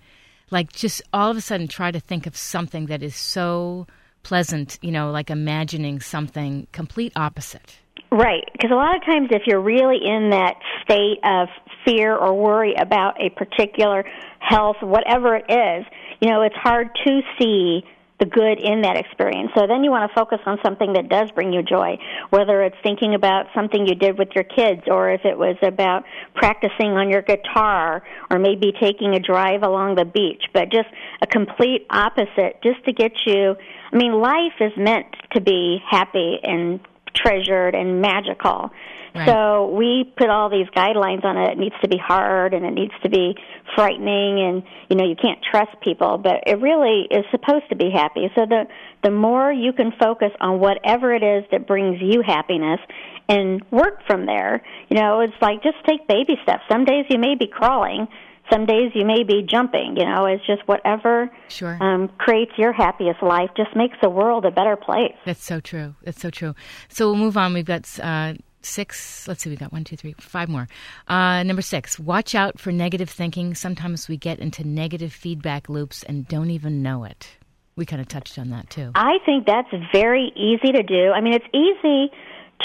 Like 0.50 0.72
just 0.72 1.02
all 1.12 1.30
of 1.30 1.36
a 1.36 1.40
sudden, 1.40 1.68
try 1.68 1.92
to 1.92 2.00
think 2.00 2.26
of 2.26 2.36
something 2.36 2.86
that 2.86 3.02
is 3.04 3.14
so 3.14 3.86
pleasant. 4.22 4.78
You 4.82 4.90
know, 4.90 5.12
like 5.12 5.30
imagining 5.30 6.00
something 6.00 6.66
complete 6.72 7.12
opposite. 7.14 7.78
Right, 8.10 8.44
because 8.52 8.70
a 8.70 8.74
lot 8.74 8.96
of 8.96 9.04
times 9.04 9.28
if 9.30 9.42
you're 9.46 9.60
really 9.60 9.98
in 10.04 10.30
that 10.30 10.56
state 10.84 11.18
of 11.24 11.48
fear 11.84 12.16
or 12.16 12.34
worry 12.34 12.74
about 12.74 13.20
a 13.20 13.30
particular 13.30 14.04
health, 14.38 14.76
whatever 14.80 15.36
it 15.36 15.44
is, 15.48 15.86
you 16.20 16.28
know, 16.28 16.42
it's 16.42 16.56
hard 16.56 16.88
to 17.06 17.20
see 17.38 17.82
the 18.20 18.26
good 18.26 18.60
in 18.60 18.82
that 18.82 18.96
experience. 18.96 19.50
So 19.56 19.66
then 19.66 19.82
you 19.82 19.90
want 19.90 20.08
to 20.08 20.14
focus 20.14 20.38
on 20.46 20.58
something 20.64 20.92
that 20.92 21.08
does 21.08 21.28
bring 21.32 21.52
you 21.52 21.62
joy, 21.62 21.98
whether 22.30 22.62
it's 22.62 22.76
thinking 22.84 23.14
about 23.14 23.46
something 23.52 23.84
you 23.84 23.96
did 23.96 24.16
with 24.16 24.28
your 24.36 24.44
kids 24.44 24.82
or 24.86 25.10
if 25.10 25.22
it 25.24 25.36
was 25.36 25.56
about 25.60 26.04
practicing 26.34 26.92
on 26.92 27.10
your 27.10 27.22
guitar 27.22 28.04
or 28.30 28.38
maybe 28.38 28.72
taking 28.80 29.14
a 29.14 29.18
drive 29.18 29.64
along 29.64 29.96
the 29.96 30.04
beach, 30.04 30.44
but 30.52 30.70
just 30.70 30.88
a 31.20 31.26
complete 31.26 31.84
opposite 31.90 32.62
just 32.62 32.84
to 32.84 32.92
get 32.92 33.12
you 33.26 33.56
I 33.92 33.96
mean, 33.96 34.12
life 34.12 34.54
is 34.60 34.72
meant 34.76 35.06
to 35.32 35.40
be 35.40 35.78
happy 35.88 36.38
and 36.42 36.80
treasured 37.14 37.74
and 37.74 38.00
magical. 38.00 38.70
Right. 39.14 39.28
So 39.28 39.68
we 39.68 40.10
put 40.16 40.30
all 40.30 40.48
these 40.48 40.68
guidelines 40.74 41.24
on 41.24 41.36
it. 41.36 41.50
It 41.52 41.58
needs 41.58 41.74
to 41.82 41.88
be 41.88 41.98
hard 41.98 42.54
and 42.54 42.64
it 42.64 42.72
needs 42.72 42.94
to 43.02 43.10
be 43.10 43.34
frightening 43.74 44.40
and 44.40 44.62
you 44.88 44.96
know 44.96 45.04
you 45.04 45.16
can't 45.16 45.38
trust 45.50 45.70
people, 45.82 46.18
but 46.18 46.44
it 46.46 46.60
really 46.60 47.06
is 47.10 47.24
supposed 47.30 47.68
to 47.68 47.76
be 47.76 47.90
happy. 47.90 48.30
So 48.34 48.46
the 48.46 48.64
the 49.02 49.10
more 49.10 49.52
you 49.52 49.72
can 49.72 49.92
focus 50.00 50.30
on 50.40 50.60
whatever 50.60 51.14
it 51.14 51.22
is 51.22 51.44
that 51.50 51.66
brings 51.66 52.00
you 52.00 52.22
happiness 52.26 52.80
and 53.28 53.62
work 53.70 53.98
from 54.06 54.26
there. 54.26 54.62
You 54.88 54.98
know, 54.98 55.20
it's 55.20 55.34
like 55.42 55.62
just 55.62 55.76
take 55.86 56.08
baby 56.08 56.36
steps. 56.42 56.62
Some 56.70 56.84
days 56.84 57.04
you 57.10 57.18
may 57.18 57.34
be 57.34 57.46
crawling, 57.46 58.08
some 58.50 58.66
days 58.66 58.92
you 58.94 59.04
may 59.04 59.24
be 59.24 59.42
jumping. 59.48 59.96
You 59.96 60.04
know, 60.04 60.26
it's 60.26 60.44
just 60.46 60.66
whatever 60.66 61.30
sure. 61.48 61.78
um, 61.82 62.08
creates 62.18 62.52
your 62.56 62.72
happiest 62.72 63.22
life 63.22 63.50
just 63.56 63.74
makes 63.76 63.96
the 64.02 64.10
world 64.10 64.44
a 64.44 64.50
better 64.50 64.76
place. 64.76 65.14
That's 65.24 65.44
so 65.44 65.60
true. 65.60 65.94
That's 66.02 66.20
so 66.20 66.30
true. 66.30 66.54
So 66.88 67.08
we'll 67.08 67.20
move 67.20 67.36
on. 67.36 67.52
We've 67.52 67.64
got. 67.64 67.88
Uh, 68.00 68.34
six 68.64 69.26
let's 69.28 69.42
see 69.42 69.50
we 69.50 69.56
got 69.56 69.72
one 69.72 69.84
two 69.84 69.96
three 69.96 70.14
five 70.18 70.48
more 70.48 70.68
uh, 71.08 71.42
number 71.42 71.62
six 71.62 71.98
watch 71.98 72.34
out 72.34 72.58
for 72.58 72.72
negative 72.72 73.10
thinking 73.10 73.54
sometimes 73.54 74.08
we 74.08 74.16
get 74.16 74.38
into 74.38 74.66
negative 74.66 75.12
feedback 75.12 75.68
loops 75.68 76.02
and 76.02 76.28
don't 76.28 76.50
even 76.50 76.82
know 76.82 77.04
it 77.04 77.36
we 77.76 77.86
kind 77.86 78.00
of 78.00 78.08
touched 78.08 78.38
on 78.38 78.50
that 78.50 78.68
too 78.70 78.90
i 78.94 79.18
think 79.24 79.46
that's 79.46 79.72
very 79.92 80.32
easy 80.36 80.72
to 80.72 80.82
do 80.82 81.10
i 81.10 81.20
mean 81.20 81.34
it's 81.34 81.46
easy 81.54 82.10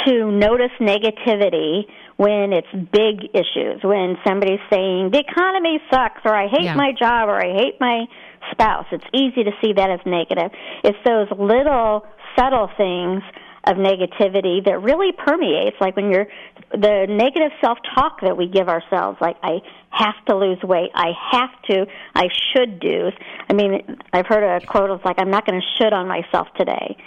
to 0.06 0.32
notice 0.32 0.72
negativity 0.80 1.84
when 2.18 2.52
it's 2.52 2.68
big 2.91 3.30
issues, 3.34 3.82
when 3.84 4.18
somebody's 4.26 4.60
saying 4.72 5.12
the 5.12 5.20
economy 5.20 5.80
sucks 5.91 6.22
or 6.26 6.36
I 6.36 6.48
hate 6.48 6.64
yeah. 6.64 6.76
my 6.76 6.91
job 6.91 7.30
or 7.30 7.38
I 7.38 7.54
hate 7.54 7.80
my 7.80 8.06
spouse. 8.52 8.86
It's 8.91 9.06
easy 9.14 9.43
to 9.43 9.52
see 9.62 9.74
that 9.74 9.89
as 9.89 10.00
negative. 10.06 10.52
It's 10.84 10.98
those 11.06 11.28
little 11.32 12.06
subtle 12.38 12.70
things 12.78 13.22
of 13.68 13.78
negativity 13.78 14.63
that 14.63 14.82
really 14.82 15.11
permeates 15.11 15.76
like 15.82 15.95
when 15.95 16.09
you're 16.09 16.28
the 16.72 17.05
negative 17.09 17.51
self-talk 17.61 18.22
that 18.22 18.38
we 18.38 18.47
give 18.47 18.70
ourselves 18.70 19.18
like 19.20 19.36
I 19.43 19.59
have 19.89 20.15
to 20.28 20.36
lose 20.36 20.61
weight, 20.63 20.91
I 20.93 21.11
have 21.32 21.49
to, 21.70 21.86
I 22.15 22.28
should 22.53 22.80
do. 22.80 23.09
I 23.49 23.53
mean, 23.53 23.97
I've 24.13 24.28
heard 24.28 24.43
a 24.43 24.65
quote 24.65 24.89
of 24.89 25.03
like 25.03 25.20
I'm 25.20 25.32
not 25.32 25.45
going 25.45 25.59
to 25.59 25.68
should 25.78 25.93
on 25.93 26.07
myself 26.07 26.47
today. 26.57 26.97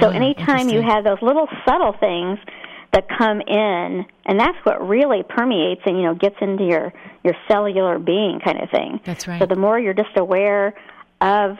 So 0.00 0.08
oh, 0.08 0.10
anytime 0.10 0.68
you 0.68 0.82
have 0.82 1.04
those 1.04 1.20
little 1.22 1.48
subtle 1.66 1.94
things 1.98 2.38
that 2.92 3.06
come 3.08 3.40
in 3.40 4.06
and 4.24 4.40
that's 4.40 4.58
what 4.64 4.86
really 4.86 5.22
permeates 5.28 5.82
and 5.84 5.98
you 5.98 6.04
know 6.04 6.14
gets 6.14 6.36
into 6.40 6.64
your 6.64 6.92
your 7.22 7.34
cellular 7.46 7.98
being 7.98 8.40
kind 8.42 8.58
of 8.62 8.70
thing 8.70 8.98
that's 9.04 9.28
right 9.28 9.38
so 9.38 9.46
the 9.46 9.56
more 9.56 9.78
you're 9.78 9.92
just 9.92 10.16
aware 10.16 10.74
of 11.20 11.58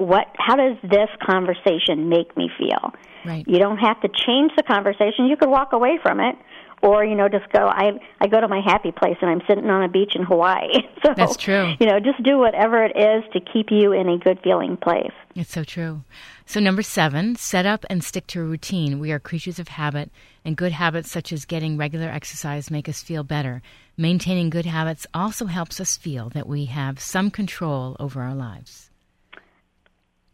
what 0.00 0.26
how 0.38 0.56
does 0.56 0.76
this 0.82 1.08
conversation 1.24 2.08
make 2.08 2.36
me 2.36 2.50
feel? 2.58 2.92
Right. 3.24 3.44
You 3.46 3.58
don't 3.58 3.78
have 3.78 4.00
to 4.00 4.08
change 4.08 4.52
the 4.56 4.62
conversation. 4.62 5.26
You 5.26 5.36
could 5.36 5.50
walk 5.50 5.72
away 5.72 5.98
from 6.02 6.20
it 6.20 6.36
or 6.82 7.04
you 7.04 7.14
know 7.14 7.28
just 7.28 7.50
go 7.52 7.66
i 7.66 7.90
i 8.20 8.26
go 8.26 8.40
to 8.40 8.48
my 8.48 8.60
happy 8.64 8.90
place 8.90 9.16
and 9.20 9.30
i'm 9.30 9.42
sitting 9.46 9.68
on 9.68 9.82
a 9.82 9.88
beach 9.88 10.12
in 10.14 10.22
hawaii. 10.22 10.68
So 11.04 11.14
that's 11.16 11.36
true. 11.36 11.74
you 11.80 11.86
know 11.86 11.98
just 11.98 12.22
do 12.22 12.38
whatever 12.38 12.84
it 12.84 12.94
is 12.96 13.24
to 13.32 13.40
keep 13.40 13.68
you 13.70 13.92
in 13.92 14.08
a 14.08 14.18
good 14.18 14.38
feeling 14.42 14.76
place. 14.76 15.12
It's 15.34 15.50
so 15.50 15.64
true. 15.64 16.02
So, 16.44 16.58
number 16.58 16.82
seven, 16.82 17.36
set 17.36 17.64
up 17.64 17.86
and 17.88 18.02
stick 18.02 18.26
to 18.28 18.40
a 18.40 18.44
routine. 18.44 18.98
We 18.98 19.12
are 19.12 19.20
creatures 19.20 19.58
of 19.60 19.68
habit, 19.68 20.10
and 20.44 20.56
good 20.56 20.72
habits 20.72 21.10
such 21.10 21.32
as 21.32 21.44
getting 21.44 21.76
regular 21.76 22.08
exercise 22.08 22.70
make 22.70 22.88
us 22.88 23.02
feel 23.02 23.22
better. 23.22 23.62
Maintaining 23.96 24.50
good 24.50 24.66
habits 24.66 25.06
also 25.14 25.46
helps 25.46 25.80
us 25.80 25.96
feel 25.96 26.28
that 26.30 26.48
we 26.48 26.64
have 26.66 27.00
some 27.00 27.30
control 27.30 27.96
over 28.00 28.20
our 28.20 28.34
lives. 28.34 28.89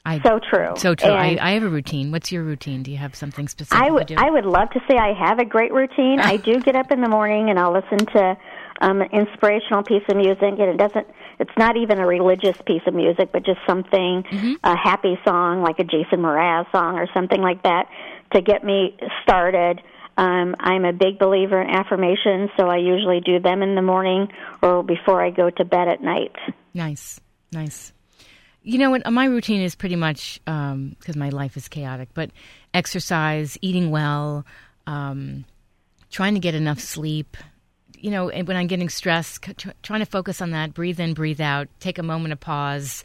I, 0.07 0.21
so 0.21 0.39
true. 0.39 0.73
So 0.77 0.95
true. 0.95 1.11
I, 1.11 1.37
I, 1.41 1.51
have 1.55 1.65
a 1.65 1.69
routine. 1.69 2.13
What's 2.13 2.31
your 2.31 2.45
routine? 2.45 2.85
Do 2.85 2.93
you 2.93 2.97
have 2.97 3.17
something 3.17 3.49
specific? 3.49 3.77
I 3.77 3.91
would. 3.91 4.13
I 4.17 4.31
would 4.31 4.47
love 4.47 4.71
to 4.71 4.81
say 4.89 4.97
I 4.97 5.13
have 5.13 5.41
a 5.41 5.45
great 5.45 5.73
routine. 5.73 6.21
I 6.21 6.37
do 6.37 6.61
get 6.67 6.77
up 6.77 6.93
in 6.93 7.01
the 7.01 7.09
morning 7.09 7.51
and 7.51 7.59
I'll 7.59 7.73
listen 7.73 7.99
to 7.99 8.37
um, 8.81 9.01
an 9.01 9.09
inspirational 9.13 9.83
piece 9.83 10.05
of 10.09 10.17
music, 10.17 10.43
and 10.43 10.61
it 10.61 10.77
doesn't. 10.77 11.09
It's 11.41 11.51
not 11.59 11.77
even 11.77 11.99
a 11.99 12.07
religious 12.07 12.57
piece 12.67 12.83
of 12.87 12.95
music, 12.95 13.31
but 13.33 13.45
just 13.45 13.59
something 13.67 14.23
mm-hmm. 14.23 14.55
a 14.63 14.77
happy 14.77 15.19
song 15.27 15.61
like 15.61 15.81
a 15.81 15.85
Jason 15.85 16.21
Mraz 16.21 16.71
song 16.71 16.99
or 16.99 17.09
something 17.13 17.41
like 17.41 17.65
that 17.65 17.89
to 18.33 18.41
get 18.41 18.63
me 18.63 18.97
started. 19.25 19.83
Um, 20.17 20.55
I'm 20.61 20.85
a 20.85 20.93
big 20.93 21.19
believer 21.19 21.61
in 21.61 21.69
affirmations, 21.69 22.51
so 22.57 22.69
I 22.69 22.77
usually 22.77 23.21
do 23.21 23.41
them 23.41 23.61
in 23.61 23.75
the 23.75 23.83
morning 23.83 24.29
or 24.63 24.85
before 24.85 25.23
I 25.23 25.31
go 25.31 25.51
to 25.51 25.65
bed 25.65 25.89
at 25.89 26.01
night. 26.01 26.33
Nice, 26.73 27.21
nice. 27.53 27.93
You 28.67 28.79
know 28.79 28.91
what? 28.91 29.09
My 29.09 29.27
routine 29.27 29.63
is 29.63 29.77
pretty 29.77 29.95
much 29.95 30.41
because 30.45 30.75
um, 30.75 30.97
my 31.15 31.29
life 31.29 31.57
is 31.57 31.69
chaotic, 31.69 32.09
but 32.15 32.33
exercise, 32.75 33.57
eating 33.63 33.93
well, 33.93 34.45
um, 34.89 35.45
trying 36.11 36.35
to 36.35 36.41
get 36.41 36.57
enough 36.57 36.81
sleep, 36.81 37.37
you 37.97 38.11
know, 38.11 38.27
when 38.27 38.57
I'm 38.57 38.67
getting 38.67 38.89
stressed, 38.89 39.47
trying 39.85 40.01
to 40.01 40.07
focus 40.07 40.43
on 40.43 40.51
that, 40.51 40.75
breathe 40.75 40.99
in, 40.99 41.15
breathe 41.15 41.41
out, 41.41 41.69
take 41.79 41.97
a 41.97 42.03
moment 42.03 42.33
of 42.33 42.41
pause, 42.41 43.05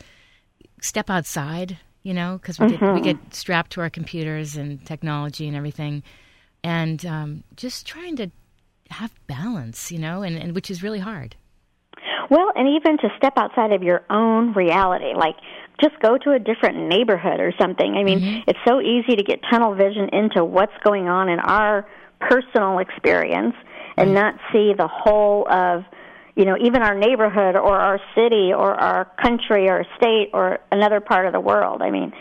step 0.81 1.11
outside, 1.11 1.77
you 2.01 2.15
know, 2.15 2.39
because 2.41 2.59
we, 2.59 2.67
mm-hmm. 2.67 2.95
we, 2.95 3.01
get 3.01 3.17
strapped 3.31 3.71
to 3.73 3.81
our 3.81 3.89
computers 3.91 4.55
and 4.55 4.83
technology 4.83 5.47
and 5.47 5.55
everything, 5.55 6.01
and 6.63 7.05
um, 7.05 7.43
just 7.55 7.85
trying 7.85 8.15
to 8.15 8.31
have 8.89 9.13
balance, 9.27 9.91
you 9.91 9.99
know, 9.99 10.23
and, 10.23 10.37
and 10.37 10.55
which 10.55 10.71
is 10.71 10.81
really 10.81 10.99
hard. 10.99 11.35
Well, 12.29 12.51
and 12.55 12.67
even 12.67 12.97
to 12.99 13.09
step 13.17 13.33
outside 13.37 13.71
of 13.71 13.83
your 13.83 14.03
own 14.09 14.53
reality, 14.53 15.13
like 15.15 15.35
just 15.81 15.99
go 15.99 16.17
to 16.17 16.31
a 16.31 16.39
different 16.39 16.77
neighborhood 16.87 17.39
or 17.39 17.53
something. 17.59 17.95
I 17.95 18.03
mean, 18.03 18.19
mm-hmm. 18.19 18.49
it's 18.49 18.59
so 18.67 18.81
easy 18.81 19.15
to 19.15 19.23
get 19.23 19.39
tunnel 19.49 19.73
vision 19.73 20.09
into 20.13 20.45
what's 20.45 20.77
going 20.83 21.07
on 21.07 21.29
in 21.29 21.39
our 21.39 21.87
personal 22.19 22.79
experience 22.79 23.55
and 23.97 24.13
not 24.13 24.35
see 24.51 24.73
the 24.77 24.87
whole 24.87 25.47
of 25.51 25.83
you 26.35 26.45
know 26.45 26.55
even 26.61 26.81
our 26.81 26.95
neighborhood 26.95 27.55
or 27.55 27.77
our 27.77 27.99
city 28.15 28.53
or 28.53 28.73
our 28.73 29.05
country 29.21 29.69
or 29.69 29.85
state 29.97 30.29
or 30.33 30.59
another 30.71 30.99
part 30.99 31.25
of 31.25 31.33
the 31.33 31.39
world 31.39 31.81
i 31.81 31.89
mean 31.89 32.11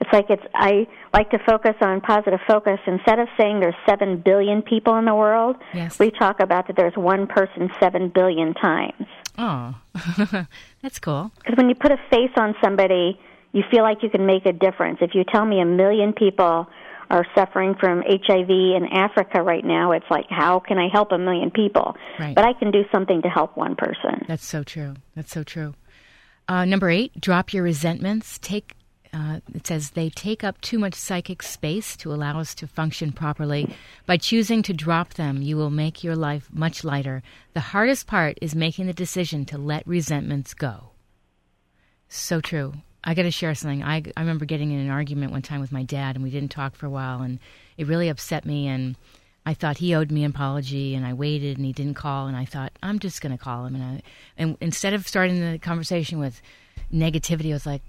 it's 0.00 0.12
like 0.12 0.26
it's 0.30 0.42
i 0.54 0.86
like 1.12 1.30
to 1.30 1.38
focus 1.46 1.74
on 1.80 2.00
positive 2.00 2.40
focus 2.46 2.78
instead 2.86 3.18
of 3.18 3.28
saying 3.38 3.60
there's 3.60 3.74
7 3.86 4.22
billion 4.24 4.62
people 4.62 4.96
in 4.96 5.04
the 5.04 5.14
world 5.14 5.56
yes. 5.74 5.98
we 5.98 6.10
talk 6.10 6.40
about 6.40 6.66
that 6.66 6.76
there's 6.76 6.96
one 6.96 7.26
person 7.26 7.68
7 7.78 8.08
billion 8.14 8.54
times 8.54 9.06
oh 9.38 9.74
that's 10.82 10.98
cool 10.98 11.30
because 11.38 11.56
when 11.56 11.68
you 11.68 11.74
put 11.74 11.90
a 11.92 11.98
face 12.10 12.32
on 12.36 12.54
somebody 12.62 13.18
you 13.52 13.62
feel 13.70 13.82
like 13.82 14.02
you 14.02 14.10
can 14.10 14.26
make 14.26 14.44
a 14.44 14.52
difference 14.52 14.98
if 15.00 15.14
you 15.14 15.24
tell 15.24 15.46
me 15.46 15.60
a 15.60 15.64
million 15.64 16.12
people 16.12 16.66
are 17.10 17.26
suffering 17.34 17.74
from 17.78 18.02
HIV 18.06 18.50
in 18.50 18.86
Africa 18.92 19.42
right 19.42 19.64
now, 19.64 19.92
it's 19.92 20.04
like, 20.10 20.26
how 20.28 20.60
can 20.60 20.78
I 20.78 20.88
help 20.92 21.12
a 21.12 21.18
million 21.18 21.50
people? 21.50 21.96
Right. 22.18 22.34
But 22.34 22.44
I 22.44 22.52
can 22.52 22.70
do 22.70 22.82
something 22.92 23.22
to 23.22 23.28
help 23.28 23.56
one 23.56 23.76
person. 23.76 24.24
That's 24.26 24.44
so 24.44 24.62
true. 24.62 24.94
That's 25.14 25.32
so 25.32 25.42
true. 25.42 25.74
Uh, 26.48 26.64
number 26.64 26.90
eight, 26.90 27.18
drop 27.20 27.52
your 27.52 27.62
resentments. 27.62 28.38
Take 28.38 28.74
uh, 29.12 29.40
it 29.54 29.66
says 29.66 29.90
they 29.90 30.10
take 30.10 30.44
up 30.44 30.60
too 30.60 30.78
much 30.78 30.94
psychic 30.94 31.42
space 31.42 31.96
to 31.98 32.12
allow 32.12 32.38
us 32.38 32.54
to 32.56 32.66
function 32.66 33.12
properly. 33.12 33.74
By 34.06 34.16
choosing 34.16 34.62
to 34.62 34.72
drop 34.72 35.14
them, 35.14 35.42
you 35.42 35.56
will 35.56 35.70
make 35.70 36.04
your 36.04 36.16
life 36.16 36.48
much 36.52 36.84
lighter. 36.84 37.22
The 37.54 37.60
hardest 37.60 38.06
part 38.06 38.38
is 38.40 38.54
making 38.54 38.86
the 38.86 38.92
decision 38.92 39.44
to 39.46 39.58
let 39.58 39.86
resentments 39.86 40.54
go. 40.54 40.90
So 42.08 42.40
true. 42.40 42.74
I 43.04 43.14
got 43.14 43.22
to 43.22 43.30
share 43.30 43.54
something. 43.54 43.82
I, 43.82 44.02
I 44.16 44.20
remember 44.20 44.44
getting 44.44 44.72
in 44.72 44.80
an 44.80 44.90
argument 44.90 45.32
one 45.32 45.42
time 45.42 45.60
with 45.60 45.72
my 45.72 45.82
dad, 45.82 46.16
and 46.16 46.24
we 46.24 46.30
didn't 46.30 46.50
talk 46.50 46.74
for 46.74 46.86
a 46.86 46.90
while, 46.90 47.22
and 47.22 47.38
it 47.76 47.86
really 47.86 48.08
upset 48.08 48.44
me. 48.44 48.66
And 48.66 48.96
I 49.46 49.54
thought 49.54 49.78
he 49.78 49.94
owed 49.94 50.10
me 50.10 50.24
an 50.24 50.30
apology, 50.30 50.94
and 50.94 51.06
I 51.06 51.12
waited, 51.12 51.56
and 51.56 51.64
he 51.64 51.72
didn't 51.72 51.94
call, 51.94 52.26
and 52.26 52.36
I 52.36 52.44
thought 52.44 52.72
I'm 52.82 52.98
just 52.98 53.20
going 53.20 53.36
to 53.36 53.42
call 53.42 53.66
him. 53.66 53.76
And 53.76 53.84
I, 53.84 54.02
and 54.36 54.56
instead 54.60 54.94
of 54.94 55.06
starting 55.06 55.40
the 55.40 55.58
conversation 55.58 56.18
with 56.18 56.42
negativity, 56.92 57.50
I 57.50 57.54
was 57.54 57.66
like, 57.66 57.82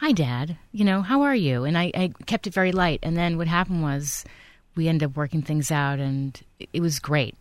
"Hi, 0.00 0.12
Dad. 0.12 0.56
You 0.72 0.84
know, 0.84 1.02
how 1.02 1.22
are 1.22 1.34
you?" 1.34 1.64
And 1.64 1.78
I, 1.78 1.92
I 1.94 2.12
kept 2.26 2.46
it 2.46 2.54
very 2.54 2.72
light. 2.72 3.00
And 3.02 3.16
then 3.16 3.38
what 3.38 3.48
happened 3.48 3.82
was 3.82 4.24
we 4.74 4.88
ended 4.88 5.10
up 5.10 5.16
working 5.16 5.42
things 5.42 5.70
out, 5.70 5.98
and 5.98 6.40
it 6.72 6.80
was 6.80 6.98
great. 6.98 7.34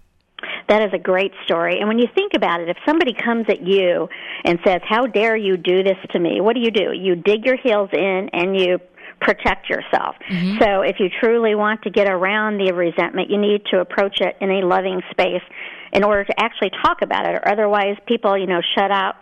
That 0.70 0.84
is 0.84 0.94
a 0.94 1.00
great 1.00 1.32
story. 1.46 1.80
And 1.80 1.88
when 1.88 1.98
you 1.98 2.08
think 2.14 2.34
about 2.36 2.62
it, 2.62 2.70
if 2.70 2.78
somebody 2.86 3.14
comes 3.14 3.46
at 3.50 3.66
you 3.66 4.08
and 4.46 4.60
says, 4.64 4.82
How 4.88 5.08
dare 5.08 5.36
you 5.36 5.58
do 5.58 5.84
this 5.84 5.98
to 6.12 6.20
me? 6.20 6.42
What 6.42 6.54
do 6.54 6.62
you 6.62 6.72
do? 6.72 6.94
You 6.94 7.16
dig 7.16 7.44
your 7.46 7.58
heels 7.58 7.90
in 7.92 8.30
and 8.34 8.56
you 8.56 8.80
protect 9.20 9.68
yourself. 9.70 10.16
Mm-hmm. 10.30 10.60
So 10.60 10.82
if 10.82 10.98
you 11.00 11.10
truly 11.20 11.56
want 11.56 11.82
to 11.84 11.90
get 11.90 12.08
around 12.08 12.58
the 12.58 12.72
resentment, 12.72 13.30
you 13.30 13.38
need 13.38 13.66
to 13.72 13.80
approach 13.80 14.22
it 14.22 14.38
in 14.40 14.50
a 14.50 14.66
loving 14.66 15.02
space 15.12 15.42
in 15.92 16.04
order 16.04 16.24
to 16.24 16.40
actually 16.40 16.70
talk 16.86 17.02
about 17.02 17.26
it, 17.26 17.34
or 17.34 17.48
otherwise 17.48 17.98
people, 18.06 18.38
you 18.38 18.46
know, 18.46 18.62
shut 18.78 18.92
out 18.92 19.16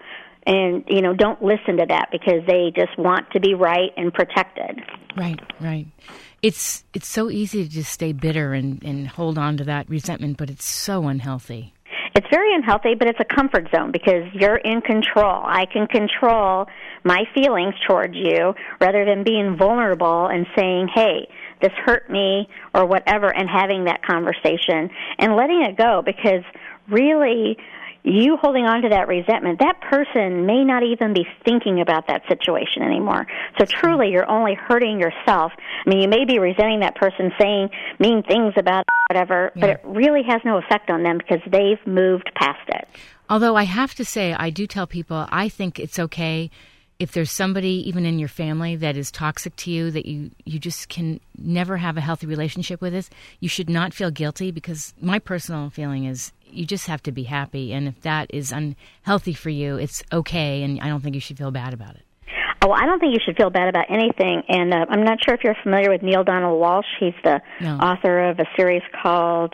and 0.48 0.84
you 0.88 1.02
know 1.04 1.14
don't 1.14 1.42
listen 1.44 1.78
to 1.78 1.86
that 1.88 2.10
because 2.12 2.42
they 2.48 2.72
just 2.76 2.98
want 2.98 3.30
to 3.32 3.40
be 3.40 3.54
right 3.54 3.92
and 3.96 4.12
protected. 4.12 4.82
Right, 5.16 5.40
right 5.60 5.86
it's 6.42 6.84
it's 6.94 7.08
so 7.08 7.30
easy 7.30 7.64
to 7.64 7.70
just 7.70 7.92
stay 7.92 8.14
bitter 8.14 8.54
and, 8.54 8.84
and 8.84 9.08
hold 9.08 9.38
on 9.38 9.58
to 9.58 9.64
that 9.66 9.90
resentment, 9.90 10.38
but 10.38 10.50
it's 10.50 10.66
so 10.66 11.08
unhealthy. 11.08 11.74
it's 12.16 12.28
very 12.32 12.54
unhealthy, 12.56 12.96
but 12.96 13.08
it's 13.08 13.20
a 13.20 13.36
comfort 13.36 13.68
zone 13.76 13.92
because 13.92 14.24
you're 14.34 14.58
in 14.58 14.82
control. 14.82 15.44
I 15.46 15.66
can 15.66 15.88
control 15.88 16.68
my 17.04 17.24
feelings 17.34 17.74
towards 17.88 18.16
you 18.16 18.54
rather 18.80 19.06
than 19.06 19.24
being 19.24 19.58
vulnerable 19.58 20.28
and 20.28 20.46
saying, 20.56 20.90
"Hey, 20.94 21.28
this 21.62 21.74
hurt 21.86 22.10
me," 22.10 22.48
or 22.74 22.86
whatever, 22.86 23.28
and 23.36 23.50
having 23.50 23.86
that 23.86 24.04
conversation 24.04 24.90
and 25.20 25.36
letting 25.36 25.64
it 25.64 25.76
go 25.76 26.02
because 26.06 26.44
really 26.88 27.58
you 28.04 28.38
holding 28.38 28.66
on 28.66 28.82
to 28.84 28.90
that 28.90 29.08
resentment, 29.08 29.60
that 29.60 29.82
person 29.82 30.46
may 30.46 30.64
not 30.64 30.84
even 30.84 31.14
be 31.14 31.26
thinking 31.46 31.82
about 31.82 32.08
that 32.08 32.24
situation 32.28 32.84
anymore. 32.84 33.28
So 33.60 33.66
truly, 33.66 34.10
you're 34.10 34.30
only 34.30 34.54
hurting 34.54 35.00
yourself. 35.00 35.52
I 35.86 35.90
mean, 35.90 36.02
you 36.02 36.08
may 36.08 36.26
be 36.26 36.40
resenting 36.40 36.80
that 36.82 36.96
person 36.96 37.32
saying 37.40 37.70
mean 38.00 38.24
things 38.24 38.54
about 38.58 38.86
whatever, 39.10 39.52
yeah. 39.56 39.62
but 39.62 39.70
it 39.70 39.82
really 39.84 40.24
has 40.28 40.42
no 40.46 40.58
effect 40.58 40.90
on 40.90 41.04
them 41.04 41.18
because 41.18 41.42
they've 41.52 41.86
moved 41.86 42.32
past 42.36 42.68
it. 42.70 42.88
Although 43.30 43.56
I 43.56 43.64
have 43.64 43.94
to 43.96 44.06
say, 44.06 44.34
I 44.34 44.50
do 44.50 44.68
tell 44.68 44.88
people 44.88 45.28
I 45.30 45.50
think 45.50 45.80
it's 45.80 46.00
okay 46.00 46.50
if 47.00 47.12
there's 47.12 47.32
somebody 47.32 47.88
even 47.88 48.06
in 48.06 48.18
your 48.18 48.30
family 48.30 48.76
that 48.76 48.98
is 48.98 49.12
toxic 49.12 49.56
to 49.56 49.72
you 49.72 49.92
that 49.92 50.06
you 50.06 50.32
you 50.46 50.60
just 50.60 50.90
can 50.90 51.20
never 51.38 51.78
have 51.78 51.98
a 51.98 52.02
healthy 52.02 52.26
relationship 52.26 52.82
with 52.82 52.94
this 52.94 53.10
you 53.40 53.48
should 53.48 53.70
not 53.70 53.94
feel 53.94 54.10
guilty 54.10 54.52
because 54.52 54.94
my 55.00 55.20
personal 55.20 55.70
feeling 55.70 56.06
is 56.06 56.32
you 56.50 56.66
just 56.66 56.88
have 56.88 57.02
to 57.04 57.12
be 57.12 57.24
happy 57.24 57.74
and 57.74 57.88
if 57.88 58.02
that 58.02 58.30
is 58.34 58.52
unhealthy 58.52 59.34
for 59.34 59.50
you 59.50 59.78
it's 59.78 60.04
okay 60.12 60.64
and 60.64 60.80
i 60.82 60.88
don't 60.88 61.02
think 61.02 61.16
you 61.16 61.22
should 61.22 61.38
feel 61.38 61.52
bad 61.52 61.74
about 61.74 61.96
it 61.96 62.04
Oh, 62.64 62.72
I 62.72 62.86
don't 62.86 63.00
think 63.00 63.14
you 63.14 63.20
should 63.24 63.38
feel 63.38 63.50
bad 63.52 63.70
about 63.70 63.86
anything. 63.90 64.42
And 64.50 64.74
uh, 64.74 64.86
I'm 64.90 65.04
not 65.04 65.20
sure 65.24 65.36
if 65.36 65.42
you're 65.44 65.56
familiar 65.62 65.92
with 65.92 66.02
Neale 66.02 66.24
Donald 66.24 66.62
Walsch. 66.62 66.90
He's 67.00 67.14
the 67.24 67.40
no. 67.62 67.78
author 67.78 68.30
of 68.30 68.40
a 68.40 68.46
series 68.58 68.82
called 69.02 69.54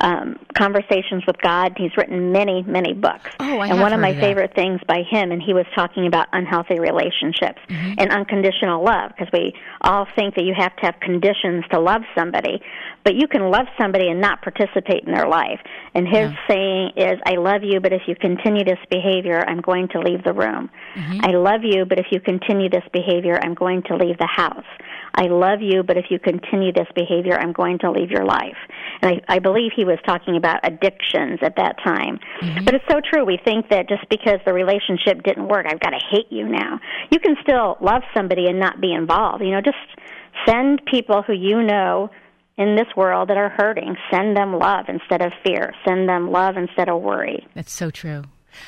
um, 0.00 0.38
Conversations 0.56 1.24
with 1.26 1.38
God. 1.38 1.72
He's 1.76 1.96
written 1.96 2.32
many, 2.32 2.62
many 2.62 2.92
books. 2.92 3.30
Oh, 3.38 3.58
I 3.58 3.68
and 3.68 3.80
one 3.80 3.92
of 3.92 4.00
my 4.00 4.10
of 4.10 4.18
favorite 4.18 4.54
things 4.54 4.80
by 4.88 5.02
him, 5.08 5.30
and 5.30 5.40
he 5.40 5.54
was 5.54 5.66
talking 5.74 6.06
about 6.06 6.26
unhealthy 6.32 6.80
relationships 6.80 7.60
mm-hmm. 7.68 7.94
and 7.98 8.10
unconditional 8.10 8.82
love, 8.82 9.12
because 9.16 9.32
we 9.32 9.54
all 9.82 10.06
think 10.16 10.34
that 10.34 10.44
you 10.44 10.54
have 10.56 10.74
to 10.76 10.86
have 10.86 10.96
conditions 11.00 11.64
to 11.70 11.78
love 11.78 12.02
somebody, 12.16 12.60
but 13.04 13.14
you 13.14 13.28
can 13.28 13.50
love 13.50 13.66
somebody 13.80 14.08
and 14.08 14.20
not 14.20 14.42
participate 14.42 15.04
in 15.06 15.12
their 15.12 15.28
life. 15.28 15.60
And 15.94 16.06
his 16.06 16.30
yeah. 16.30 16.46
saying 16.48 16.90
is, 16.96 17.20
"I 17.24 17.36
love 17.36 17.62
you, 17.62 17.80
but 17.80 17.92
if 17.92 18.02
you 18.06 18.16
continue 18.16 18.64
this 18.64 18.80
behavior, 18.90 19.44
I'm 19.46 19.60
going 19.60 19.88
to 19.88 20.00
leave 20.00 20.24
the 20.24 20.32
room. 20.32 20.70
Mm-hmm. 20.96 21.20
I 21.22 21.30
love 21.32 21.62
you, 21.62 21.84
but 21.84 21.98
if 21.98 22.06
you 22.10 22.20
continue 22.20 22.68
this 22.68 22.84
behavior, 22.92 23.38
I'm 23.42 23.54
going 23.54 23.82
to 23.84 23.96
leave 23.96 24.18
the 24.18 24.26
house." 24.26 24.66
I 25.14 25.26
love 25.26 25.60
you, 25.62 25.82
but 25.82 25.96
if 25.96 26.06
you 26.10 26.20
continue 26.20 26.72
this 26.72 26.86
behavior, 26.94 27.36
I'm 27.36 27.52
going 27.52 27.80
to 27.80 27.90
leave 27.90 28.10
your 28.10 28.24
life. 28.24 28.56
And 29.02 29.20
I, 29.28 29.36
I 29.36 29.38
believe 29.40 29.72
he 29.74 29.84
was 29.88 29.98
talking 30.06 30.36
about 30.36 30.60
addictions 30.62 31.40
at 31.42 31.56
that 31.56 31.76
time. 31.82 32.18
Mm-hmm. 32.40 32.64
But 32.64 32.74
it's 32.74 32.84
so 32.90 33.00
true. 33.00 33.24
We 33.24 33.38
think 33.44 33.68
that 33.70 33.88
just 33.88 34.08
because 34.08 34.38
the 34.46 34.52
relationship 34.52 35.22
didn't 35.24 35.48
work, 35.48 35.66
I've 35.68 35.80
got 35.80 35.90
to 35.90 36.00
hate 36.10 36.30
you 36.30 36.48
now. 36.48 36.80
You 37.10 37.18
can 37.18 37.36
still 37.42 37.76
love 37.80 38.02
somebody 38.14 38.46
and 38.46 38.60
not 38.60 38.80
be 38.80 38.92
involved. 38.92 39.42
You 39.42 39.52
know, 39.52 39.60
just 39.60 39.76
send 40.46 40.82
people 40.86 41.22
who 41.22 41.32
you 41.32 41.62
know 41.62 42.10
in 42.56 42.74
this 42.74 42.88
world 42.96 43.30
that 43.30 43.36
are 43.36 43.50
hurting, 43.50 43.96
send 44.10 44.36
them 44.36 44.58
love 44.58 44.86
instead 44.88 45.22
of 45.22 45.32
fear. 45.44 45.72
Send 45.86 46.08
them 46.08 46.30
love 46.30 46.56
instead 46.56 46.88
of 46.88 47.00
worry. 47.00 47.46
That's 47.54 47.72
so 47.72 47.90
true. 47.90 48.24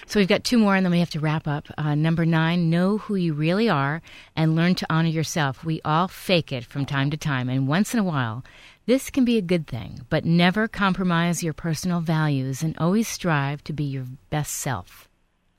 So 0.06 0.20
we've 0.20 0.28
got 0.28 0.44
two 0.44 0.58
more, 0.58 0.76
and 0.76 0.86
then 0.86 0.92
we 0.92 1.00
have 1.00 1.10
to 1.10 1.20
wrap 1.20 1.48
up. 1.48 1.66
Uh, 1.76 1.96
number 1.96 2.24
nine, 2.24 2.70
know 2.70 2.98
who 2.98 3.16
you 3.16 3.34
really 3.34 3.68
are 3.68 4.02
and 4.36 4.54
learn 4.54 4.76
to 4.76 4.86
honor 4.88 5.08
yourself. 5.08 5.64
We 5.64 5.80
all 5.84 6.06
fake 6.06 6.52
it 6.52 6.64
from 6.64 6.86
time 6.86 7.10
to 7.10 7.16
time, 7.16 7.48
and 7.48 7.66
once 7.66 7.92
in 7.92 7.98
a 7.98 8.04
while, 8.04 8.44
this 8.90 9.08
can 9.08 9.24
be 9.24 9.38
a 9.38 9.40
good 9.40 9.68
thing, 9.68 10.00
but 10.10 10.24
never 10.24 10.66
compromise 10.66 11.44
your 11.44 11.52
personal 11.52 12.00
values 12.00 12.60
and 12.60 12.76
always 12.76 13.06
strive 13.06 13.62
to 13.62 13.72
be 13.72 13.84
your 13.84 14.04
best 14.30 14.52
self. 14.52 15.08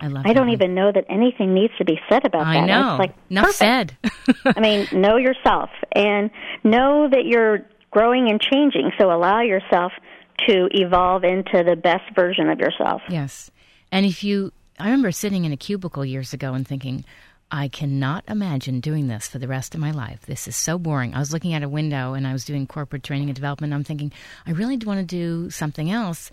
I 0.02 0.08
love. 0.08 0.26
I 0.26 0.34
don't 0.34 0.48
one. 0.48 0.54
even 0.54 0.76
know 0.76 0.92
that 0.92 1.06
anything 1.08 1.54
needs 1.54 1.72
to 1.78 1.86
be 1.86 1.98
said 2.10 2.26
about 2.26 2.46
I 2.46 2.56
that. 2.56 2.64
I 2.64 2.66
know. 2.66 2.96
It's 2.96 3.00
like 3.00 3.16
enough 3.30 3.58
perfect. 3.58 3.58
said. 3.58 3.98
I 4.58 4.60
mean, 4.60 4.86
know 4.92 5.16
yourself 5.16 5.70
and 5.94 6.30
know 6.66 7.08
that 7.10 7.24
you're 7.24 7.66
growing 7.90 8.30
and 8.30 8.42
changing. 8.42 8.92
So 9.00 9.10
allow 9.10 9.40
yourself 9.40 9.94
to 10.50 10.68
evolve 10.72 11.24
into 11.24 11.64
the 11.64 11.78
best 11.78 12.14
version 12.14 12.50
of 12.50 12.60
yourself. 12.60 13.02
Yes. 13.08 13.50
And 13.94 14.06
if 14.06 14.26
you, 14.26 14.52
I 14.78 14.86
remember 14.86 15.14
sitting 15.14 15.46
in 15.46 15.54
a 15.54 15.58
cubicle 15.58 16.04
years 16.04 16.34
ago 16.34 16.54
and 16.54 16.68
thinking, 16.68 17.06
I 17.52 17.68
cannot 17.68 18.24
imagine 18.30 18.80
doing 18.80 19.08
this 19.08 19.28
for 19.28 19.38
the 19.38 19.48
rest 19.48 19.76
of 19.76 19.82
my 19.82 19.92
life. 19.92 20.22
This 20.26 20.48
is 20.48 20.56
so 20.56 20.78
boring. 20.78 21.14
I 21.14 21.20
was 21.20 21.34
looking 21.34 21.54
at 21.54 21.64
a 21.64 21.70
window 21.70 22.14
and 22.14 22.26
I 22.26 22.32
was 22.32 22.46
doing 22.46 22.66
corporate 22.66 23.04
training 23.04 23.28
and 23.28 23.36
development. 23.36 23.74
I'm 23.74 23.84
thinking, 23.84 24.14
I 24.48 24.52
really 24.52 24.78
want 24.78 25.00
to 25.00 25.06
do 25.06 25.50
something 25.50 25.92
else. 25.92 26.32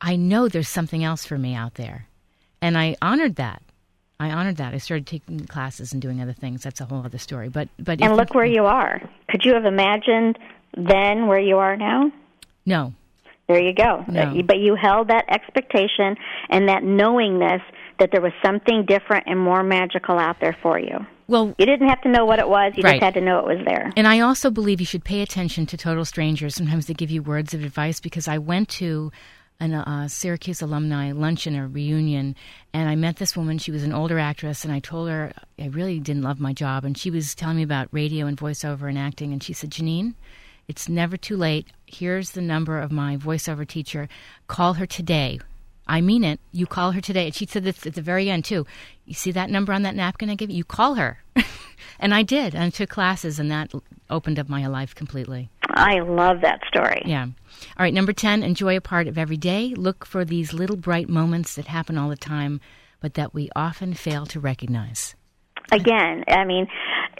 I 0.00 0.16
know 0.16 0.48
there's 0.48 0.68
something 0.68 1.02
else 1.02 1.26
for 1.26 1.36
me 1.36 1.54
out 1.54 1.74
there. 1.74 2.06
And 2.62 2.78
I 2.78 2.96
honored 3.02 3.36
that. 3.36 3.62
I 4.20 4.30
honored 4.30 4.58
that. 4.58 4.74
I 4.74 4.78
started 4.78 5.06
taking 5.06 5.46
classes 5.46 5.92
and 5.92 6.00
doing 6.00 6.20
other 6.20 6.34
things. 6.34 6.62
That's 6.62 6.80
a 6.80 6.84
whole 6.84 7.04
other 7.04 7.18
story. 7.18 7.48
But 7.48 7.68
but 7.78 8.02
and 8.02 8.16
look 8.16 8.34
where 8.34 8.44
you 8.44 8.66
are. 8.66 9.00
Could 9.28 9.44
you 9.44 9.54
have 9.54 9.64
imagined 9.64 10.38
then 10.76 11.26
where 11.26 11.40
you 11.40 11.56
are 11.56 11.74
now? 11.76 12.12
No, 12.66 12.92
there 13.48 13.60
you 13.60 13.72
go. 13.72 14.04
No. 14.06 14.42
But 14.46 14.58
you 14.58 14.76
held 14.76 15.08
that 15.08 15.24
expectation 15.28 16.16
and 16.50 16.68
that 16.68 16.84
knowingness 16.84 17.62
that 18.00 18.10
there 18.10 18.20
was 18.20 18.32
something 18.44 18.84
different 18.86 19.24
and 19.26 19.38
more 19.38 19.62
magical 19.62 20.18
out 20.18 20.40
there 20.40 20.56
for 20.62 20.78
you. 20.78 20.98
Well, 21.28 21.54
you 21.58 21.66
didn't 21.66 21.88
have 21.88 22.00
to 22.02 22.08
know 22.08 22.24
what 22.24 22.40
it 22.40 22.48
was. 22.48 22.72
You 22.76 22.82
right. 22.82 22.94
just 22.94 23.04
had 23.04 23.14
to 23.14 23.20
know 23.20 23.38
it 23.38 23.56
was 23.56 23.64
there. 23.64 23.92
And 23.96 24.08
I 24.08 24.18
also 24.18 24.50
believe 24.50 24.80
you 24.80 24.86
should 24.86 25.04
pay 25.04 25.22
attention 25.22 25.64
to 25.66 25.76
total 25.76 26.04
strangers. 26.04 26.56
Sometimes 26.56 26.86
they 26.86 26.94
give 26.94 27.10
you 27.10 27.22
words 27.22 27.54
of 27.54 27.62
advice 27.62 28.00
because 28.00 28.26
I 28.26 28.38
went 28.38 28.68
to 28.70 29.12
a 29.60 29.90
uh, 29.90 30.08
Syracuse 30.08 30.62
alumni 30.62 31.12
luncheon 31.12 31.56
or 31.56 31.68
reunion, 31.68 32.34
and 32.72 32.88
I 32.88 32.96
met 32.96 33.16
this 33.16 33.36
woman. 33.36 33.58
She 33.58 33.70
was 33.70 33.84
an 33.84 33.92
older 33.92 34.18
actress, 34.18 34.64
and 34.64 34.72
I 34.72 34.80
told 34.80 35.08
her 35.08 35.32
I 35.58 35.66
really 35.66 36.00
didn't 36.00 36.22
love 36.22 36.40
my 36.40 36.52
job, 36.52 36.84
and 36.84 36.96
she 36.96 37.10
was 37.10 37.34
telling 37.34 37.58
me 37.58 37.62
about 37.62 37.88
radio 37.92 38.26
and 38.26 38.36
voiceover 38.36 38.88
and 38.88 38.98
acting, 38.98 39.32
and 39.32 39.42
she 39.42 39.52
said, 39.52 39.70
Janine, 39.70 40.14
it's 40.66 40.88
never 40.88 41.16
too 41.16 41.36
late. 41.36 41.68
Here's 41.86 42.30
the 42.30 42.40
number 42.40 42.80
of 42.80 42.90
my 42.90 43.16
voiceover 43.16 43.68
teacher. 43.68 44.08
Call 44.46 44.74
her 44.74 44.86
today. 44.86 45.40
I 45.90 46.00
mean 46.00 46.22
it. 46.22 46.38
You 46.52 46.66
call 46.66 46.92
her 46.92 47.00
today. 47.00 47.26
And 47.26 47.34
she 47.34 47.46
said 47.46 47.64
this 47.64 47.84
at 47.84 47.94
the 47.94 48.00
very 48.00 48.30
end, 48.30 48.44
too. 48.44 48.64
You 49.06 49.14
see 49.14 49.32
that 49.32 49.50
number 49.50 49.72
on 49.72 49.82
that 49.82 49.96
napkin 49.96 50.30
I 50.30 50.36
gave 50.36 50.48
you? 50.48 50.58
You 50.58 50.64
call 50.64 50.94
her. 50.94 51.20
and 51.98 52.14
I 52.14 52.22
did. 52.22 52.54
And 52.54 52.62
I 52.62 52.70
took 52.70 52.88
classes, 52.88 53.40
and 53.40 53.50
that 53.50 53.72
opened 54.08 54.38
up 54.38 54.48
my 54.48 54.68
life 54.68 54.94
completely. 54.94 55.50
I 55.68 55.98
love 55.98 56.42
that 56.42 56.60
story. 56.68 57.02
Yeah. 57.04 57.24
All 57.24 57.32
right, 57.80 57.92
number 57.92 58.12
10, 58.12 58.44
enjoy 58.44 58.76
a 58.76 58.80
part 58.80 59.08
of 59.08 59.18
every 59.18 59.36
day. 59.36 59.74
Look 59.76 60.06
for 60.06 60.24
these 60.24 60.52
little 60.52 60.76
bright 60.76 61.08
moments 61.08 61.56
that 61.56 61.66
happen 61.66 61.98
all 61.98 62.08
the 62.08 62.16
time, 62.16 62.60
but 63.00 63.14
that 63.14 63.34
we 63.34 63.50
often 63.56 63.92
fail 63.94 64.26
to 64.26 64.38
recognize. 64.38 65.16
Again, 65.72 66.22
I 66.28 66.44
mean, 66.44 66.68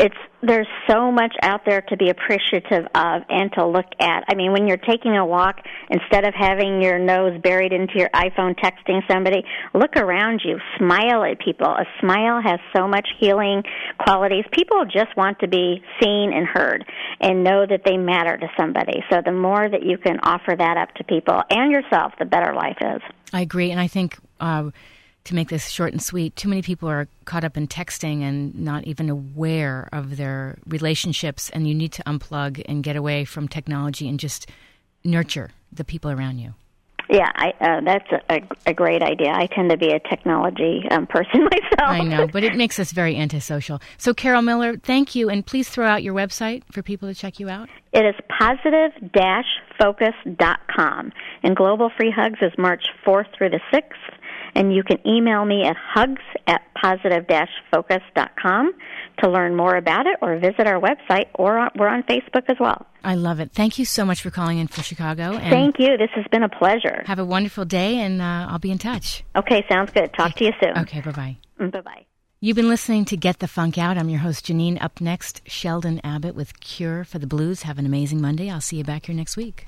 it's 0.01 0.17
there's 0.43 0.67
so 0.89 1.13
much 1.13 1.37
out 1.43 1.67
there 1.67 1.83
to 1.83 1.97
be 1.99 2.09
appreciative 2.09 2.87
of 2.95 3.23
and 3.29 3.53
to 3.53 3.67
look 3.67 3.85
at. 4.01 4.25
I 4.27 4.35
mean, 4.35 4.53
when 4.53 4.67
you're 4.67 4.79
taking 4.79 5.15
a 5.15 5.27
walk, 5.27 5.57
instead 5.91 6.27
of 6.27 6.33
having 6.35 6.81
your 6.81 6.99
nose 6.99 7.39
buried 7.43 7.75
into 7.75 7.99
your 7.99 8.09
iPhone 8.09 8.59
texting 8.59 9.03
somebody, 9.07 9.45
look 9.75 9.97
around 9.97 10.41
you, 10.43 10.59
smile 10.79 11.25
at 11.25 11.39
people. 11.39 11.67
A 11.67 11.85
smile 12.01 12.41
has 12.43 12.59
so 12.75 12.89
much 12.89 13.07
healing 13.19 13.63
qualities. 13.99 14.47
People 14.51 14.87
just 14.87 15.15
want 15.15 15.39
to 15.41 15.49
be 15.49 15.83
seen 16.03 16.33
and 16.33 16.47
heard 16.47 16.87
and 17.21 17.45
know 17.45 17.67
that 17.69 17.83
they 17.85 17.99
matter 17.99 18.39
to 18.39 18.47
somebody. 18.59 19.05
So 19.13 19.21
the 19.23 19.33
more 19.33 19.69
that 19.69 19.83
you 19.83 19.99
can 19.99 20.21
offer 20.23 20.57
that 20.57 20.79
up 20.79 20.95
to 20.95 21.05
people 21.05 21.43
and 21.51 21.71
yourself, 21.71 22.15
the 22.19 22.25
better 22.25 22.55
life 22.55 22.79
is. 22.81 23.03
I 23.35 23.43
agree, 23.43 23.71
and 23.71 23.79
I 23.79 23.89
think. 23.89 24.17
Uh, 24.41 24.71
to 25.25 25.35
make 25.35 25.49
this 25.49 25.69
short 25.69 25.93
and 25.93 26.01
sweet, 26.03 26.35
too 26.37 26.49
many 26.49 26.63
people 26.63 26.89
are 26.89 27.09
caught 27.25 27.45
up 27.45 27.57
in 27.57 27.69
texting 27.69 28.23
and 28.23 28.53
not 28.55 28.85
even 28.85 29.11
aware 29.11 29.89
of 29.93 30.17
their 30.17 30.57
relationships. 30.67 31.51
And 31.51 31.69
you 31.69 31.75
need 31.75 31.93
to 31.93 32.03
unplug 32.05 32.63
and 32.67 32.83
get 32.83 32.97
away 32.97 33.25
from 33.25 33.47
technology 33.49 34.09
and 34.09 34.19
just 34.19 34.49
nurture 35.05 35.51
the 35.73 35.85
people 35.85 36.11
around 36.11 36.39
you. 36.39 36.55
Yeah, 37.09 37.31
I, 37.35 37.53
uh, 37.61 37.81
that's 37.85 38.09
a, 38.29 38.41
a, 38.67 38.75
great 38.75 39.03
idea. 39.03 39.33
I 39.33 39.49
tend 39.49 39.71
to 39.71 39.77
be 39.77 39.89
a 39.89 39.99
technology 39.99 40.85
um, 40.93 41.07
person 41.09 41.43
myself. 41.43 41.91
I 41.91 42.03
know, 42.03 42.29
but 42.29 42.45
it 42.45 42.55
makes 42.55 42.79
us 42.79 42.93
very 42.93 43.17
antisocial. 43.17 43.81
So, 43.99 44.15
Carol 44.15 44.43
Miller, 44.43 44.77
thank 44.77 45.17
you, 45.17 45.29
and 45.29 45.45
please 45.45 45.69
throw 45.69 45.89
out 45.89 46.05
your 46.05 46.15
website 46.15 46.63
for 46.71 46.85
people 46.85 47.09
to 47.09 47.15
check 47.15 47.41
you 47.41 47.49
out. 47.49 47.69
It 47.93 48.05
is 48.05 48.15
positive-focus.com, 48.39 51.13
and 51.43 51.57
Global 51.57 51.91
Free 51.97 52.13
Hugs 52.15 52.39
is 52.43 52.53
March 52.57 52.85
4th 53.05 53.37
through 53.37 53.51
the 53.51 53.61
6th 53.75 54.20
and 54.55 54.75
you 54.75 54.83
can 54.83 54.99
email 55.07 55.45
me 55.45 55.65
at 55.65 55.77
hugs 55.77 56.23
at 56.47 56.63
positive-focus.com 56.81 58.73
to 59.23 59.29
learn 59.31 59.55
more 59.57 59.77
about 59.77 60.07
it 60.07 60.17
or 60.23 60.39
visit 60.39 60.67
our 60.67 60.81
website 60.81 61.27
or 61.35 61.69
we're 61.77 61.89
on 61.89 62.03
Facebook 62.05 62.45
as 62.49 62.57
well. 62.59 62.87
I 63.05 63.15
love 63.15 63.41
it. 63.41 63.53
Thank 63.53 63.79
you 63.79 63.85
so 63.85 64.05
much 64.05 64.23
for 64.23 64.31
calling 64.31 64.59
in 64.59 64.67
for 64.67 64.83
Chicago. 64.83 65.39
Thank 65.39 65.79
you. 65.79 65.97
This 65.97 66.11
has 66.15 66.27
been 66.31 66.43
a 66.43 66.49
pleasure. 66.49 67.03
Have 67.07 67.19
a 67.19 67.25
wonderful 67.25 67.65
day, 67.65 67.97
and 67.97 68.21
uh, 68.21 68.49
I'll 68.51 68.59
be 68.59 68.71
in 68.71 68.79
touch. 68.79 69.25
Okay, 69.35 69.65
sounds 69.71 69.91
good. 69.93 70.13
Talk 70.13 70.35
to 70.37 70.45
you 70.45 70.53
soon. 70.63 70.77
Okay, 70.79 71.01
bye-bye. 71.01 71.39
Mm, 71.59 71.73
bye-bye. 71.73 72.07
You've 72.43 72.57
been 72.57 72.69
listening 72.69 73.05
to 73.07 73.17
Get 73.17 73.39
the 73.39 73.49
Funk 73.49 73.77
Out. 73.79 73.99
I'm 73.99 74.09
your 74.09 74.21
host, 74.21 74.47
Janine. 74.47 74.83
Up 74.83 75.01
next, 75.01 75.43
Sheldon 75.47 76.01
Abbott 76.03 76.35
with 76.35 76.59
Cure 76.61 77.05
for 77.05 77.19
the 77.19 77.27
Blues. 77.27 77.63
Have 77.63 77.79
an 77.79 77.87
amazing 77.87 78.21
Monday. 78.21 78.51
I'll 78.51 78.63
see 78.63 78.77
you 78.77 78.85
back 78.85 79.07
here 79.07 79.15
next 79.15 79.37
week. 79.37 79.67